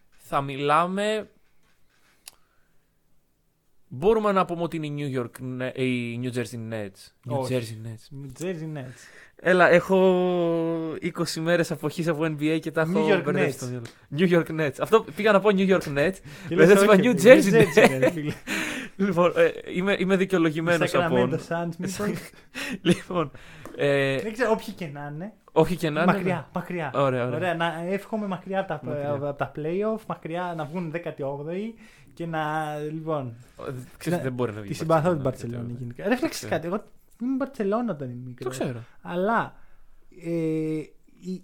[0.10, 1.30] θα μιλάμε.
[3.88, 7.32] Μπορούμε να πούμε ότι είναι η New, York, Ne- η New Jersey Nets.
[7.32, 7.54] New Όχι.
[7.60, 8.44] Jersey Nets.
[8.44, 8.98] Jersey Nets.
[9.36, 9.98] Έλα, έχω
[11.02, 13.56] 20 μέρες αποχής από NBA και τα έχω New York μπερδέψει Nets.
[13.56, 13.86] στο μυαλό.
[14.18, 14.76] New York Nets.
[14.80, 16.14] Αυτό πήγα να πω New York Nets.
[16.48, 18.32] Και Δεν λες, θα σου είπα όχι, New Jersey Nets.
[18.98, 19.08] Ρε φίλε.
[19.08, 21.16] λοιπόν, ε, είμαι, είμαι δικαιολογημένος από.
[21.16, 22.00] Sacramento Suns, μήπως;
[22.82, 23.32] λοιπόν,
[23.78, 25.34] ε, Δεν ξέρω, όποιοι και να είναι.
[25.52, 26.12] όχι και να είναι.
[26.14, 26.92] Μακριά, μακριά.
[26.96, 27.56] Ωραία, ωραία.
[27.56, 29.12] να εύχομαι μακριά από τα, Μακριά.
[29.12, 31.74] από τα playoff, μακριά να βγουν 18η
[32.14, 32.76] και να.
[32.92, 33.34] Λοιπόν.
[33.98, 34.68] Ξέρεις, Ναι, δεν μπορεί να βγει.
[34.70, 35.78] Τη η συμπαθώ την Μπαρτσελόνα, Παρσελόνη τέτοιο.
[35.80, 36.08] γενικά.
[36.10, 36.54] Ρε, φλέξεις Ξέρω.
[36.56, 36.68] κάτι.
[36.68, 36.84] Εγώ
[37.22, 38.58] ήμουν Μπαρσελόνα όταν ήμουν μικρός.
[38.58, 38.84] Το ξέρω.
[39.02, 39.56] Αλλά.
[40.26, 40.30] Ε,
[41.26, 41.44] η-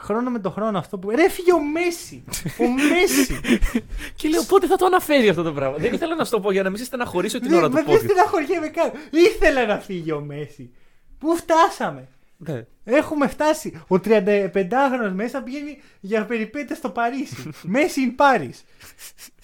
[0.00, 1.10] χρόνο με το χρόνο αυτό που.
[1.10, 2.24] Ρε, φύγε ο Μέση!
[2.58, 3.40] ο Μέση!
[4.16, 6.52] Και λέω πότε θα το αναφέρει αυτό το πράγμα; δεν ήθελα να σου το πω
[6.52, 8.06] για να μην σε στεναχωρήσω την Δεν ώρα του με δεν πόδι.
[8.08, 10.70] στεναχωριέμαι καν; Ήθελα να φύγει ο Μέση.
[11.18, 12.66] Πού φτάσαμε; Ναι.
[12.84, 13.80] Έχουμε φτάσει.
[13.88, 17.50] Ο 35χρονο μέσα πηγαίνει για περιπέτεια στο Παρίσι.
[17.62, 18.54] Μέση in Paris.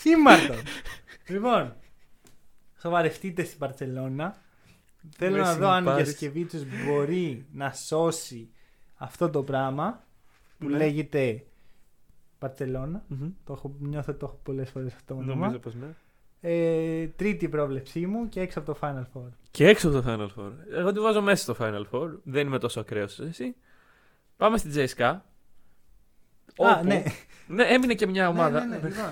[0.03, 0.57] Ήμαρτον.
[1.29, 1.77] λοιπόν,
[2.81, 4.37] σοβαρευτείτε στην Παρσελώνα.
[5.17, 5.97] Θέλω να Μέση δω in αν ο Paris.
[5.97, 8.51] Γιασκεβίτσιος μπορεί να σώσει
[8.97, 10.05] αυτό το πράγμα
[10.63, 10.77] που Ναι.
[10.77, 11.45] λέγεται
[12.39, 13.05] Παρσελώνα.
[13.09, 13.29] Μμμ.
[13.45, 15.35] Το έχω, νιώθω ότι το έχω πολλές φορές αυτό το όνομα.
[15.41, 15.87] Νομίζω πως ναι.
[16.41, 19.29] Ε, τρίτη πρόβλεψή μου και έξω από το Final Four.
[19.51, 20.53] Και έξω από το Final Four.
[20.73, 22.09] Εγώ τη βάζω μέσα στο Final Four.
[22.25, 23.55] Δεν είμαι τόσο ακραίος όσο εσύ.
[24.37, 25.03] Πάμε στην JSK.
[25.03, 25.21] Α,
[26.57, 27.03] όπου- ναι.
[27.49, 28.61] Ναι, έμεινε και μια ομάδα.
[28.61, 29.11] Ναι, ναι, ναι, λοιπόν.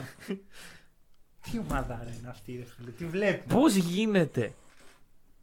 [1.50, 2.90] Τι ομάδα ρε είναι αυτή, ρε φίλε.
[2.90, 3.60] Τι βλέπουμε.
[3.60, 4.52] Πώς γίνεται;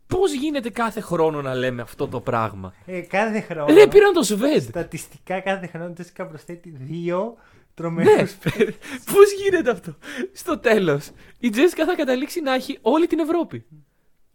[0.08, 3.74] Πώς γίνεται κάθε χρόνο να λέμε αυτό το πράγμα; Ε, κάθε χρόνο.
[3.74, 4.62] Ρε, πήραν το Σβέντ.
[4.62, 8.36] Στατιστικά κάθε χρόνο η Τζέσικα προσθέτει δύο Ναι, τρομερούς
[9.14, 9.96] πώς γίνεται αυτό;
[10.34, 11.10] Στο τέλος,
[11.40, 13.66] η Τζέσικα θα καταλήξει να έχει όλη την Ευρώπη.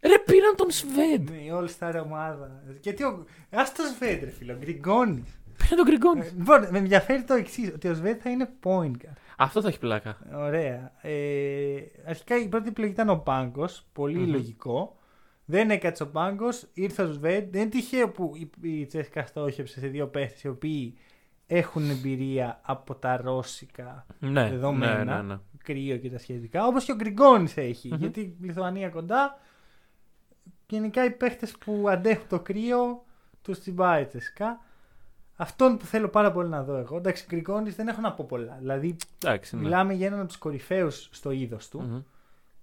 [0.00, 1.30] Ρε, πήραν τον Σβέντ.
[1.30, 2.62] Ναι, η All Star ομάδα.
[2.80, 3.26] Γιατί ο.
[3.50, 5.40] Α το Σβέντ, ρε φίλε, ο Γκριγκόνης.
[5.56, 6.32] Πήραν τον Γκριγκόνης.
[6.36, 9.16] Λοιπόν, με ενδιαφέρει το εξής, ότι ο Σβέντ θα είναι point guard.
[9.36, 10.18] Αυτό θα έχει πλάκα.
[10.34, 10.92] Ωραία.
[11.02, 11.12] Ε,
[12.06, 13.86] αρχικά η πρώτη επιλογή ήταν ο Πάγκος.
[13.92, 14.30] Πολύ Μμμ.
[14.30, 14.96] λογικό.
[15.52, 17.52] Δεν έκατσε ο Πάγκος, ήρθε ο Σβέντ.
[17.52, 20.94] Δεν είναι τυχαίο που η, η Τσέσικα στόχευσε σε δύο παίχτες οι οποίοι
[21.46, 25.04] έχουν εμπειρία από τα ρώσικα Ναι, δεδομένα.
[25.04, 25.38] ναι, ναι, ναι.
[25.64, 26.66] κρύο και τα σχετικά.
[26.66, 27.88] Όπως και ο Γκριγκόνης έχει.
[27.88, 27.98] Μμμ.
[27.98, 29.38] Γιατί η Λιθουανία κοντά.
[30.68, 33.04] Γενικά οι παίχτες που αντέχουν το κρύο
[33.42, 34.60] τους τσιμπάει η Τσέσικα.
[35.36, 36.96] Αυτόν που θέλω πάρα πολύ να δω εγώ.
[36.96, 38.56] Εντάξει, Γκριγκόνης δεν έχω να πω πολλά.
[38.60, 39.62] Δηλαδή, Εντάξει, ναι.
[39.62, 41.80] μιλάμε για έναν από τους κορυφαίους στο είδος του.
[41.80, 42.00] Μμμ.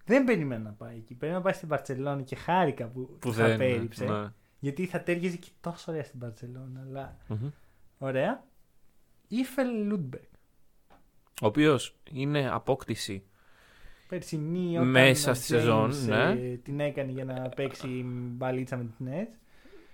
[0.09, 1.13] Δεν περίμενα να πάει εκεί.
[1.13, 3.57] Περίμενα να πάει στην Παρσελόνη και χάρηκα που, Που θα δεν.
[3.57, 4.05] πέριψε.
[4.05, 4.27] ναι.
[4.59, 6.79] Γιατί θα ταίριαζε και τόσο ωραία στην Μπαρσελόνα.
[6.89, 7.49] Αλλά Μμμ.
[7.97, 8.43] ωραία.
[9.27, 10.23] Ίφε Λούντμπεργκ.
[11.41, 13.23] Ο οποίος είναι απόκτηση.
[14.07, 16.29] Περσινή όταν Μέσα ο στη σεζόν, James, ναι.
[16.31, 19.37] ε, την έκανε για να παίξει μπαλίτσα με την Nets.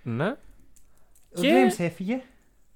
[0.02, 0.28] Ναι.
[1.36, 2.22] Ο Και- James έφυγε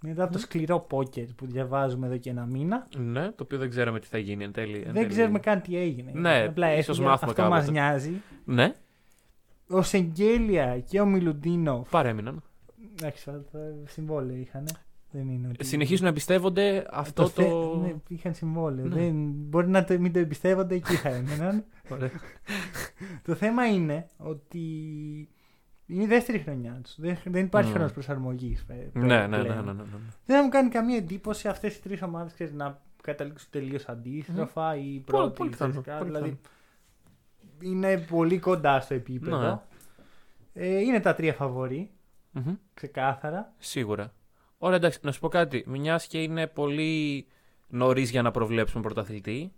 [0.02, 2.86] μετά από το σκληρό πόκερ που διαβάζουμε εδώ και ένα μήνα.
[2.96, 4.76] Ναι, το οποίο δεν ξέραμε τι θα γίνει εν τέλει.
[4.76, 5.06] εν Δεν τέλει.
[5.06, 6.10] ξέρουμε καν τι έγινε.
[6.14, 7.06] Ναι, Απλά ίσως έφυγε.
[7.08, 7.60] μάθουμε Αυτό κάποτε.
[7.60, 8.12] μας νοιάζει.
[8.44, 8.74] Ναι,
[9.68, 11.86] Ο Σεγγέλια και ο Μιλουντίνο.
[11.90, 12.42] παρέμειναν.
[12.98, 14.64] Εντάξει, θα- θα- συμβόλαιο είχαν.
[15.12, 15.64] Δεν είναι ότι...
[15.64, 17.28] Συνεχίζουν να εμπιστεύονται αυτό το.
[17.28, 18.84] θε- Ναι, είχαν συμβόλαιο.
[18.86, 18.94] Ναι.
[18.94, 19.14] Δεν...
[19.34, 21.64] Μπορεί να το, μην το εμπιστεύονται, εκεί θα έμεναν.
[21.88, 22.10] Ωραία.
[23.24, 24.60] το θέμα είναι ότι
[25.90, 26.94] είναι η δεύτερη χρονιά τους.
[27.00, 27.74] Δεν, δεν υπάρχει Μμμ.
[27.76, 28.64] χρόνος προσαρμογής.
[28.92, 29.82] Ναι, ναι, ναι, ναι, ναι, ναι.
[30.26, 35.02] Δεν θα μου κάνει καμία εντύπωση αυτές οι τρεις ομάδες να καταλήξουν τελείως αντίστροφα ή
[35.06, 35.36] πρώτη.
[35.36, 36.40] πολύ πιθανό, φυσικά, πολύ δηλαδή
[37.62, 39.38] είναι πολύ κοντά στο επίπεδο.
[39.40, 39.58] Ναι.
[40.52, 41.90] Ε, είναι τα τρία φαβορί,
[42.30, 42.54] Μμμ.
[42.74, 43.52] ξεκάθαρα.
[43.58, 44.12] Σίγουρα.
[44.58, 45.64] Ωραία, εντάξει, να σου πω κάτι.
[45.66, 47.26] Μιας και είναι πολύ
[47.68, 49.52] νωρίς για να προβλέψουμε πρωταθλητή.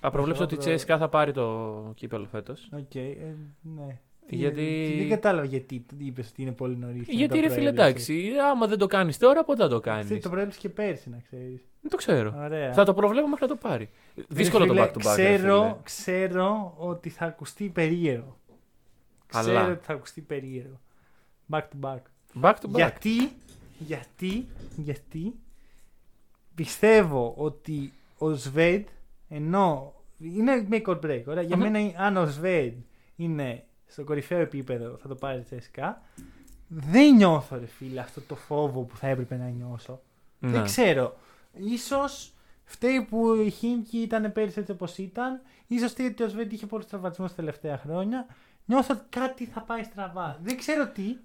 [0.00, 2.68] Θα προβλέψω ότι η προ- Τσεσκά θα πάρει το κύπελλο φέτος.
[2.72, 4.00] Οκ, ε, ναι.
[4.26, 7.06] Τι- Γιατί- Δεν κατάλαβα γιατί είπες ότι είναι πολύ νωρίς.
[7.08, 10.58] Γιατί ρε φίλε, εντάξει, άμα δεν το κάνεις τώρα, πότε θα το κάνεις; Το προέβλεψε
[10.60, 11.60] και πέρσι, να ξέρεις.
[11.80, 12.34] Δεν το ξέρω.
[12.44, 12.72] Ωραία.
[12.72, 13.88] Θα το προβλέπω μέχρι να το πάρει.
[14.28, 15.16] Δύσκολο Ρε το φίλε, back to back.
[15.16, 15.76] ρε Ξέρω, φίλε.
[15.82, 18.36] ξέρω ότι θα ακουστεί περίεργο.
[19.32, 19.42] Αλλά.
[19.60, 20.80] Ξέρω ότι θα ακουστεί περίεργο.
[21.50, 21.98] Back to back.
[22.42, 22.74] Back to back.
[22.74, 23.30] Γιατί,
[23.78, 24.46] γιατί,
[24.76, 25.34] γιατί
[26.54, 28.86] πιστεύω ότι ο Σβέντ
[29.28, 31.22] ενώ είναι make or break.
[31.26, 31.42] Ωραία.
[31.42, 31.70] Για Μμμ.
[31.70, 32.72] μένα αν ο Σβέντ
[33.16, 36.02] είναι στο κορυφαίο επίπεδο θα το πάρει τσέσικα.
[36.68, 40.00] Δεν νιώθω ρε φίλε αυτό το φόβο που θα έπρεπε να νιώσω.
[40.38, 40.50] Ναι.
[40.50, 41.16] Δεν ξέρω.
[41.52, 42.32] Ίσως
[42.64, 45.40] φταίει που η Χίμκι ήταν πέρυσι έτσι όπως ήταν.
[45.66, 48.26] Ίσως φταίει ότι ο Σβέντ είχε πολλούς τραυματισμούς τα τελευταία χρόνια.
[48.64, 50.38] Νιώθω ότι κάτι θα πάει στραβά.
[50.42, 51.16] Δεν ξέρω τι.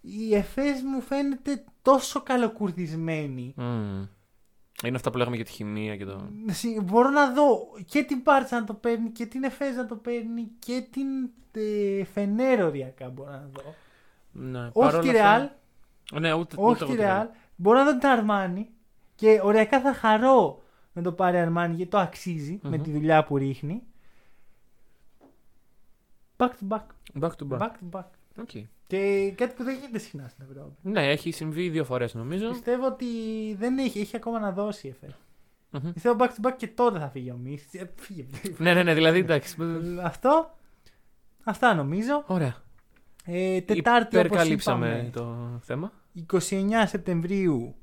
[0.00, 3.54] Η ΕΦΕΣ μου φαίνεται τόσο καλοκουρδισμένη.
[3.56, 4.06] Μμμ.
[4.86, 6.28] Είναι αυτά που λέγαμε για τη χημεία και το.
[6.50, 9.96] Συ- Μπορώ να δω και την Πάρτσα να το παίρνει και την ΕΦΕΣ να το
[9.96, 11.06] παίρνει και την
[11.52, 13.74] ε, Φενέρο οριακά μπορώ να δω.
[14.32, 15.48] Ναι, Όχι παρόλα τη αυτά- Ρεάλ,
[16.20, 17.26] Ναι, ούτε, όχι ούτε τη εγώ Ρεάλ.
[17.56, 18.68] Μπορώ να δω την Αρμάνι
[19.14, 20.62] και οριακά θα χαρώ
[20.92, 22.82] να το πάρει Αρμάνι γιατί το αξίζει με Μμμ.
[22.82, 23.82] τη δουλειά που ρίχνει.
[26.36, 26.82] Back to back.
[27.20, 27.58] Back to back.
[27.58, 28.04] Back to back.
[28.40, 28.50] Ok.
[28.86, 30.72] Και κάτι που δεν γίνεται συχνά στην Ευρώπη.
[30.82, 32.48] Ναι, έχει συμβεί δύο φορές νομίζω.
[32.48, 33.06] Πιστεύω ότι
[33.58, 35.14] δεν έχει, έχει ακόμα να δώσει η Εφές.
[35.70, 35.92] Μμμ.
[35.92, 37.66] Πιστεύω back to back και τότε θα φύγει ο Μίτσιτς.
[37.72, 38.26] Ε, φύγε.
[38.58, 39.56] Ναι, ναι, ναι, δηλαδή εντάξει.
[40.02, 40.56] Αυτό.
[41.44, 42.24] Αυτά νομίζω.
[42.26, 42.54] Ωραία.
[43.24, 45.92] Ε, τετάρτη όπως Υπερκαλύψαμε είπαμε, το θέμα.
[46.32, 46.38] 29
[46.86, 47.74] Σεπτεμβρίου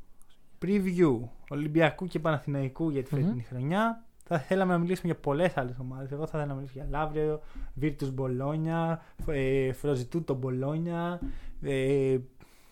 [0.65, 1.19] preview
[1.49, 3.21] Ολυμπιακού και Παναθηναϊκού για τη Μμμ.
[3.21, 4.05] φετινή χρονιά.
[4.33, 6.11] Θα θέλαμε να μιλήσουμε για πολλές άλλες ομάδες.
[6.11, 7.41] Εγώ θα ήθελα να μιλήσω για Λαύριο,
[7.81, 8.97] Virtus Bologna,
[9.27, 11.17] ε, Φροζιτούτο Bologna,
[11.61, 12.17] ε,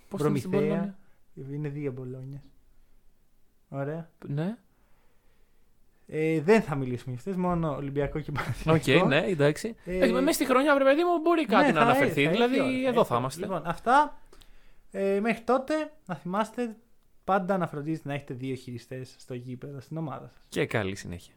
[0.09, 0.97] Πώς είναι στην Προμηθέα.
[1.35, 2.41] Πολωνία; Είναι δύο Μπολόνιες.
[3.69, 4.09] Ωραία.
[4.27, 4.57] Ναι.
[6.07, 9.07] Ε, δεν θα μιλήσουμε για αυτές, μόνο Ολυμπιακό και Οκ, Παναθηναϊκό.
[9.07, 9.75] ναι, εντάξει.
[9.85, 12.23] Ε, Ε, Μέσα στη χρονιά, βρε παιδί μου, μπορεί κάτι Ναι, να θα αναφερθεί.
[12.23, 13.11] έρθει, θα έρθει η δηλαδή, ώρα, εδώ έρθει.
[13.11, 13.41] θα είμαστε.
[13.41, 14.21] Λοιπόν, αυτά.
[14.91, 15.73] Ε, μέχρι τότε,
[16.05, 16.75] να θυμάστε
[17.23, 20.45] πάντα να φροντίζετε να έχετε δύο χειριστές στο γήπεδο στην ομάδα σας.
[20.49, 21.33] Και καλή συνέχεια.